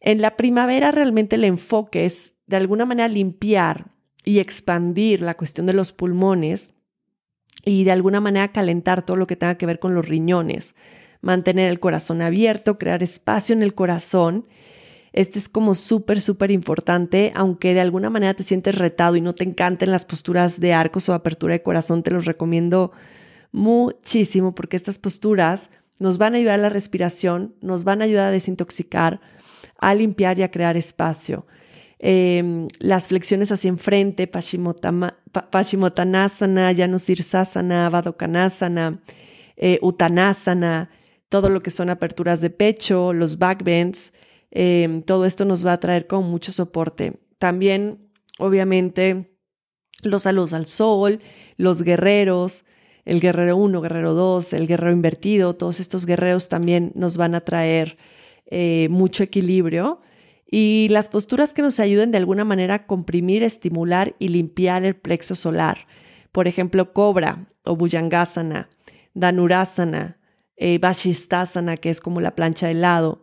En 0.00 0.20
la 0.20 0.36
primavera 0.36 0.92
realmente 0.92 1.36
el 1.36 1.44
enfoque 1.44 2.04
es 2.04 2.34
de 2.46 2.56
alguna 2.56 2.84
manera 2.84 3.08
limpiar 3.08 3.90
y 4.24 4.38
expandir 4.38 5.22
la 5.22 5.36
cuestión 5.36 5.66
de 5.66 5.72
los 5.72 5.92
pulmones 5.92 6.74
y 7.64 7.84
de 7.84 7.92
alguna 7.92 8.20
manera 8.20 8.52
calentar 8.52 9.04
todo 9.04 9.16
lo 9.16 9.26
que 9.26 9.36
tenga 9.36 9.56
que 9.56 9.66
ver 9.66 9.78
con 9.78 9.94
los 9.94 10.06
riñones, 10.06 10.74
mantener 11.20 11.68
el 11.68 11.80
corazón 11.80 12.22
abierto, 12.22 12.78
crear 12.78 13.02
espacio 13.02 13.54
en 13.54 13.62
el 13.62 13.74
corazón. 13.74 14.46
Este 15.12 15.38
es 15.38 15.48
como 15.48 15.74
súper, 15.74 16.20
súper 16.20 16.50
importante, 16.50 17.32
aunque 17.34 17.74
de 17.74 17.80
alguna 17.80 18.10
manera 18.10 18.34
te 18.34 18.42
sientes 18.42 18.76
retado 18.76 19.16
y 19.16 19.20
no 19.20 19.34
te 19.34 19.44
encanten 19.44 19.90
las 19.90 20.04
posturas 20.04 20.60
de 20.60 20.72
arcos 20.72 21.08
o 21.08 21.14
apertura 21.14 21.54
de 21.54 21.62
corazón, 21.62 22.02
te 22.02 22.10
los 22.10 22.24
recomiendo 22.24 22.92
muchísimo 23.50 24.54
porque 24.54 24.76
estas 24.76 24.98
posturas 24.98 25.70
nos 25.98 26.18
van 26.18 26.34
a 26.34 26.36
ayudar 26.36 26.54
a 26.54 26.62
la 26.62 26.68
respiración, 26.68 27.54
nos 27.60 27.84
van 27.84 28.02
a 28.02 28.04
ayudar 28.04 28.26
a 28.26 28.30
desintoxicar, 28.30 29.20
a 29.78 29.94
limpiar 29.94 30.38
y 30.38 30.42
a 30.42 30.50
crear 30.50 30.76
espacio. 30.76 31.46
Em, 32.00 32.68
las 32.78 33.08
flexiones 33.08 33.50
hacia 33.50 33.68
enfrente, 33.68 34.28
Paschimottanasana, 34.28 36.72
Janusirsasana, 36.74 37.90
Vadokanasana, 37.90 39.02
eh, 39.56 39.78
Uttanasana, 39.82 40.90
todo 41.28 41.50
lo 41.50 41.62
que 41.62 41.70
son 41.70 41.90
aperturas 41.90 42.40
de 42.40 42.50
pecho, 42.50 43.12
los 43.12 43.38
backbends, 43.38 44.12
eh, 44.50 45.02
todo 45.06 45.24
esto 45.24 45.44
nos 45.44 45.66
va 45.66 45.74
a 45.74 45.80
traer 45.80 46.06
con 46.06 46.24
mucho 46.30 46.52
soporte. 46.52 47.20
También, 47.38 48.10
obviamente, 48.38 49.36
los 50.02 50.22
saludos 50.22 50.52
al 50.52 50.66
sol, 50.66 51.20
los 51.56 51.82
guerreros, 51.82 52.64
el 53.04 53.20
guerrero 53.20 53.56
1, 53.56 53.80
guerrero 53.80 54.14
2, 54.14 54.52
el 54.52 54.66
guerrero 54.66 54.92
invertido, 54.92 55.56
todos 55.56 55.80
estos 55.80 56.06
guerreros 56.06 56.48
también 56.48 56.92
nos 56.94 57.16
van 57.16 57.34
a 57.34 57.40
traer 57.40 57.96
eh, 58.50 58.88
mucho 58.90 59.22
equilibrio 59.22 60.00
y 60.50 60.88
las 60.90 61.08
posturas 61.08 61.52
que 61.52 61.60
nos 61.60 61.78
ayuden 61.78 62.10
de 62.10 62.18
alguna 62.18 62.44
manera 62.44 62.74
a 62.74 62.86
comprimir, 62.86 63.42
estimular 63.42 64.14
y 64.18 64.28
limpiar 64.28 64.84
el 64.84 64.96
plexo 64.96 65.34
solar. 65.34 65.86
Por 66.32 66.48
ejemplo, 66.48 66.94
cobra 66.94 67.46
o 67.64 67.76
bhujangasana, 67.76 68.70
danurasana, 69.12 70.16
eh, 70.56 70.78
vashistasana, 70.78 71.76
que 71.76 71.90
es 71.90 72.00
como 72.00 72.22
la 72.22 72.34
plancha 72.34 72.66
de 72.68 72.74
lado, 72.74 73.22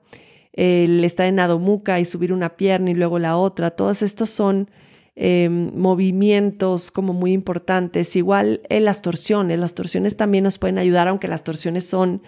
el 0.53 1.03
estar 1.03 1.25
en 1.25 1.39
adomuka 1.39 1.99
y 1.99 2.05
subir 2.05 2.31
una 2.31 2.55
pierna 2.55 2.91
y 2.91 2.93
luego 2.93 3.17
la 3.17 3.35
otra. 3.35 3.71
Todos 3.71 4.03
estos 4.03 4.29
son 4.29 4.69
em, 5.15 5.71
movimientos 5.75 6.91
como 6.91 7.13
muy 7.13 7.33
importantes. 7.33 8.15
Igual 8.15 8.61
en 8.69 8.85
las 8.85 9.01
torsiones, 9.01 9.57
las 9.57 9.73
torsiones 9.73 10.15
también 10.15 10.43
nos 10.43 10.59
pueden 10.59 10.77
ayudar, 10.77 11.07
aunque 11.07 11.27
las 11.27 11.43
torsiones 11.43 11.85
son 11.87 12.21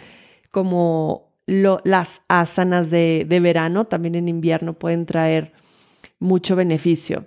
como 0.52 1.27
las 1.48 2.22
asanas 2.28 2.92
de, 2.92 3.26
verano, 3.42 3.86
también 3.86 4.16
en 4.16 4.28
invierno 4.28 4.74
pueden 4.74 5.06
traer 5.06 5.54
mucho 6.20 6.56
beneficio. 6.56 7.26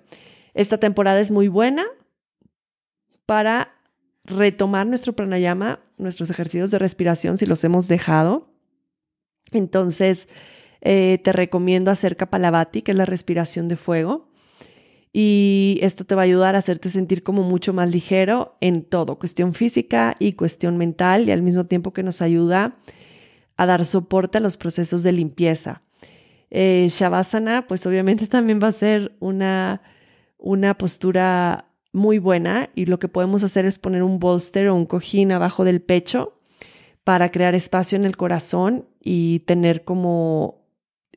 Esta 0.52 0.78
temporada 0.78 1.20
es 1.20 1.30
muy 1.30 1.48
buena 1.48 1.86
para 3.24 3.72
retomar 4.24 4.86
nuestro 4.86 5.14
pranayama, 5.14 5.80
nuestros 5.96 6.28
ejercicios 6.28 6.70
de 6.70 6.78
respiración 6.78 7.38
si 7.38 7.46
los 7.46 7.64
hemos 7.64 7.88
dejado. 7.88 8.52
Entonces, 9.52 10.28
eh, 10.82 11.18
te 11.24 11.32
recomiendo 11.32 11.90
hacer 11.90 12.16
Kapalabhati, 12.16 12.82
que 12.82 12.90
es 12.90 12.98
la 12.98 13.06
respiración 13.06 13.68
de 13.68 13.76
fuego. 13.76 14.28
Y 15.12 15.78
esto 15.82 16.04
te 16.04 16.14
va 16.14 16.22
a 16.22 16.24
ayudar 16.24 16.54
a 16.54 16.58
hacerte 16.58 16.90
sentir 16.90 17.22
como 17.22 17.42
mucho 17.42 17.72
más 17.72 17.90
ligero 17.90 18.56
en 18.60 18.84
todo, 18.84 19.18
cuestión 19.18 19.54
física 19.54 20.14
y 20.18 20.34
cuestión 20.34 20.76
mental, 20.76 21.28
y 21.28 21.32
al 21.32 21.42
mismo 21.42 21.66
tiempo 21.66 21.92
que 21.92 22.04
nos 22.04 22.22
ayuda 22.22 22.76
dar 23.66 23.84
soporte 23.84 24.38
a 24.38 24.40
los 24.40 24.56
procesos 24.56 25.02
de 25.02 25.12
limpieza. 25.12 25.82
Eh, 26.50 26.86
Shavasana, 26.90 27.66
pues 27.66 27.86
obviamente 27.86 28.26
también 28.28 28.60
va 28.62 28.68
a 28.68 28.72
ser 28.72 29.16
una, 29.20 29.82
una 30.38 30.76
postura 30.76 31.66
muy 31.92 32.18
buena 32.18 32.70
y 32.74 32.86
lo 32.86 32.98
que 32.98 33.08
podemos 33.08 33.42
hacer 33.44 33.64
es 33.66 33.78
poner 33.78 34.02
un 34.02 34.18
bolster 34.18 34.68
o 34.68 34.74
un 34.74 34.86
cojín 34.86 35.32
abajo 35.32 35.64
del 35.64 35.80
pecho 35.80 36.40
para 37.04 37.30
crear 37.30 37.54
espacio 37.54 37.96
en 37.96 38.04
el 38.04 38.16
corazón 38.16 38.86
y 39.00 39.40
tener 39.40 39.84
como 39.84 40.60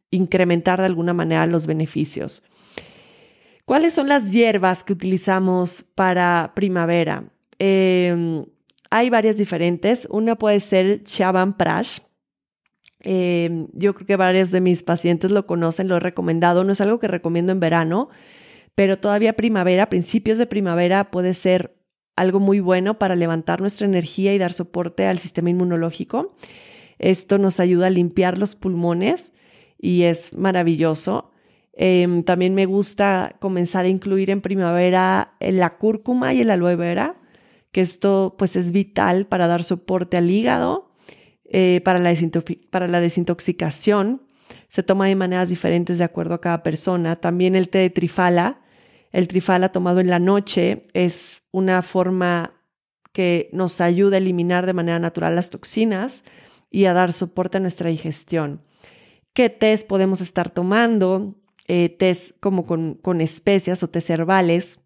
incrementar 0.10 0.80
de 0.80 0.86
alguna 0.86 1.14
manera 1.14 1.46
los 1.48 1.68
beneficios. 1.68 2.44
¿Cuáles 3.66 3.94
son 3.94 4.10
las 4.10 4.32
hierbas 4.32 4.84
que 4.84 4.94
utilizamos 4.94 5.84
para 5.96 6.52
primavera? 6.56 7.26
Em, 7.60 8.46
hay 8.90 9.10
varias 9.10 9.38
diferentes. 9.38 10.08
Una 10.12 10.36
puede 10.36 10.60
ser 10.60 11.04
Chaban 11.04 11.58
Prash, 11.58 12.00
Eh, 13.04 13.68
yo 13.74 13.94
creo 13.94 14.08
que 14.08 14.16
varios 14.16 14.52
de 14.52 14.62
mis 14.62 14.82
pacientes 14.82 15.32
lo 15.32 15.46
conocen, 15.46 15.88
lo 15.88 15.98
he 15.98 16.00
recomendado. 16.00 16.64
No 16.64 16.72
es 16.72 16.82
algo 16.82 17.00
que 17.00 17.08
recomiendo 17.08 17.52
en 17.52 17.60
verano, 17.60 18.10
pero 18.76 18.98
todavía 19.00 19.34
primavera, 19.34 19.90
principios 19.90 20.38
de 20.38 20.48
primavera 20.48 21.12
puede 21.12 21.34
ser 21.34 21.76
algo 22.16 22.40
muy 22.40 22.60
bueno 22.60 23.00
para 23.00 23.16
levantar 23.16 23.60
nuestra 23.62 23.88
energía 23.88 24.34
y 24.34 24.38
dar 24.38 24.52
soporte 24.52 25.06
al 25.08 25.20
sistema 25.20 25.50
inmunológico. 25.50 26.36
Esto 27.00 27.38
nos 27.38 27.60
ayuda 27.60 27.88
a 27.88 27.90
limpiar 27.90 28.38
los 28.38 28.56
pulmones 28.56 29.34
y 29.78 30.04
es 30.04 30.34
maravilloso. 30.34 31.32
Em, 31.74 32.24
también 32.24 32.54
me 32.54 32.66
gusta 32.66 33.36
comenzar 33.40 33.86
a 33.86 33.90
incluir 33.90 34.30
en 34.30 34.42
primavera 34.42 35.34
la 35.40 35.78
cúrcuma 35.78 36.34
y 36.34 36.42
el 36.42 36.52
aloe 36.52 36.76
vera, 36.76 37.16
que 37.72 37.82
esto 37.82 38.36
pues 38.38 38.56
es 38.56 38.72
vital 38.72 39.26
para 39.26 39.48
dar 39.48 39.64
soporte 39.64 40.18
al 40.18 40.30
hígado, 40.30 40.83
eh, 41.54 41.80
para, 41.86 42.00
la 42.00 43.00
desintoxicación. 43.00 44.22
Se 44.68 44.84
toma 44.84 45.08
de 45.08 45.16
maneras 45.16 45.48
diferentes 45.48 45.98
de 45.98 46.04
acuerdo 46.04 46.34
a 46.34 46.42
cada 46.42 46.64
persona. 46.64 47.16
También 47.16 47.56
el 47.56 47.70
té 47.70 47.80
de 47.80 47.90
trifala. 47.90 48.60
El 49.14 49.30
trifala 49.30 49.72
tomado 49.72 50.02
en 50.02 50.10
la 50.10 50.20
noche 50.20 50.88
es 50.94 51.44
una 51.52 51.82
forma 51.82 52.52
que 53.14 53.50
nos 53.54 53.80
ayuda 53.80 54.16
a 54.16 54.20
eliminar 54.20 54.66
de 54.66 54.74
manera 54.74 55.00
natural 55.00 55.36
las 55.36 55.50
toxinas 55.50 56.26
y 56.70 56.86
a 56.86 56.94
dar 56.94 57.14
soporte 57.14 57.58
a 57.58 57.62
nuestra 57.62 57.90
digestión. 57.90 58.62
¿Qué 59.34 59.50
tés 59.50 59.86
podemos 59.86 60.20
estar 60.20 60.50
tomando? 60.50 61.36
eh, 61.68 62.16
como 62.40 62.66
con, 62.66 62.96
con 62.96 63.22
especias 63.22 63.84
o 63.84 63.90
tés 63.90 64.10
herbales. 64.10 64.80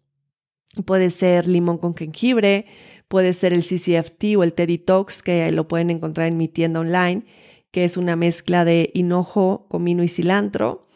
Puede 0.84 1.10
ser 1.10 1.48
limón 1.48 1.78
con 1.78 1.94
jengibre, 1.94 2.66
puede 3.08 3.32
ser 3.32 3.52
el 3.52 3.62
CCFT 3.62 4.36
o 4.36 4.42
el 4.42 4.54
té 4.54 4.66
detox, 4.66 5.22
que 5.22 5.50
lo 5.52 5.66
pueden 5.66 5.90
encontrar 5.90 6.28
en 6.28 6.36
mi 6.36 6.48
tienda 6.48 6.80
online, 6.80 7.24
que 7.70 7.84
es 7.84 7.96
una 7.96 8.16
mezcla 8.16 8.64
de 8.64 8.90
hinojo, 8.94 9.66
comino 9.68 10.02
y 10.02 10.08
cilantro. 10.08 10.86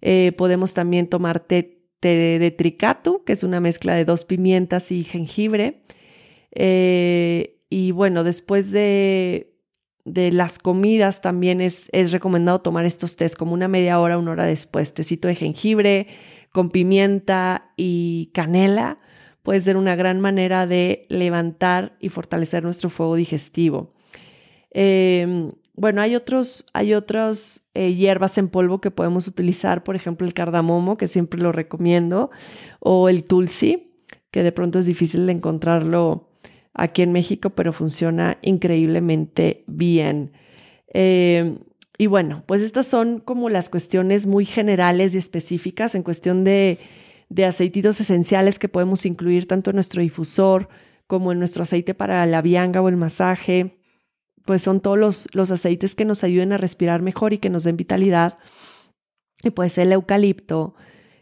Eh, 0.00 0.32
podemos 0.36 0.74
también 0.74 1.08
tomar 1.08 1.40
té, 1.40 1.84
té, 2.00 2.38
de 2.38 2.50
tricato, 2.50 3.24
que 3.24 3.32
es 3.32 3.44
una 3.44 3.60
mezcla 3.60 3.94
de 3.94 4.04
dos 4.04 4.24
pimientas 4.24 4.90
y 4.90 5.04
jengibre. 5.04 5.82
Eh, 6.52 7.60
y 7.68 7.92
bueno, 7.92 8.24
después 8.24 8.72
de 8.72 9.50
de 10.04 10.32
las 10.32 10.58
comidas 10.58 11.20
también 11.20 11.60
es, 11.60 11.88
es 11.92 12.12
recomendado 12.12 12.60
tomar 12.60 12.84
estos 12.84 13.16
tés 13.16 13.36
como 13.36 13.52
una 13.52 13.68
media 13.68 14.00
hora, 14.00 14.18
una 14.18 14.32
hora 14.32 14.46
después. 14.46 14.94
Tecito 14.94 15.28
de 15.28 15.34
jengibre 15.34 16.06
con 16.52 16.70
pimienta 16.70 17.72
y 17.76 18.30
canela 18.34 18.98
puede 19.42 19.60
ser 19.60 19.76
una 19.76 19.96
gran 19.96 20.20
manera 20.20 20.66
de 20.66 21.06
levantar 21.08 21.96
y 22.00 22.08
fortalecer 22.08 22.62
nuestro 22.62 22.90
fuego 22.90 23.16
digestivo. 23.16 23.92
Em, 24.70 25.52
bueno, 25.74 26.02
hay 26.02 26.14
otros, 26.14 26.66
hay 26.72 26.94
otras 26.94 27.66
eh, 27.74 27.94
hierbas 27.94 28.36
en 28.38 28.48
polvo 28.48 28.80
que 28.80 28.90
podemos 28.90 29.26
utilizar, 29.26 29.82
por 29.82 29.96
ejemplo, 29.96 30.26
el 30.26 30.34
cardamomo, 30.34 30.96
que 30.96 31.08
siempre 31.08 31.40
lo 31.40 31.52
recomiendo, 31.52 32.30
o 32.80 33.08
el 33.08 33.24
tulsi, 33.24 33.92
que 34.30 34.42
de 34.42 34.52
pronto 34.52 34.78
es 34.78 34.86
difícil 34.86 35.26
de 35.26 35.32
encontrarlo 35.32 36.28
aquí 36.74 37.02
en 37.02 37.12
México, 37.12 37.50
pero 37.50 37.72
funciona 37.72 38.38
increíblemente 38.42 39.64
bien. 39.66 40.32
Eh, 40.92 41.58
y 41.98 42.06
bueno, 42.06 42.44
pues 42.46 42.62
estas 42.62 42.86
son 42.86 43.20
como 43.20 43.50
las 43.50 43.68
cuestiones 43.68 44.26
muy 44.26 44.44
generales 44.44 45.14
y 45.14 45.18
específicas 45.18 45.94
en 45.94 46.02
cuestión 46.02 46.44
de, 46.44 46.78
de 47.30 47.46
aceititos 47.46 48.00
esenciales 48.00 48.58
que 48.58 48.68
podemos 48.68 49.06
incluir 49.06 49.48
tanto 49.48 49.70
en 49.70 49.76
nuestro 49.76 50.02
difusor 50.02 50.68
como 51.06 51.32
en 51.32 51.38
nuestro 51.38 51.62
aceite 51.62 51.94
para 51.94 52.26
la 52.26 52.42
vianga 52.42 52.82
o 52.82 52.88
el 52.88 52.96
masaje. 52.96 53.78
Pues 54.44 54.62
son 54.62 54.80
todos 54.80 54.98
los, 54.98 55.28
los 55.32 55.50
aceites 55.50 55.94
que 55.94 56.04
nos 56.04 56.24
ayuden 56.24 56.52
a 56.52 56.56
respirar 56.56 57.02
mejor 57.02 57.32
y 57.32 57.38
que 57.38 57.50
nos 57.50 57.64
den 57.64 57.76
vitalidad. 57.76 58.38
Y 59.42 59.50
puede 59.50 59.70
ser 59.70 59.86
el 59.86 59.92
eucalipto, 59.92 60.74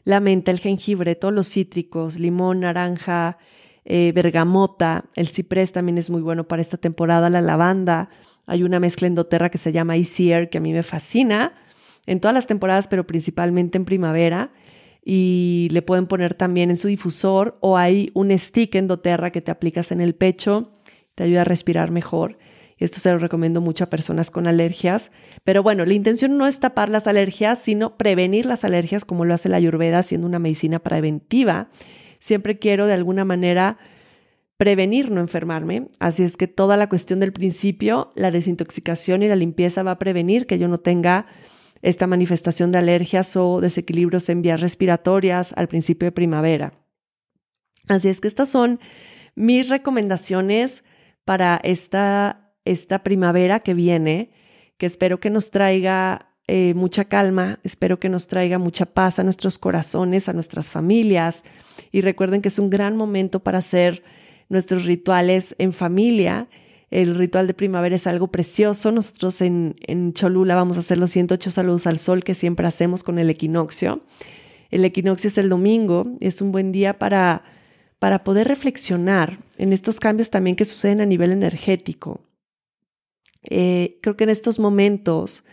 la 0.04 0.20
menta, 0.20 0.50
el 0.50 0.58
jengibre, 0.58 1.14
todos 1.14 1.34
los 1.34 1.48
cítricos, 1.48 2.18
limón, 2.18 2.60
naranja, 2.60 3.38
eh, 3.84 4.12
bergamota, 4.14 5.04
el 5.14 5.28
ciprés 5.28 5.72
también 5.72 5.98
es 5.98 6.10
muy 6.10 6.20
bueno 6.20 6.48
para 6.48 6.62
esta 6.62 6.76
temporada, 6.76 7.30
la 7.30 7.40
lavanda, 7.40 8.10
hay 8.46 8.62
una 8.62 8.80
mezcla 8.80 9.06
endoterra 9.06 9.50
que 9.50 9.58
se 9.58 9.72
llama 9.72 9.96
Easy 9.96 10.32
Air 10.32 10.48
que 10.48 10.58
a 10.58 10.60
mí 10.60 10.72
me 10.72 10.82
fascina 10.82 11.52
en 12.06 12.20
todas 12.20 12.34
las 12.34 12.46
temporadas, 12.46 12.88
pero 12.88 13.06
principalmente 13.06 13.76
en 13.76 13.84
primavera. 13.84 14.50
Y 15.10 15.68
le 15.70 15.80
pueden 15.80 16.06
poner 16.06 16.34
también 16.34 16.68
en 16.68 16.76
su 16.76 16.88
difusor 16.88 17.56
o 17.60 17.78
hay 17.78 18.10
un 18.12 18.36
stick 18.36 18.74
endoterra 18.74 19.30
que 19.30 19.40
te 19.40 19.50
aplicas 19.50 19.90
en 19.90 20.02
el 20.02 20.14
pecho, 20.14 20.72
te 21.14 21.24
ayuda 21.24 21.40
a 21.40 21.44
respirar 21.44 21.90
mejor. 21.90 22.38
Esto 22.76 23.00
se 23.00 23.10
lo 23.10 23.18
recomiendo 23.18 23.62
mucho 23.62 23.84
a 23.84 23.90
personas 23.90 24.30
con 24.30 24.46
alergias. 24.46 25.10
Pero 25.44 25.62
bueno, 25.62 25.86
la 25.86 25.94
intención 25.94 26.36
no 26.36 26.46
es 26.46 26.60
tapar 26.60 26.90
las 26.90 27.06
alergias, 27.06 27.58
sino 27.58 27.96
prevenir 27.96 28.44
las 28.44 28.64
alergias 28.64 29.06
como 29.06 29.24
lo 29.24 29.32
hace 29.32 29.48
la 29.48 29.56
ayurveda, 29.56 30.02
siendo 30.02 30.26
una 30.26 30.38
medicina 30.38 30.78
preventiva 30.78 31.70
siempre 32.18 32.58
quiero 32.58 32.86
de 32.86 32.94
alguna 32.94 33.24
manera 33.24 33.78
prevenir 34.56 35.10
no 35.10 35.20
enfermarme. 35.20 35.88
Así 35.98 36.24
es 36.24 36.36
que 36.36 36.48
toda 36.48 36.76
la 36.76 36.88
cuestión 36.88 37.20
del 37.20 37.32
principio, 37.32 38.12
la 38.14 38.30
desintoxicación 38.30 39.22
y 39.22 39.28
la 39.28 39.36
limpieza 39.36 39.82
va 39.82 39.92
a 39.92 39.98
prevenir 39.98 40.46
que 40.46 40.58
yo 40.58 40.68
no 40.68 40.78
tenga 40.78 41.26
esta 41.82 42.06
manifestación 42.06 42.72
de 42.72 42.78
alergias 42.78 43.36
o 43.36 43.60
desequilibrios 43.60 44.28
en 44.28 44.42
vías 44.42 44.60
respiratorias 44.60 45.52
al 45.56 45.68
principio 45.68 46.06
de 46.06 46.12
primavera. 46.12 46.72
Así 47.88 48.08
es 48.08 48.20
que 48.20 48.28
estas 48.28 48.48
son 48.48 48.80
mis 49.34 49.68
recomendaciones 49.68 50.84
para 51.24 51.60
esta, 51.62 52.52
esta 52.64 53.02
primavera 53.02 53.60
que 53.60 53.74
viene, 53.74 54.30
que 54.76 54.86
espero 54.86 55.20
que 55.20 55.30
nos 55.30 55.50
traiga 55.50 56.28
eh, 56.46 56.72
mucha 56.74 57.04
calma, 57.04 57.60
espero 57.62 58.00
que 58.00 58.08
nos 58.08 58.26
traiga 58.26 58.58
mucha 58.58 58.86
paz 58.86 59.18
a 59.18 59.22
nuestros 59.22 59.58
corazones, 59.58 60.28
a 60.28 60.32
nuestras 60.32 60.70
familias. 60.70 61.44
Y 61.92 62.00
recuerden 62.00 62.40
que 62.40 62.48
es 62.48 62.58
un 62.58 62.70
gran 62.70 62.96
momento 62.96 63.40
para 63.40 63.58
hacer 63.58 64.02
nuestros 64.48 64.86
rituales 64.86 65.54
en 65.58 65.74
familia. 65.74 66.48
El 66.90 67.14
ritual 67.14 67.46
de 67.46 67.54
primavera 67.54 67.96
es 67.96 68.06
algo 68.06 68.28
precioso. 68.28 68.92
Nosotros 68.92 69.40
en, 69.40 69.76
en 69.80 70.14
Cholula 70.14 70.54
vamos 70.54 70.76
a 70.76 70.80
hacer 70.80 70.98
los 70.98 71.10
108 71.10 71.50
saludos 71.50 71.86
al 71.86 71.98
sol 71.98 72.24
que 72.24 72.34
siempre 72.34 72.66
hacemos 72.66 73.02
con 73.02 73.18
el 73.18 73.28
equinoccio. 73.28 74.02
El 74.70 74.84
equinoccio 74.84 75.28
es 75.28 75.38
el 75.38 75.48
domingo, 75.48 76.06
es 76.20 76.40
un 76.42 76.52
buen 76.52 76.72
día 76.72 76.98
para, 76.98 77.42
para 77.98 78.24
poder 78.24 78.48
reflexionar 78.48 79.38
en 79.56 79.72
estos 79.72 80.00
cambios 80.00 80.30
también 80.30 80.56
que 80.56 80.64
suceden 80.64 81.00
a 81.00 81.06
nivel 81.06 81.32
energético. 81.32 82.20
Eh, 83.42 83.98
creo 84.02 84.16
que 84.16 84.24
en 84.24 84.30
estos 84.30 84.58
momentos 84.58 85.44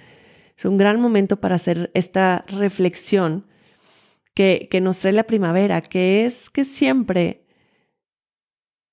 es 0.57 0.65
un 0.65 0.77
gran 0.77 0.99
momento 0.99 1.39
para 1.39 1.55
hacer 1.55 1.91
esta 1.93 2.45
reflexión 2.47 3.45
que, 4.33 4.67
que 4.69 4.81
nos 4.81 4.99
trae 4.99 5.13
la 5.13 5.23
primavera, 5.23 5.81
que 5.81 6.25
es 6.25 6.49
que 6.49 6.65
siempre 6.65 7.45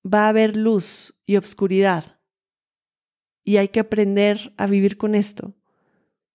va 0.05 0.25
a 0.25 0.29
haber 0.29 0.55
luz 0.55 1.15
y 1.25 1.35
obscuridad. 1.35 2.17
Y 3.43 3.57
hay 3.57 3.69
que 3.69 3.79
aprender 3.79 4.53
a 4.57 4.67
vivir 4.67 4.97
con 4.97 5.15
esto. 5.15 5.53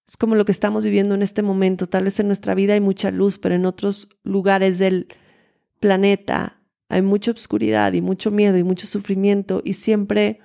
Es 0.07 0.17
como 0.17 0.35
lo 0.35 0.45
que 0.45 0.53
estamos 0.53 0.85
viviendo 0.85 1.15
en 1.15 1.23
este 1.23 1.43
momento. 1.43 1.87
Tal 1.87 2.05
vez 2.05 2.19
en 2.19 2.27
nuestra 2.27 2.55
vida 2.55 2.75
hay 2.75 2.81
mucha 2.81 3.11
luz, 3.11 3.39
pero 3.39 3.55
en 3.55 3.67
otros 3.67 4.09
lugares 4.25 4.79
del 4.79 5.09
planeta 5.81 6.63
hay 6.89 7.03
mucha 7.03 7.31
obscuridad 7.31 7.93
y 7.93 8.01
mucho 8.01 8.31
miedo 8.31 8.57
y 8.57 8.65
mucho 8.65 8.87
sufrimiento 8.87 9.61
y 9.65 9.75
siempre 9.75 10.41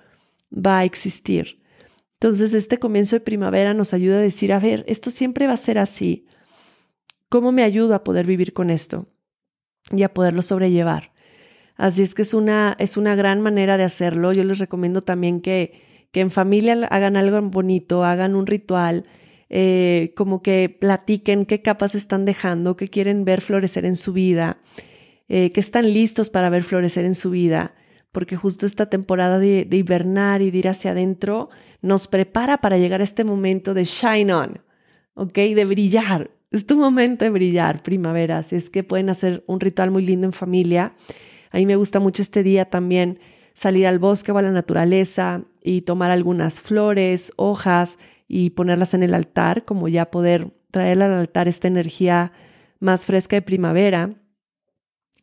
va 0.54 0.80
a 0.80 0.84
existir. 0.84 1.62
Entonces, 2.16 2.54
este 2.54 2.78
comienzo 2.78 3.16
de 3.16 3.22
primavera 3.22 3.74
nos 3.74 3.94
ayuda 3.94 4.18
a 4.18 4.22
decir, 4.22 4.54
a 4.54 4.60
ver, 4.60 4.84
esto 4.88 5.12
siempre 5.12 5.48
va 5.48 5.54
a 5.54 5.58
ser 5.58 5.78
así. 5.78 6.26
¿Cómo 7.30 7.52
me 7.52 7.64
ayuda 7.64 7.98
a 7.98 8.04
poder 8.04 8.26
vivir 8.26 8.54
con 8.54 8.70
esto 8.70 9.08
y 9.92 10.04
a 10.04 10.14
poderlo 10.14 10.42
sobrellevar? 10.42 11.14
Así 11.76 12.02
es 12.02 12.14
que 12.14 12.22
es 12.22 12.34
una, 12.34 12.76
es 12.80 12.98
una 12.98 13.16
gran 13.16 13.42
manera 13.42 13.78
de 13.78 13.84
hacerlo. 13.84 14.32
Yo 14.34 14.44
les 14.44 14.60
recomiendo 14.60 15.02
también 15.02 15.42
que, 15.42 15.82
que 16.14 16.22
en 16.22 16.32
familia 16.32 16.88
hagan 16.90 17.18
algo 17.18 17.42
bonito, 17.42 18.06
hagan 18.06 18.36
un 18.36 18.48
ritual, 18.48 19.04
eh, 19.50 20.14
como 20.16 20.42
que 20.42 20.70
platiquen 20.70 21.46
qué 21.46 21.62
capas 21.62 21.96
están 21.96 22.24
dejando, 22.24 22.78
qué 22.78 22.88
quieren 22.88 23.26
ver 23.26 23.42
florecer 23.42 23.84
en 23.84 23.98
su 23.98 24.14
vida, 24.14 24.60
eh, 25.28 25.52
qué 25.52 25.60
están 25.60 25.92
listos 25.92 26.30
para 26.30 26.50
ver 26.50 26.64
florecer 26.64 27.04
en 27.04 27.16
su 27.16 27.32
vida 27.32 27.74
porque 28.14 28.38
justo 28.38 28.68
esta 28.68 28.86
temporada 28.86 29.40
de, 29.40 29.68
hibernar 29.72 30.44
y 30.44 30.52
de 30.52 30.60
ir 30.60 30.68
hacia 30.70 30.92
adentro 30.92 31.50
nos 31.82 32.08
prepara 32.08 32.60
para 32.60 32.78
llegar 32.78 33.02
a 33.02 33.04
este 33.04 33.24
momento 33.24 33.74
de 33.74 33.84
shine 33.86 34.32
on, 34.32 34.62
¿ok? 35.16 35.34
De 35.34 35.66
brillar. 35.66 36.30
Es 36.52 36.68
tu 36.68 36.78
momento 36.78 37.26
de 37.26 37.32
brillar, 37.32 37.82
primavera. 37.82 38.38
Así 38.38 38.56
es 38.56 38.70
que 38.70 38.84
pueden 38.84 39.10
hacer 39.10 39.44
un 39.48 39.60
ritual 39.60 39.90
muy 39.90 40.06
lindo 40.06 40.28
en 40.28 40.32
familia. 40.32 40.94
A 41.50 41.58
mí 41.58 41.66
me 41.66 41.76
gusta 41.76 42.00
mucho 42.00 42.22
este 42.22 42.44
día 42.44 42.66
también 42.66 43.18
salir 43.54 43.88
al 43.88 44.00
bosque 44.00 44.32
o 44.32 44.38
a 44.38 44.42
la 44.42 44.52
naturaleza 44.52 45.44
y 45.62 45.82
tomar 45.82 46.12
algunas 46.12 46.62
flores, 46.62 47.32
hojas 47.36 47.98
y 48.28 48.52
ponerlas 48.52 48.94
en 48.94 49.04
el 49.04 49.14
altar, 49.14 49.66
como 49.66 49.88
ya 49.88 50.12
poder 50.12 50.52
traer 50.72 51.02
al 51.02 51.14
altar 51.14 51.48
esta 51.48 51.68
energía 51.68 52.32
más 52.80 53.06
fresca 53.06 53.36
de 53.36 53.42
primavera. 53.42 54.16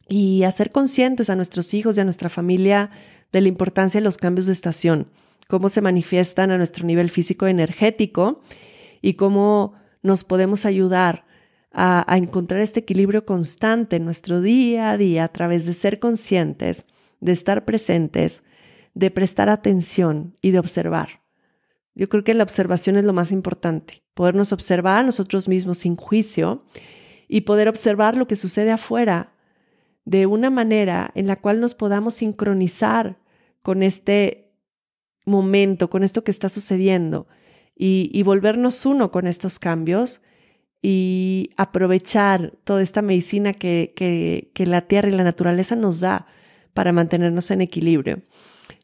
Y 0.09 0.43
hacer 0.43 0.73
conscientes 0.73 1.31
a 1.31 1.37
nuestros 1.37 1.73
hijos 1.75 1.97
y 1.97 2.01
a 2.01 2.05
nuestra 2.05 2.29
familia 2.29 2.91
de 3.33 3.41
la 3.41 3.49
importancia 3.49 4.01
de 4.01 4.05
los 4.05 4.17
cambios 4.17 4.47
de 4.47 4.53
estación, 4.53 5.07
cómo 5.49 5.69
se 5.69 5.81
manifiestan 5.81 6.51
a 6.51 6.59
nuestro 6.59 6.85
nivel 6.85 7.11
físico 7.11 7.47
y 7.47 7.51
energético 7.51 8.41
y 9.03 9.15
cómo 9.15 9.75
nos 10.03 10.25
podemos 10.25 10.65
ayudar 10.65 11.25
a, 11.73 12.17
encontrar 12.17 12.61
este 12.61 12.81
equilibrio 12.81 13.25
constante 13.25 13.97
en 13.97 14.05
nuestro 14.05 14.41
día 14.41 14.91
a 14.91 14.97
día 14.97 15.25
a 15.25 15.29
través 15.29 15.67
de 15.67 15.75
ser 15.75 16.01
conscientes, 16.01 16.85
de 17.21 17.33
estar 17.33 17.65
presentes, 17.65 18.43
de 18.95 19.11
prestar 19.11 19.49
atención 19.49 20.37
y 20.41 20.51
de 20.51 20.59
observar. 20.59 21.21
Yo 21.95 22.09
creo 22.09 22.25
que 22.25 22.35
la 22.35 22.43
observación 22.43 22.97
es 22.97 23.05
lo 23.05 23.13
más 23.13 23.33
importante, 23.33 24.03
podernos 24.15 24.53
observar 24.53 25.01
a 25.01 25.03
nosotros 25.03 25.49
mismos 25.49 25.79
sin 25.79 25.97
juicio 25.97 26.65
y 27.29 27.43
poder 27.43 27.69
observar 27.69 28.17
lo 28.17 28.27
que 28.27 28.37
sucede 28.37 28.71
afuera 28.71 29.33
de 30.05 30.27
una 30.27 30.51
manera 30.51 31.11
en 31.15 31.27
la 31.27 31.37
cual 31.37 31.61
nos 31.61 31.75
podamos 31.75 32.15
sincronizar 32.15 33.19
con 33.63 33.83
este 33.83 34.53
momento, 35.27 35.91
con 35.91 36.03
esto 36.03 36.25
que 36.25 36.31
está 36.31 36.49
sucediendo 36.49 37.27
y, 37.83 38.23
volvernos 38.25 38.85
uno 38.85 39.11
con 39.11 39.27
estos 39.27 39.59
cambios 39.59 40.21
y 40.83 41.51
aprovechar 41.57 42.53
toda 42.65 42.83
esta 42.83 43.01
medicina 43.01 43.55
que, 43.55 43.95
que, 43.95 44.67
la 44.67 44.83
tierra 44.83 45.09
y 45.09 45.13
la 45.13 45.25
naturaleza 45.25 45.77
nos 45.77 46.01
da 46.01 46.27
para 46.75 46.93
mantenernos 46.93 47.51
en 47.51 47.61
equilibrio. 47.61 48.23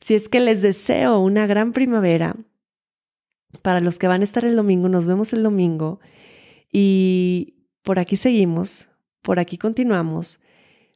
Si 0.01 0.14
es 0.14 0.28
que 0.28 0.41
les 0.41 0.62
deseo 0.62 1.18
una 1.18 1.47
gran 1.47 1.72
primavera, 1.72 2.37
para 3.62 3.80
los 3.80 3.99
que 3.99 4.09
van 4.09 4.20
a 4.20 4.24
estar 4.24 4.45
el 4.45 4.57
domingo, 4.57 4.89
nos 4.89 5.07
vemos 5.07 5.32
el 5.32 5.43
domingo 5.43 6.01
y 6.70 7.55
por 7.82 7.99
aquí 7.99 8.16
seguimos, 8.16 8.89
por 9.22 9.39
aquí 9.39 9.57
continuamos. 9.57 10.41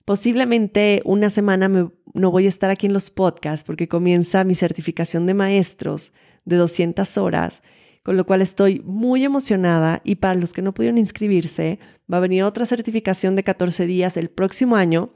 Posiblemente 0.04 1.02
una 1.04 1.30
semana 1.30 1.68
no 1.68 2.30
voy 2.30 2.46
a 2.46 2.48
estar 2.48 2.70
aquí 2.70 2.86
en 2.86 2.92
los 2.92 3.10
podcasts 3.10 3.64
porque 3.64 3.88
comienza 3.88 4.44
mi 4.44 4.54
certificación 4.54 5.26
de 5.26 5.34
maestros 5.34 6.12
de 6.44 6.56
200 6.56 7.16
horas 7.18 7.62
con 8.02 8.16
lo 8.16 8.24
cual 8.24 8.42
estoy 8.42 8.80
muy 8.84 9.24
emocionada 9.24 10.00
y 10.04 10.16
para 10.16 10.34
los 10.34 10.52
que 10.52 10.62
no 10.62 10.72
pudieron 10.72 10.98
inscribirse, 10.98 11.78
va 12.12 12.16
a 12.16 12.20
venir 12.20 12.44
otra 12.44 12.66
certificación 12.66 13.36
de 13.36 13.44
14 13.44 13.86
días 13.86 14.16
el 14.16 14.30
próximo 14.30 14.76
año 14.76 15.12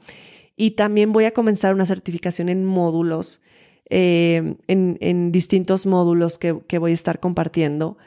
y 0.57 0.71
también 0.71 1.11
voy 1.11 1.25
a 1.25 1.31
comenzar 1.31 1.73
una 1.73 1.85
certificación 1.85 2.49
en 2.49 2.65
módulos, 2.65 3.41
eh, 3.89 4.55
en, 4.67 5.31
distintos 5.31 5.85
módulos 5.85 6.37
que, 6.37 6.51
voy 6.51 6.91
a 6.91 6.93
estar 6.93 7.19
compartiendo. 7.19 7.97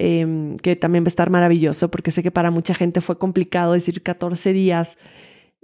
Em, 0.00 0.56
que 0.58 0.76
también 0.76 1.02
va 1.02 1.08
a 1.08 1.08
estar 1.08 1.28
maravilloso 1.28 1.90
porque 1.90 2.12
sé 2.12 2.22
que 2.22 2.30
para 2.30 2.52
mucha 2.52 2.72
gente 2.72 3.00
fue 3.00 3.18
complicado 3.18 3.72
decir 3.72 4.02
14 4.02 4.52
días. 4.52 4.96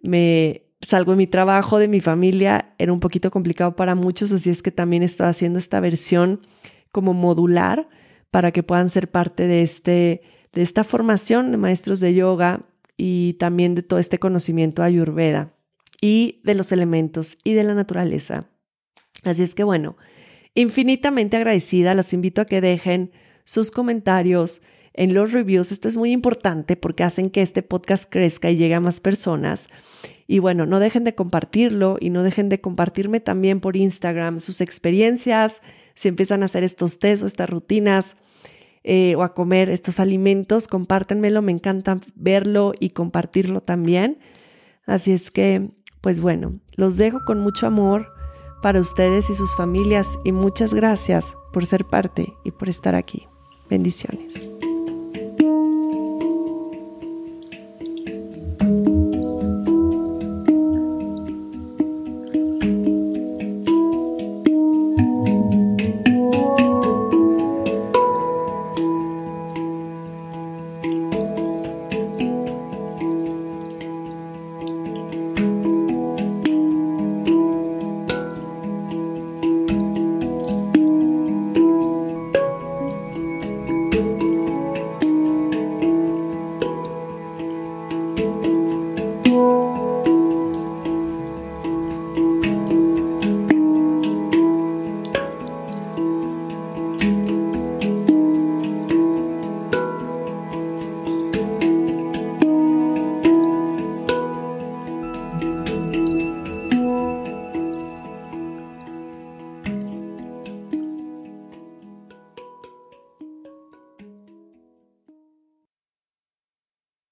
Me 0.03 0.63
salgo 0.81 1.13
de 1.13 1.19
mi 1.19 1.27
trabajo, 1.29 1.79
de 1.79 1.87
mi 1.87 2.01
familia, 2.01 2.75
era 2.79 2.93
un 2.93 2.99
poquito 2.99 3.31
complicado 3.31 3.77
para 3.77 3.95
muchos, 3.95 4.33
así 4.33 4.51
es 4.51 4.61
que 4.63 4.73
también 4.73 5.05
estoy 5.05 5.29
haciendo 5.29 5.59
esta 5.59 5.79
versión 5.79 6.41
como 6.91 7.15
modular 7.15 7.89
para 8.33 8.51
que 8.51 8.65
puedan 8.65 8.91
ser 8.91 9.09
parte 9.11 9.47
de, 9.47 9.63
este, 9.63 10.23
de 10.53 10.63
esta 10.63 10.83
formación 10.83 11.53
de 11.53 11.57
maestros 11.57 12.01
de 12.01 12.15
yoga 12.15 12.63
y 12.97 13.35
también 13.35 13.77
de 13.77 13.83
todo 13.83 14.01
este 14.01 14.19
conocimiento 14.19 14.83
ayurveda 14.83 15.54
y 16.05 16.43
de 16.45 16.55
los 16.55 16.71
elementos 16.71 17.39
y 17.45 17.55
de 17.55 17.65
la 17.65 17.73
naturaleza. 17.73 18.51
Así 19.23 19.43
es 19.43 19.55
que 19.55 19.65
bueno, 19.65 19.97
infinitamente 20.55 21.39
agradecida, 21.39 21.95
los 21.95 22.13
invito 22.13 22.43
a 22.43 22.45
que 22.45 22.61
dejen 22.61 23.11
sus 23.45 23.71
comentarios 23.71 24.61
en 24.93 25.15
los 25.15 25.33
reviews. 25.33 25.73
Esto 25.73 25.89
es 25.89 25.97
muy 25.97 26.13
importante 26.13 26.77
porque 26.77 27.05
hacen 27.05 27.31
que 27.31 27.41
este 27.41 27.63
podcast 27.63 28.05
crezca 28.13 28.51
y 28.51 28.57
llegue 28.59 28.75
a 28.75 28.81
más 28.81 29.01
personas. 29.01 29.69
Y 30.27 30.41
bueno, 30.41 30.67
no 30.67 30.79
dejen 30.79 31.05
de 31.05 31.15
compartirlo 31.15 31.97
y 31.99 32.11
no 32.11 32.23
dejen 32.23 32.51
de 32.51 32.61
compartirme 32.61 33.21
también 33.21 33.61
por 33.61 33.75
Instagram 33.75 34.41
sus 34.41 34.61
experiencias, 34.61 35.63
si 35.95 36.09
empiezan 36.09 36.43
a 36.43 36.47
hacer 36.47 36.65
estos 36.65 36.99
test 36.99 37.23
o 37.23 37.27
estas 37.27 37.49
rutinas 37.49 38.19
eh, 38.83 39.15
o 39.17 39.23
a 39.23 39.33
comer 39.33 39.71
estos 39.71 40.01
alimentos, 40.01 40.69
compártenmelo, 40.69 41.41
me 41.41 41.53
encanta 41.53 41.99
verlo 42.15 42.75
y 42.79 42.91
compartirlo 42.91 43.63
también. 43.63 44.19
Así 44.85 45.13
es 45.13 45.31
que, 45.31 45.71
pues 46.05 46.21
bueno, 46.21 46.61
los 46.77 46.99
dejo 46.99 47.25
con 47.25 47.41
mucho 47.41 47.67
amor 47.67 48.13
para 48.61 48.79
ustedes 48.79 49.31
y 49.31 49.35
sus 49.35 49.57
familias 49.57 50.07
y 50.23 50.33
muchas 50.33 50.75
gracias 50.75 51.35
por 51.51 51.65
ser 51.65 51.87
parte 51.87 52.35
y 52.45 52.51
por 52.51 52.69
estar 52.69 52.95
aquí. 52.95 53.27
Bendiciones. 53.71 54.54